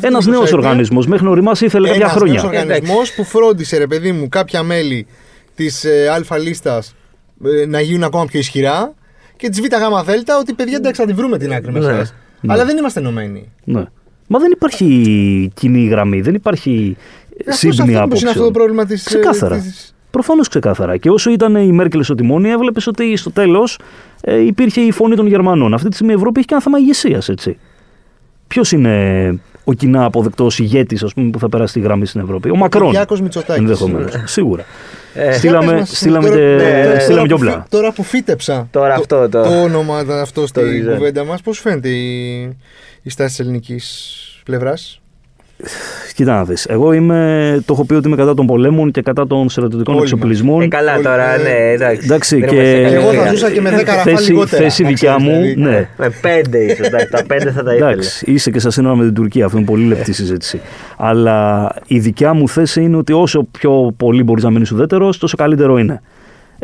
ένας 0.00 0.26
νέος 0.26 0.52
οργανισμός. 0.52 1.06
Μέχρι 1.06 1.24
να 1.24 1.30
οριμάσει 1.30 1.64
ήθελε 1.64 1.86
κάποια 1.88 2.02
Ένας 2.02 2.16
χρόνια. 2.16 2.32
νέος 2.32 2.44
οργανισμός 2.44 3.12
που 3.12 3.24
φρόντισε 3.24 3.76
ρε 3.78 3.86
παιδί 3.86 4.12
μου 4.12 4.28
κάποια 4.28 4.62
μέλη 4.62 5.06
της 5.54 5.84
ε, 5.84 6.08
α 6.30 6.38
λίστας 6.38 6.94
ε, 7.44 7.66
να 7.66 7.80
γίνουν 7.80 8.02
ακόμα 8.02 8.24
πιο 8.24 8.38
ισχυρά 8.38 8.94
και 9.36 9.48
της 9.48 9.60
β 9.60 9.64
γ 9.64 10.04
δέλτα 10.04 10.38
ότι 10.38 10.52
παιδιά 10.52 10.76
εντάξει 10.76 11.00
θα 11.00 11.06
τη 11.06 11.12
βρούμε 11.12 11.38
την 11.38 11.52
άκρη 11.52 11.72
μέσα. 11.72 11.92
Ναι. 12.40 12.52
Αλλά 12.52 12.64
δεν 12.64 12.76
είμαστε 12.76 13.00
ενωμένοι. 13.00 13.52
Ναι. 13.64 13.84
Μα 14.32 14.38
δεν 14.38 14.50
υπάρχει 14.50 15.50
κοινή 15.54 15.86
γραμμή, 15.86 16.20
δεν 16.20 16.34
υπάρχει 16.34 16.96
Αυτός 17.48 17.56
σύμπνοια 17.74 17.82
αυτό 17.82 17.94
είναι 17.96 18.02
αυτό 18.04 18.16
το 18.24 18.30
απόψεων. 18.30 18.52
πρόβλημα 18.52 18.84
της... 18.86 19.06
ε, 19.06 19.08
Ξεκάθαρα. 19.08 19.58
της- 19.58 19.94
Προφανώς 20.10 20.48
ξεκάθαρα. 20.48 20.96
Και 20.96 21.10
όσο 21.10 21.30
ήταν 21.30 21.54
η 21.56 21.72
Μέρκελ 21.72 22.02
στο 22.02 22.14
τιμόνι, 22.14 22.48
έβλεπες 22.50 22.86
ότι 22.86 23.16
στο 23.16 23.30
τέλος 23.30 23.78
ε, 24.20 24.40
υπήρχε 24.44 24.80
η 24.80 24.90
φωνή 24.90 25.16
των 25.16 25.26
Γερμανών. 25.26 25.74
Αυτή 25.74 25.88
τη 25.88 25.94
στιγμή 25.94 26.12
η 26.12 26.16
Ευρώπη 26.16 26.38
έχει 26.38 26.46
και 26.48 26.54
ένα 26.54 26.62
θέμα 26.62 26.78
ηγεσίας, 26.78 27.28
έτσι. 27.28 27.58
Ποιος 28.46 28.72
είναι 28.72 29.40
ο 29.64 29.72
κοινά 29.72 30.04
αποδεκτός 30.04 30.58
ηγέτης, 30.58 31.02
ας 31.02 31.14
πούμε, 31.14 31.30
που 31.30 31.38
θα 31.38 31.48
περάσει 31.48 31.72
τη 31.72 31.80
γραμμή 31.80 32.06
στην 32.06 32.20
Ευρώπη; 32.20 32.50
Ο 32.50 32.56
Μακρόν. 32.56 32.86
Κυριάκος 32.88 33.20
Μητσοτάκης. 33.20 33.62
Ενδεχομένως. 33.62 34.12
Σίγουρα. 34.24 34.64
Ε, 35.14 35.22
Για 35.24 35.32
Στείλαμε, 35.32 35.70
πες 35.70 35.78
μας, 35.80 35.96
στείλαμε 35.96 36.28
τώρα- 36.28 36.38
και, 36.40 36.42
ναι, 36.92 36.98
στείλαμε 36.98 36.98
και 36.98 37.12
τώρα, 37.12 37.26
που, 37.28 37.34
όπλα. 37.34 37.50
φύ- 37.52 37.70
τώρα 37.70 37.92
που 37.92 38.02
φύτεψα 38.02 38.68
Τώρα 38.70 38.94
αυτό 38.94 39.28
το- 39.28 39.42
το 39.42 39.62
όνομα 39.62 40.04
τα- 40.04 40.20
αυτό 40.20 40.40
το 40.40 40.46
στην 40.46 40.62
design. 40.62 40.94
κουβέντα 40.94 41.24
μας, 41.24 41.40
πώς 41.42 41.58
φαίνεται 41.58 41.88
η, 41.88 42.40
η 43.02 43.10
στάση 43.10 43.36
της 43.36 43.46
ελληνικής 43.46 44.16
πλευράς; 44.44 44.99
Κοίτα 46.14 46.34
να 46.34 46.44
δεις. 46.44 46.66
Εγώ 46.68 46.92
είμαι, 46.92 47.58
το 47.66 47.72
έχω 47.72 47.84
πει 47.84 47.94
ότι 47.94 48.06
είμαι 48.06 48.16
κατά 48.16 48.34
των 48.34 48.46
πολέμων 48.46 48.90
και 48.90 49.02
κατά 49.02 49.26
των 49.26 49.48
στρατιωτικών 49.48 49.94
Όλοι 49.94 50.02
μας. 50.02 50.12
εξοπλισμών. 50.12 50.62
Ε, 50.62 50.68
καλά 50.68 50.94
Όλοι, 50.94 51.02
τώρα, 51.04 51.34
ε, 51.34 51.42
ναι, 51.42 51.72
εντάξει. 51.72 52.00
εντάξει, 52.04 52.38
Δεν 52.38 52.48
και- 52.48 52.54
είμαστε 52.54 52.72
Και 52.74 52.82
κανένα 52.82 53.00
εγώ 53.00 53.10
θα 53.10 53.16
μεγάλο. 53.16 53.36
ζούσα 53.36 53.50
και 53.50 53.60
με 53.60 53.70
10 53.70 53.84
ραφάλ 53.94 54.14
θέση, 54.14 54.30
λιγότερα. 54.32 54.62
θέση 54.62 54.82
να 54.82 54.88
δικιά 54.88 55.16
ξέρεις, 55.18 55.34
μου, 55.34 55.40
δηλαδή. 55.42 55.60
ναι. 55.60 55.88
Με 55.98 56.10
πέντε 56.20 56.58
ίσως. 56.58 56.88
Τα 57.10 57.24
πέντε 57.26 57.50
θα 57.50 57.62
τα 57.62 57.74
ήθελα. 57.74 57.90
Εντάξει, 57.90 58.24
είσαι 58.32 58.50
και 58.50 58.58
στα 58.58 58.70
σύνορα 58.70 58.96
με 58.96 59.04
την 59.04 59.14
Τουρκία. 59.14 59.44
Αυτό 59.44 59.56
είναι 59.58 59.66
πολύ 59.66 59.84
λεπτή 59.84 60.12
συζήτηση. 60.12 60.60
Αλλά 60.96 61.68
η 61.86 61.98
δικιά 61.98 62.32
μου 62.34 62.48
θέση 62.48 62.82
είναι 62.82 62.96
ότι 62.96 63.12
όσο 63.12 63.46
πιο 63.50 63.94
πολύ 63.96 64.22
μπορείς 64.22 64.44
να 64.44 64.50
μείνεις 64.50 64.72
ουδέτερος, 64.72 65.18
τόσο 65.18 65.36
καλύτερο 65.36 65.78
είναι. 65.78 66.00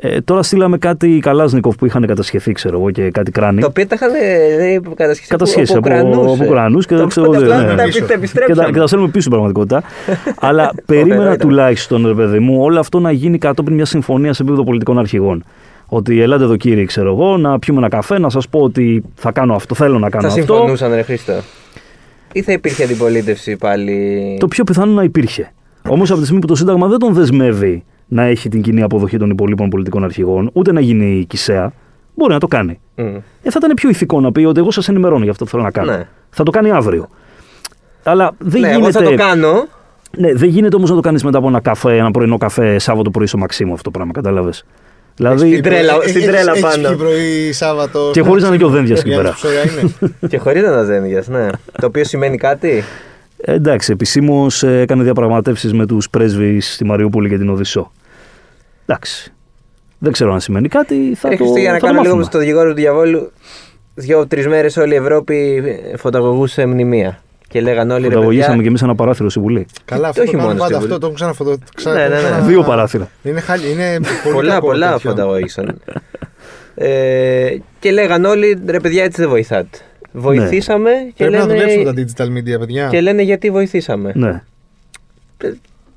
Ε, 0.00 0.20
τώρα 0.20 0.42
στείλαμε 0.42 0.78
κάτι 0.78 1.18
Καλάζνικοφ 1.22 1.76
που 1.76 1.87
είχαν 1.87 2.06
κατασχεθεί, 2.06 2.52
ξέρω 2.52 2.78
εγώ, 2.78 2.90
και 2.90 3.11
κάτι 3.11 3.30
κράνη. 3.30 3.61
Το 3.61 3.66
οποίο 3.66 3.87
τα 3.87 3.94
είχαν 3.94 4.11
ε, 4.14 4.80
κατασχέσει 4.96 5.28
Κατασχέσει 5.28 5.72
από, 5.76 5.80
Ουκρανούς, 5.90 6.16
από 6.35 6.44
ε. 6.44 6.46
Ουκρανούς 6.46 6.87
και 6.87 6.94
Το 6.94 6.98
δεν 7.00 7.09
ξέρω. 7.09 7.26
οποίο 7.26 7.40
δεν- 7.40 7.50
απλά 7.52 7.64
ναι. 7.72 7.76
τα 7.76 7.82
πίσω. 7.85 7.98
επι- 7.98 7.98
και, 7.98 8.00
τα 8.02 8.06
τα, 8.09 8.14
επιστρέψαμε. 8.14 8.70
και 8.70 8.78
τα 8.78 8.87
στέλνουμε 8.87 9.11
πίσω 9.11 9.20
στην 9.20 9.32
πραγματικότητα. 9.32 9.82
Αλλά 10.48 10.72
περίμενα 10.87 11.24
ήταν. 11.24 11.38
τουλάχιστον, 11.38 12.06
ρε 12.06 12.14
παιδί 12.14 12.38
μου, 12.38 12.62
όλο 12.62 12.78
αυτό 12.78 13.00
να 13.00 13.11
γίνει 13.12 13.38
κατόπιν 13.38 13.74
μια 13.74 13.85
συμφωνία 13.85 14.32
σε 14.32 14.42
επίπεδο 14.42 14.64
πολιτικών 14.64 14.98
αρχηγών. 14.98 15.44
Ότι 15.87 16.20
ελάτε 16.20 16.44
εδώ 16.44 16.56
κύριοι, 16.56 16.85
ξέρω 16.85 17.09
εγώ, 17.12 17.37
να 17.37 17.59
πιούμε 17.59 17.78
ένα 17.78 17.88
καφέ, 17.88 18.18
να 18.18 18.28
σας 18.28 18.48
πω 18.48 18.61
ότι 18.61 19.02
θα 19.14 19.32
κάνω 19.32 19.54
αυτό, 19.54 19.74
θέλω 19.74 19.98
να 19.98 20.11
κάνω 20.11 20.28
Θα 20.30 20.40
αυτό. 20.40 20.54
συμφωνούσαν, 20.54 20.94
ρε 20.94 21.02
Χρήστο. 21.02 21.32
Ή 22.32 22.42
θα 22.42 22.52
υπήρχε 22.52 22.85
αντιπολίτευση 22.85 23.56
πάλι; 23.56 24.37
Το 24.40 24.48
πιο 24.48 24.64
πιθανό 24.64 24.92
να 24.92 25.02
υπήρχε. 25.02 25.52
Όμως 25.88 26.09
από 26.11 26.18
τη 26.18 26.24
στιγμή 26.24 26.40
που 26.40 26.46
το 26.46 26.54
Σύνταγμα 26.54 26.87
δεν 26.87 26.98
τον 26.98 27.12
δεσμεύει 27.12 27.85
να 28.08 28.22
έχει 28.22 28.48
την 28.48 28.62
κοινή 28.62 28.82
αποδοχή 28.82 29.16
των 29.16 29.30
υπολείπων 29.30 29.68
πολιτικών 29.68 30.04
αρχηγών, 30.04 30.50
ούτε 30.52 30.72
να 30.72 30.80
γίνει 30.80 31.24
κησαία, 31.28 31.72
μπορεί 32.14 32.32
να 32.32 32.38
το 32.40 32.46
κάνει. 32.46 32.80
Μμ. 32.94 33.04
Ε, 33.06 33.50
θα 33.50 33.58
ήταν 33.58 33.74
πιο 33.74 33.88
ηθικό 33.88 34.20
να 34.20 34.32
πει 34.32 34.44
ότι 34.44 34.60
εγώ 34.60 34.70
σας 34.70 34.88
ενημερώνω 34.88 35.22
για 35.22 35.30
αυτό 35.32 35.44
που 35.44 35.50
θέλω 35.50 35.62
να 35.62 35.70
κάνω. 35.70 35.90
Ναι. 35.92 36.08
Θα 36.30 36.42
το 36.42 36.50
κάνει 36.50 36.70
αύριο. 36.70 37.08
Αλλά 38.02 38.30
δεν 38.38 38.60
Ναι, 38.60 38.68
εγώ 38.68 38.78
γίνεται. 38.78 38.98
θα 38.98 39.04
το 39.10 39.14
κάνω. 39.14 39.66
Ναι, 40.18 40.32
δεν 40.34 40.48
γίνεται 40.48 40.76
όμως 40.76 40.90
να 40.90 40.96
το 40.96 41.02
κάνεις 41.02 41.24
μετά 41.24 41.38
από 41.38 41.48
ένα 41.48 41.60
καφέ, 41.60 41.96
ένα 41.96 42.10
πρωινό 42.10 42.38
καφέ 42.38 42.78
Σάββατο 42.78 43.10
πρωί 43.10 43.26
στο 43.26 43.38
Μαξίμου 43.38 43.72
αυτό 43.72 43.82
το 43.82 43.90
πράγμα, 43.90 44.12
κατάλαβες; 44.12 44.64
Δηλαδή. 45.16 45.50
Στην 45.50 45.62
τρέλα- 45.62 45.94
Έχεις- 45.94 46.10
στην 46.10 46.22
τρέλα 46.26 46.50
έχεις 46.50 46.62
πάνω. 46.62 46.88
πιει 46.88 46.96
πρωί 46.96 47.52
Σάββατο. 47.52 48.10
Και 48.12 48.20
χωρίς 48.20 48.42
να 48.42 48.48
είναι 48.48 48.56
και 48.56 48.64
ο 48.64 48.68
Δένδιας 48.68 48.98
εκεί 49.00 49.08
Για 49.08 49.16
να 49.16 49.22
πέρα. 49.22 49.34
σου 49.34 49.40
ψωριά 49.46 49.62
είναι. 49.62 50.12
και 50.28 50.38
χωρίς 50.38 50.62
να 50.62 50.82
ζένιγε, 50.82 51.20
ναι. 51.26 51.46
το 51.80 51.86
οποίο 51.86 52.04
σημαίνει 52.04 52.36
κάτι; 52.36 52.82
Ε, 53.48 53.52
εντάξει, 53.52 53.92
επισήμως 53.92 54.62
έκανε 54.62 55.02
διαπραγματεύσεις 55.02 55.72
με 55.72 55.87
τους 55.87 56.11
πρέσβεις 56.11 56.74
στη 56.74 56.85
Μαριούπολη 56.85 57.28
και 57.28 57.38
την 57.38 57.48
Οδυσσό. 57.48 57.92
Εντάξει. 58.87 59.32
Δεν 59.98 60.12
ξέρω 60.12 60.32
αν 60.32 60.40
σημαίνει 60.40 60.68
κάτι. 60.68 61.14
Θα 61.16 61.28
Ρε 61.28 61.37
το, 61.37 61.42
Χρήστο, 61.42 61.61
για 61.61 61.72
να 61.72 61.74
θα 61.74 61.80
το 61.80 61.87
κάνω 61.87 62.00
λίγο 62.00 62.04
μάθουμε. 62.14 62.24
στο 62.24 62.38
δικηγόρο 62.38 62.68
του 62.68 62.74
διαβόλου. 62.74 63.32
Δύο-τρεις 63.94 64.46
μέρες 64.46 64.76
όλη 64.76 64.92
η 64.92 64.96
Ευρώπη 64.96 65.62
φωταγωγούσε 65.96 66.66
μνημεία. 66.66 67.18
Και 67.48 67.61
λέγαν 67.61 67.90
όλοι 67.90 68.02
ρε 68.02 68.09
Φωταγωγήσαμε 68.14 68.46
παιδιά. 68.48 68.62
και 68.62 68.68
εμείς 68.68 68.82
ένα 68.82 68.94
παράθυρο 68.94 69.28
στη 69.30 69.40
Βουλή. 69.40 69.66
Καλά, 69.85 70.09
αυτό 70.09 70.22
Όχι 70.22 70.30
το 70.30 70.37
κάνουν 70.37 70.52
μόνο 70.52 70.62
πάντα. 70.64 70.74
στη 70.74 70.85
Αυτό 70.85 70.98
το 70.98 71.04
έχουν 71.04 71.14
ξαναφωτο... 71.14 71.56
ξα- 71.74 71.92
Ναι, 71.92 72.02
το 72.02 72.09
ναι, 72.09 72.14
έχουν 72.14 72.24
ναι. 72.24 72.30
ξανα- 72.30 72.46
Δύο 72.46 72.62
παράθυρα. 72.62 73.09
Είναι, 73.22 73.40
χάλι, 73.40 73.70
είναι 73.70 73.98
πολύ 74.22 74.35
Πολλά, 74.35 74.52
κακό 74.52 74.66
πολλά 74.66 74.92
τέτοιο. 74.92 75.11
φωταγωγήσαν. 75.11 75.80
ε, 76.74 77.56
και 77.78 77.90
λέγαν 77.90 78.24
όλοι 78.24 78.62
ρε 78.66 78.80
παιδιά, 78.80 79.04
έτσι 79.04 79.20
δεν 79.20 79.30
βοηθάτε. 79.30 79.78
Βοηθήσαμε 80.18 80.90
και, 81.14 81.24
Πρέπει 81.24 81.33
να 81.37 81.46
δουλέψουμε 81.46 81.85
τα 81.85 81.92
λένε, 81.92 82.07
digital 82.16 82.24
media, 82.26 82.59
παιδιά. 82.59 82.88
και 82.88 83.00
λένε 83.00 83.22
γιατί 83.22 83.50
βοηθήσαμε; 83.50 84.12
Ναι. 84.14 84.42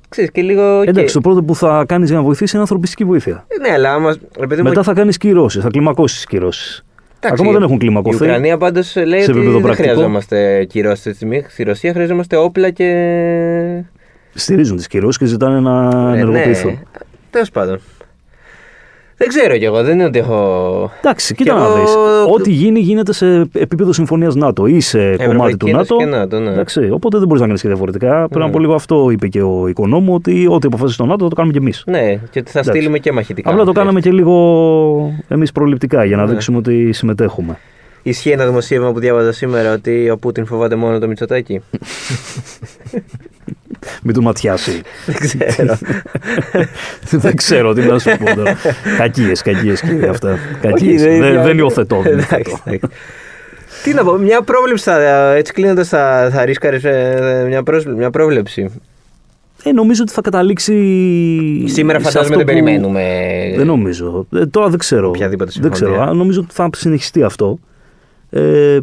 Ξέρεις, 0.08 0.30
και 0.30 0.42
λίγο. 0.42 0.80
Εντάξει, 0.82 1.04
και... 1.04 1.12
το 1.12 1.20
πρώτο 1.20 1.42
που 1.42 1.54
θα 1.54 1.84
κάνεις 1.88 2.08
για 2.08 2.18
να 2.18 2.24
βοηθήσει 2.24 2.50
είναι 2.52 2.60
ανθρωπιστική 2.62 3.04
βοήθεια. 3.04 3.46
Ναι, 3.60 3.72
αλλά 3.72 3.92
άμα. 3.92 4.16
Ρε 4.40 4.46
παιδί 4.46 4.62
μου, 4.62 4.68
Μετά 4.68 4.82
θα 4.82 4.92
κάνεις 4.92 5.16
κυρώσεις, 5.16 5.62
θα 5.62 5.68
κλιμακώσεις 5.68 6.26
κυρώσεις. 6.26 6.84
εντάξει, 7.20 7.42
Ακόμα 7.42 7.52
δεν 7.52 7.62
έχουν 7.62 7.74
Η 7.74 7.78
κλιμακωθεί. 7.78 8.24
Ουκρανία 8.24 8.56
πάντως 8.56 8.96
λέει 8.96 9.20
σε 9.20 9.30
ότι 9.30 9.38
επίπεδο 9.38 9.52
δεν 9.52 9.60
πρακτικό. 9.62 9.88
χρειαζόμαστε 9.88 10.64
κυρώσεις 10.64 10.98
αυτή 10.98 11.10
τη 11.10 11.16
στιγμή. 11.16 11.44
Στη 11.48 11.62
Ρωσία 11.62 11.92
χρειαζόμαστε 11.92 12.36
όπλα 12.36 12.70
και. 12.70 13.82
Στηρίζουν 14.34 14.76
τις 14.76 14.86
κυρώσεις 14.86 15.18
και 15.18 15.24
ζητάνε 15.24 15.60
να 15.60 15.90
Ε, 16.14 16.20
ενεργοποιηθούν. 16.20 16.70
Ναι. 16.70 16.78
Τέλος 17.30 17.50
πάντων. 17.50 17.80
Δεν 19.22 19.28
ξέρω 19.28 19.56
κι 19.58 19.64
εγώ, 19.64 19.82
δεν 19.82 19.94
είναι 19.94 20.04
ότι 20.04 20.18
έχω. 20.18 20.90
Εντάξει, 20.98 21.34
Κι 21.34 21.42
κοίτα 21.42 21.58
να 21.58 21.64
εγώ- 21.64 21.74
δεις. 21.80 21.94
Ό,τι 22.34 22.50
γίνει, 22.50 22.80
γίνεται 22.80 23.12
σε 23.12 23.48
επίπεδο 23.52 23.92
συμφωνίας 23.92 24.34
ΝΑΤΟ 24.34 24.66
ή 24.66 24.80
σε 24.80 24.98
κομμάτι 24.98 25.22
Ευρωπαϊκή 25.24 25.56
του 25.56 25.66
Ένωση 25.66 25.92
ΝΑΤΟ. 25.92 25.96
και 25.96 26.04
ΝΑΤΟ, 26.16 26.38
ναι. 26.38 26.50
Εντάξει, 26.50 26.90
οπότε 26.90 27.18
δεν 27.18 27.26
μπορείς 27.26 27.40
να 27.40 27.46
κάνεις 27.46 27.62
και 27.62 27.68
διαφορετικά. 27.68 28.26
Πριν 28.28 28.40
Ναι. 28.42 28.48
από 28.48 28.58
λίγο 28.58 28.74
αυτό 28.74 29.08
είπε 29.10 29.28
και 29.28 29.42
ο 29.42 29.66
οικονόμου, 29.68 30.14
ότι 30.14 30.46
ό,τι 30.50 30.66
αποφασίσει 30.66 30.98
το 30.98 31.04
ΝΑΤΟ 31.06 31.22
θα 31.24 31.28
το 31.30 31.34
κάνουμε 31.36 31.52
κι 31.54 31.58
εμείς. 31.60 31.82
Ναι, 31.86 32.00
και 32.30 32.38
ότι 32.38 32.50
θα 32.50 32.58
Εντάξει. 32.58 32.70
στείλουμε 32.70 32.98
και 32.98 33.12
μαχητικά. 33.12 33.50
Απλά 33.50 33.64
το 33.64 33.72
κάναμε 33.72 34.00
και 34.00 34.10
λίγο 34.10 35.12
εμείς 35.28 35.52
προληπτικά 35.52 36.04
για 36.04 36.16
να 36.16 36.24
Ναι. 36.24 36.30
δείξουμε 36.30 36.56
ότι 36.58 36.92
συμμετέχουμε. 36.92 37.58
Ισχύει 38.02 38.30
ένα 38.30 38.46
δημοσίευμα 38.46 38.92
που 38.92 38.98
διάβαζα 38.98 39.32
σήμερα 39.32 39.72
ότι 39.72 40.10
ο 40.10 40.18
Πούτιν 40.18 40.46
φοβάται 40.46 40.74
μόνο 40.74 40.98
το 40.98 41.06
Μητσοτάκι. 41.08 41.60
Μην 44.02 44.14
του 44.14 44.22
ματιάσει. 44.22 44.80
δεν 45.06 45.16
ξέρω. 45.18 45.78
δεν 47.24 47.36
ξέρω 47.36 47.72
τι 47.72 47.80
να 47.82 47.98
σου 47.98 48.10
πω 48.24 48.34
τώρα. 48.34 48.56
κακίες, 48.98 49.42
κακίες 49.42 49.80
κύριε 49.80 50.08
αυτά. 50.08 50.38
Κακίες. 50.60 51.00
Όχι, 51.02 51.10
Δεν, 51.18 51.20
δεν- 51.32 51.42
δεν 51.42 51.58
υιοθετώ. 51.58 52.00
δεν 52.02 52.12
Εντάξει, 52.12 52.34
υιοθετώ. 52.38 52.60
εντάξει. 52.64 52.88
Τι 53.84 53.94
να 53.94 54.04
πω, 54.04 54.12
μια 54.12 54.42
πρόβλεψη 54.42 54.84
θα, 54.84 55.32
έτσι 55.34 55.52
κλείνοντας 55.52 55.88
θα, 55.88 56.28
θα 56.32 56.44
ρίσκαρες 56.44 56.84
ε, 56.84 57.44
μια, 57.48 57.62
πρόσ- 57.62 57.86
μια 57.96 58.10
πρόβλεψη. 58.10 58.70
Ε, 59.64 59.72
νομίζω 59.72 60.02
ότι 60.02 60.12
θα 60.12 60.20
καταλήξει. 60.20 60.72
Σήμερα 61.66 61.98
σε 61.98 62.04
φαντάζομαι 62.04 62.20
αυτό 62.20 62.36
δεν 62.36 62.38
που- 62.38 62.44
περιμένουμε. 62.44 63.02
Δεν 63.56 63.66
νομίζω. 63.66 64.26
Ε, 64.34 64.46
τώρα 64.46 64.68
δεν 64.68 64.78
ξέρω. 64.78 65.08
Οποιαδήποτε 65.08 65.52
δεν 65.60 65.70
ξέρω. 65.70 65.90
συμφωνία. 65.90 66.12
Α, 66.12 66.14
Νομίζω 66.14 66.40
ότι 66.40 66.54
θα 66.54 66.68
συνεχιστεί 66.76 67.22
αυτό. 67.22 67.58
Ε, 68.30 68.78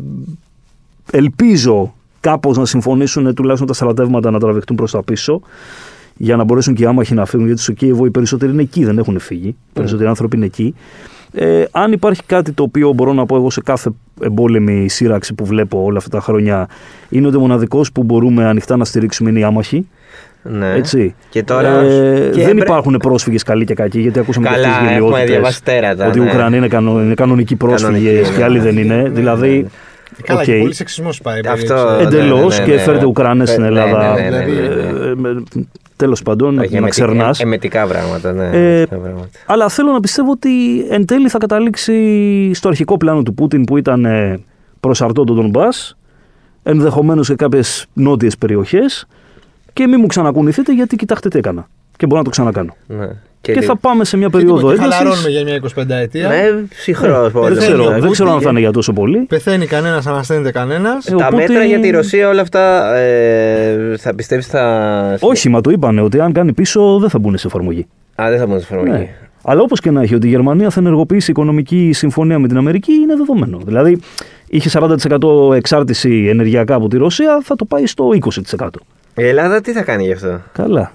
ελπίζω 1.11 1.95
κάπως 2.29 2.57
να 2.57 2.65
συμφωνήσουν 2.65 3.25
ε, 3.25 3.33
τουλάχιστον 3.33 3.67
τα 3.67 3.73
στρατεύματα 3.73 4.31
να 4.31 4.39
τραβηχτούν 4.39 4.75
προς 4.75 4.91
τα 4.91 5.03
πίσω 5.03 5.41
για 6.17 6.35
να 6.35 6.43
μπορέσουν 6.43 6.73
και 6.73 6.83
οι 6.83 6.85
άμαχοι 6.85 7.13
να 7.13 7.25
φύγουν 7.25 7.45
γιατί 7.45 7.61
στο 7.61 7.71
Κίεβο 7.71 8.05
οι 8.05 8.09
περισσότεροι 8.11 8.51
είναι 8.51 8.61
εκεί, 8.61 8.85
δεν 8.85 8.97
έχουν 8.97 9.19
φύγει. 9.19 9.47
Οι 9.47 9.55
περισσότεροι 9.73 10.09
άνθρωποι 10.09 10.35
είναι 10.35 10.45
εκεί. 10.45 10.75
Ε, 11.33 11.63
αν 11.71 11.91
υπάρχει 11.91 12.23
κάτι 12.25 12.51
το 12.51 12.63
οποίο 12.63 12.91
μπορώ 12.93 13.13
να 13.13 13.25
πω 13.25 13.35
εγώ 13.35 13.49
σε 13.49 13.61
κάθε 13.61 13.89
εμπόλεμη 14.21 14.89
σύραξη 14.89 15.33
που 15.33 15.45
βλέπω 15.45 15.83
όλα 15.83 15.97
αυτά 15.97 16.09
τα 16.09 16.19
χρόνια 16.19 16.67
είναι 17.09 17.27
ότι 17.27 17.35
ο 17.35 17.39
μοναδικός 17.39 17.91
που 17.91 18.03
μπορούμε 18.03 18.45
ανοιχτά 18.45 18.77
να 18.77 18.85
στηρίξουμε 18.85 19.29
είναι 19.29 19.39
οι 19.39 19.43
άμαχοι. 19.43 19.87
Ναι. 20.43 20.73
Έτσι. 20.73 21.15
Και 21.29 21.43
τώρα. 21.43 21.79
Ε, 21.79 22.29
και 22.33 22.43
δεν 22.43 22.55
πρέ- 22.55 22.67
υπάρχουν 22.67 22.97
πρόσφυγες 22.97 23.43
καλοί 23.43 23.65
και 23.65 23.73
κακοί, 23.73 23.99
γιατί 23.99 24.19
ακούσαμε 24.19 24.45
Καλά, 24.49 24.57
και 24.61 24.67
αυτές 24.67 24.79
τις 24.81 24.87
έχουμε 24.89 25.07
γελοιότητες. 25.07 25.29
διαβάσει 25.29 25.63
τέρατα, 25.63 26.07
Ότι 26.07 26.19
οι 26.19 26.21
ναι. 26.21 26.29
Ουκρανοί 26.29 26.57
είναι, 26.57 26.67
κανο, 26.67 27.01
είναι 27.01 27.13
κανονικοί 27.13 27.55
πρόσφυγες 27.55 28.01
Κανονικοί, 28.01 28.31
και 28.31 28.37
ναι, 28.37 28.43
άλλοι 28.43 28.57
ναι, 28.57 28.63
δεν 28.63 28.73
ναι, 28.73 28.81
είναι. 28.81 28.95
ναι, 28.95 29.09
δηλαδή. 29.09 29.67
Καλά, 30.23 30.39
οκ. 30.39 30.45
και 30.45 30.57
πολύ 30.59 30.73
σεξισμός 30.73 31.21
πάει. 31.21 31.39
Αυτό- 31.47 31.73
περίπου. 31.73 31.89
ναι, 31.89 32.01
Εντελώς 32.01 32.57
ναι, 32.59 32.65
ναι, 32.65 32.69
και 32.71 32.75
ναι. 32.77 32.81
φέρτε 32.81 33.05
Ουκρανές 33.05 33.49
στην 33.49 33.61
Ναι, 33.61 33.67
Ελλάδα. 33.67 34.13
ναι, 34.13 34.21
ναι, 34.29 34.29
ναι, 34.29 35.13
ναι, 35.13 35.31
ναι. 35.31 35.39
Τέλος 35.95 36.21
πάντων, 36.21 36.47
Όχι, 36.59 36.71
να 36.71 36.77
εμετικά- 36.77 36.89
ξερνάς. 37.05 37.39
Εμετικά 37.39 37.87
πράγματα, 37.87 38.31
ναι. 38.33 38.43
Ε, 38.45 38.73
εμετικά 38.75 38.95
πράγματα. 38.97 39.27
Αλλά 39.45 39.69
θέλω 39.69 39.91
να 39.91 39.99
πιστεύω 39.99 40.31
ότι 40.31 40.81
εν 40.89 41.05
τέλει 41.05 41.29
θα 41.29 41.37
καταλήξει 41.37 42.51
στο 42.53 42.67
αρχικό 42.67 42.97
πλάνο 42.97 43.23
του 43.23 43.33
Πούτιν 43.33 43.63
που 43.63 43.77
ήταν 43.77 44.05
ε, 44.05 44.39
προσαρτό 44.79 45.23
τον 45.23 45.35
Ντομπά, 45.35 45.67
ενδεχομένως 46.63 47.25
σε 47.25 47.35
κάποιες 47.35 47.85
νότιες 47.93 48.37
περιοχές. 48.37 49.07
Και 49.73 49.87
μην 49.87 49.97
μου 50.01 50.07
ξανακουνηθείτε 50.07 50.73
γιατί 50.73 50.95
κοιτάξτε 50.95 51.29
τι 51.29 51.37
έκανα. 51.37 51.67
Και 51.97 52.05
μπορώ 52.05 52.17
να 52.17 52.23
το 52.23 52.29
ξανακάνω. 52.29 52.75
Ναι. 52.87 53.07
Και, 53.41 53.53
λίγο- 53.53 53.65
θα 53.65 53.75
πάμε 53.77 54.05
σε 54.05 54.17
μια 54.17 54.25
Και 54.25 54.31
περίοδο 54.37 54.55
τίποτα, 54.57 54.73
ένταση. 54.83 54.97
Χαλαρώνουμε 54.97 55.29
για 55.29 55.43
μια 55.43 55.55
25 55.55 55.89
ετία. 56.01 56.27
Ναι, 56.27 56.35
ψυχρό 56.69 57.21
δεν, 57.21 57.31
πόλεμο. 57.31 57.55
ξέρω, 57.55 57.77
Πεθαίνει 57.77 57.97
ο 57.97 58.01
δεν 58.01 58.11
ξέρω 58.11 58.29
αν 58.29 58.33
Πούτιν. 58.35 58.45
θα 58.47 58.49
είναι 58.51 58.59
για 58.59 58.71
τόσο 58.71 58.93
πολύ. 58.93 59.17
Πεθαίνει 59.17 59.65
κανένας, 59.65 60.07
ανασταίνεται 60.07 60.51
κανένας. 60.51 61.05
Ε, 61.07 61.09
Τα 61.09 61.15
οπότε- 61.27 61.35
μέτρα 61.47 61.63
για 61.63 61.79
τη 61.79 61.89
Ρωσία 61.89 62.29
όλα 62.29 62.41
αυτά 62.41 62.93
ε, 62.95 63.95
θα 63.97 64.15
πιστεύεις 64.15 64.47
θα. 64.47 65.17
Όχι, 65.19 65.49
μα 65.49 65.61
το 65.61 65.69
είπανε 65.69 66.01
ότι 66.01 66.19
αν 66.19 66.33
κάνει 66.33 66.53
πίσω 66.53 66.97
δεν 66.99 67.09
θα 67.09 67.19
μπουν 67.19 67.37
σε 67.37 67.47
εφαρμογή. 67.47 67.87
Α, 68.21 68.25
δεν 68.29 68.39
θα 68.39 68.45
μπουν 68.47 68.59
σε 68.59 68.65
εφαρμογή. 68.73 68.91
Ναι. 68.99 69.09
Αλλά 69.43 69.61
όπως 69.61 69.79
και 69.79 69.91
να 69.91 70.01
έχει, 70.01 70.15
ότι 70.15 70.27
η 70.27 70.29
Γερμανία 70.29 70.69
θα 70.69 70.79
ενεργοποιήσει 70.79 71.31
οικονομική 71.31 71.89
συμφωνία 71.93 72.39
με 72.39 72.47
την 72.47 72.57
Αμερική 72.57 72.93
είναι 72.93 73.15
δεδομένο. 73.15 73.59
Δηλαδή, 73.65 73.99
είχε 74.47 74.69
40% 74.69 75.53
εξάρτηση 75.55 76.25
ενεργειακά 76.29 76.75
από 76.75 76.87
τη 76.87 76.97
Ρωσία, 76.97 77.39
θα 77.43 77.55
το 77.55 77.65
πάει 77.65 77.85
στο 77.85 78.09
20%. 78.13 78.67
Η 79.15 79.27
Ελλάδα 79.27 79.61
τι 79.61 79.71
θα 79.71 79.81
κάνει 79.81 80.03
γι' 80.05 80.11
αυτό; 80.11 80.41
Καλά. 80.53 80.91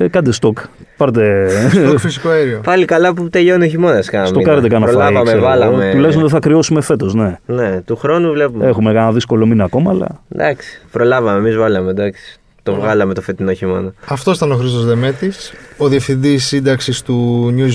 Ε, 0.00 0.08
κάντε 0.08 0.32
στόκ. 0.32 0.58
Πάρτε. 0.96 1.48
Στο 1.70 1.98
φυσικό 1.98 2.28
αέριο. 2.28 2.60
Πάλι 2.64 2.84
καλά 2.84 3.14
που 3.14 3.28
τελειώνει 3.28 3.64
ο 3.64 3.68
χειμώνας. 3.68 4.04
Στο 4.04 4.40
κάνετε 4.40 4.68
κανένα 4.68 4.92
φάι. 4.92 4.94
Προλάβαμε, 4.94 5.22
ξέρω 5.24 5.38
εγώ. 5.38 5.46
βάλαμε. 5.46 5.90
Τουλάχιστον 5.92 6.22
δεν 6.22 6.30
θα 6.30 6.38
κρυώσουμε 6.38 6.80
φέτος, 6.80 7.14
ναι. 7.14 7.38
Ναι, 7.46 7.80
του 7.80 7.96
χρόνου 7.96 8.32
βλέπουμε. 8.32 8.66
Έχουμε 8.66 8.92
κανένα 8.92 9.12
δύσκολο 9.12 9.46
μήνα 9.46 9.64
ακόμα, 9.64 9.90
αλλά. 9.90 10.06
Εντάξει, 10.28 10.80
προλάβαμε, 10.92 11.38
εμείς 11.38 11.56
βάλαμε, 11.56 11.90
εντάξει. 11.90 12.37
Το 12.74 12.80
βγάλαμε 12.80 13.14
το 13.14 13.20
φετινό 13.20 13.52
χειμώνα. 13.52 13.92
Αυτός 14.06 14.36
ήταν 14.36 14.52
ο 14.52 14.56
Χρήστος 14.56 14.84
Δεμέτης, 14.84 15.52
ο 15.76 15.88
διευθυντής 15.88 16.46
σύνταξης 16.46 17.02
του 17.02 17.46
News 17.56 17.70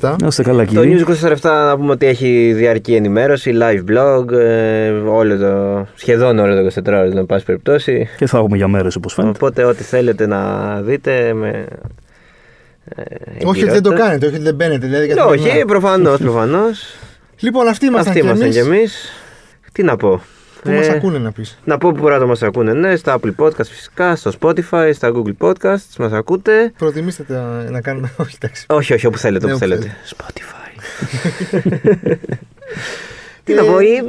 24-7. 0.00 0.16
Να 0.20 0.26
είστε 0.26 0.42
καλά, 0.42 0.64
Το 0.64 0.70
κύριε. 0.80 1.04
News 1.06 1.26
24 1.32 1.36
να 1.42 1.76
πούμε 1.76 1.90
ότι 1.90 2.06
έχει 2.06 2.52
διαρκή 2.56 2.94
ενημέρωση, 2.94 3.52
live 3.60 3.90
blog, 3.90 4.32
ε, 4.32 4.88
όλο 4.90 5.36
το, 5.38 5.86
σχεδόν 5.94 6.38
όλο 6.38 6.54
το 6.54 6.80
24 6.84 6.98
ώρες, 6.98 7.14
να 7.14 7.24
πάση 7.24 7.44
περιπτώσει. 7.44 8.08
Και 8.16 8.26
θα 8.26 8.38
έχουμε 8.38 8.56
για 8.56 8.68
μέρες, 8.68 8.96
όπως 8.96 9.12
φαίνεται. 9.14 9.36
Οπότε 9.36 9.64
ό,τι 9.64 9.82
θέλετε 9.82 10.26
να 10.26 10.80
δείτε 10.82 11.32
με. 11.34 11.66
Ε, 12.96 13.02
Όχι 13.44 13.62
ότι 13.62 13.70
δεν 13.70 13.70
το 13.70 13.74
εγκυρότητα. 13.76 14.04
κάνετε, 14.04 14.26
όχι 14.26 14.34
ότι 14.34 14.44
δεν 14.44 14.54
μπαίνετε. 14.54 14.86
Δηλαδή, 14.86 15.06
Ναι, 15.06 15.14
καθημερινά. 15.14 15.52
όχι, 15.54 15.64
προφανώς, 15.64 16.18
προφανώς. 16.20 16.94
Λοιπόν, 17.40 17.68
αυτοί 17.68 17.86
ήμασταν 17.86 18.08
Αυτοί 18.08 18.20
κι 18.20 18.26
ήμασταν 18.26 18.46
εμείς. 18.50 18.62
κι 18.62 18.68
εμείς. 18.68 19.10
Τι 19.72 19.82
να 19.82 19.96
πω. 19.96 20.22
Πού 20.64 20.70
Ε, 20.70 20.74
μας 20.76 20.88
ακούνε 20.88 21.18
να 21.18 21.32
πεις. 21.32 21.58
Να 21.64 21.78
πω 21.78 21.90
που 21.92 22.00
μπορείτε 22.00 22.20
να 22.20 22.26
μας 22.26 22.42
ακούνε, 22.42 22.72
ναι, 22.72 22.96
στα 22.96 23.18
Apple 23.20 23.34
Podcast 23.44 23.66
φυσικά, 23.70 24.16
στο 24.16 24.32
Spotify, 24.40 24.90
στα 24.94 25.12
Google 25.14 25.48
Podcasts, 25.48 25.96
μας 25.98 26.12
ακούτε. 26.12 26.72
Προτιμήστε 26.78 27.22
τα- 27.22 27.66
να 27.70 27.80
κάνουμε. 27.80 28.10
Όχι, 28.22 28.36
εντάξει. 28.40 28.66
Όχι, 28.68 28.92
όχι, 28.92 29.06
όπου 29.06 29.18
θέλετε, 29.18 29.46
Ναι, 29.46 29.52
όπου 29.52 29.64
όπου 29.64 29.74
θέλετε. 29.74 29.96
Spotify. 30.16 30.52
Τι 33.44 33.54
να 33.54 33.62
πω, 33.64 33.80
ή- 33.80 34.00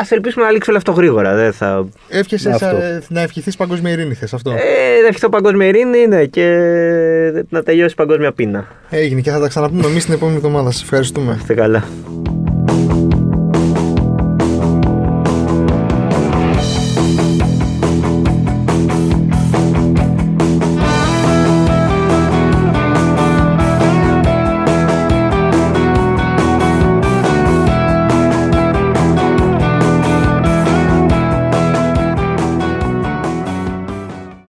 ας 0.00 0.10
ελπίσουμε 0.10 0.44
να 0.44 0.50
λήξει 0.50 0.70
όλο 0.70 0.78
αυτό 0.78 0.92
γρήγορα, 0.92 1.34
δεν 1.34 1.52
θα... 1.52 1.86
Εύχεσαι 2.08 2.50
Αυτό. 2.50 2.66
σα- 2.66 3.14
να 3.14 3.20
ευχηθείς 3.20 3.56
παγκόσμια 3.56 3.92
ειρήνη, 3.92 4.14
θες 4.14 4.34
αυτό; 4.34 4.50
Ε, 4.50 5.00
να 5.02 5.06
ευχηθώ 5.06 5.28
παγκόσμια 5.28 5.66
ειρήνη, 5.66 6.06
ναι, 6.06 6.24
και 6.24 6.46
να 7.48 7.62
τελειώσει 7.62 7.92
η 7.92 7.96
παγκόσμια 7.96 8.32
πείνα. 8.32 8.66
Έγινε 8.90 9.20
και 9.20 9.30
θα 9.30 9.40
τα 9.40 9.48
ξαναπούμε 9.48 9.86
εμείς 9.86 10.04
την 10.04 10.14
επόμενη 10.14 10.36
εβδομάδα. 10.36 10.70
Σας 10.70 10.82
ευχαριστούμε. 10.82 11.36
Είστε 11.38 11.54
καλά. 11.54 11.84